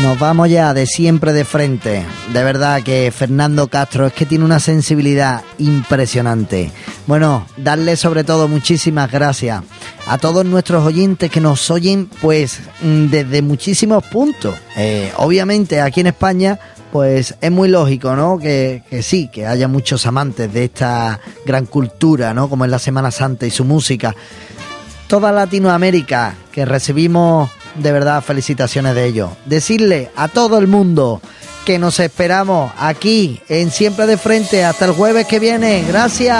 Nos 0.03 0.19
vamos 0.19 0.49
ya 0.51 0.75
de 0.75 0.85
siempre 0.85 1.33
de 1.33 1.43
frente. 1.43 2.05
De 2.31 2.43
verdad 2.43 2.83
que 2.83 3.11
Fernando 3.11 3.69
Castro 3.69 4.05
es 4.05 4.13
que 4.13 4.27
tiene 4.27 4.45
una 4.45 4.59
sensibilidad 4.59 5.41
impresionante. 5.57 6.71
Bueno, 7.07 7.47
darle 7.57 7.95
sobre 7.95 8.23
todo 8.23 8.47
muchísimas 8.47 9.11
gracias 9.11 9.63
a 10.05 10.19
todos 10.19 10.45
nuestros 10.45 10.85
oyentes 10.85 11.31
que 11.31 11.41
nos 11.41 11.71
oyen 11.71 12.07
pues 12.21 12.59
mm, 12.81 13.05
desde 13.07 13.41
muchísimos 13.41 14.03
puntos. 14.03 14.53
Eh, 14.77 15.11
obviamente 15.17 15.81
aquí 15.81 16.01
en 16.01 16.07
España 16.07 16.59
pues 16.95 17.35
es 17.41 17.51
muy 17.51 17.67
lógico, 17.67 18.15
¿no? 18.15 18.39
Que, 18.39 18.81
que, 18.89 19.03
sí, 19.03 19.27
que 19.27 19.45
haya 19.45 19.67
muchos 19.67 20.05
amantes 20.05 20.53
de 20.53 20.63
esta 20.63 21.19
gran 21.45 21.65
cultura, 21.65 22.33
¿no? 22.33 22.47
Como 22.47 22.63
es 22.63 22.71
la 22.71 22.79
Semana 22.79 23.11
Santa 23.11 23.45
y 23.45 23.51
su 23.51 23.65
música. 23.65 24.15
Toda 25.09 25.33
Latinoamérica, 25.33 26.35
que 26.53 26.63
recibimos 26.63 27.51
de 27.75 27.91
verdad 27.91 28.23
felicitaciones 28.23 28.95
de 28.95 29.07
ello. 29.07 29.31
Decirle 29.45 30.09
a 30.15 30.29
todo 30.29 30.57
el 30.57 30.67
mundo 30.67 31.19
que 31.65 31.79
nos 31.79 31.99
esperamos 31.99 32.71
aquí 32.79 33.41
en 33.49 33.71
Siempre 33.71 34.07
de 34.07 34.17
Frente 34.17 34.63
hasta 34.63 34.85
el 34.85 34.91
jueves 34.93 35.27
que 35.27 35.39
viene. 35.39 35.83
Gracias. 35.85 36.39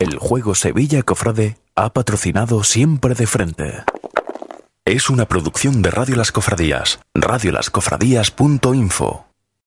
El 0.00 0.18
juego 0.18 0.56
Sevilla 0.56 1.04
Cofrade 1.04 1.56
ha 1.76 1.92
patrocinado 1.92 2.64
Siempre 2.64 3.14
de 3.14 3.28
Frente. 3.28 3.84
Es 4.84 5.10
una 5.10 5.26
producción 5.26 5.80
de 5.80 5.92
Radio 5.92 6.16
Las 6.16 6.32
Cofradías, 6.32 6.98
radiolascofradías.info. 7.14 9.31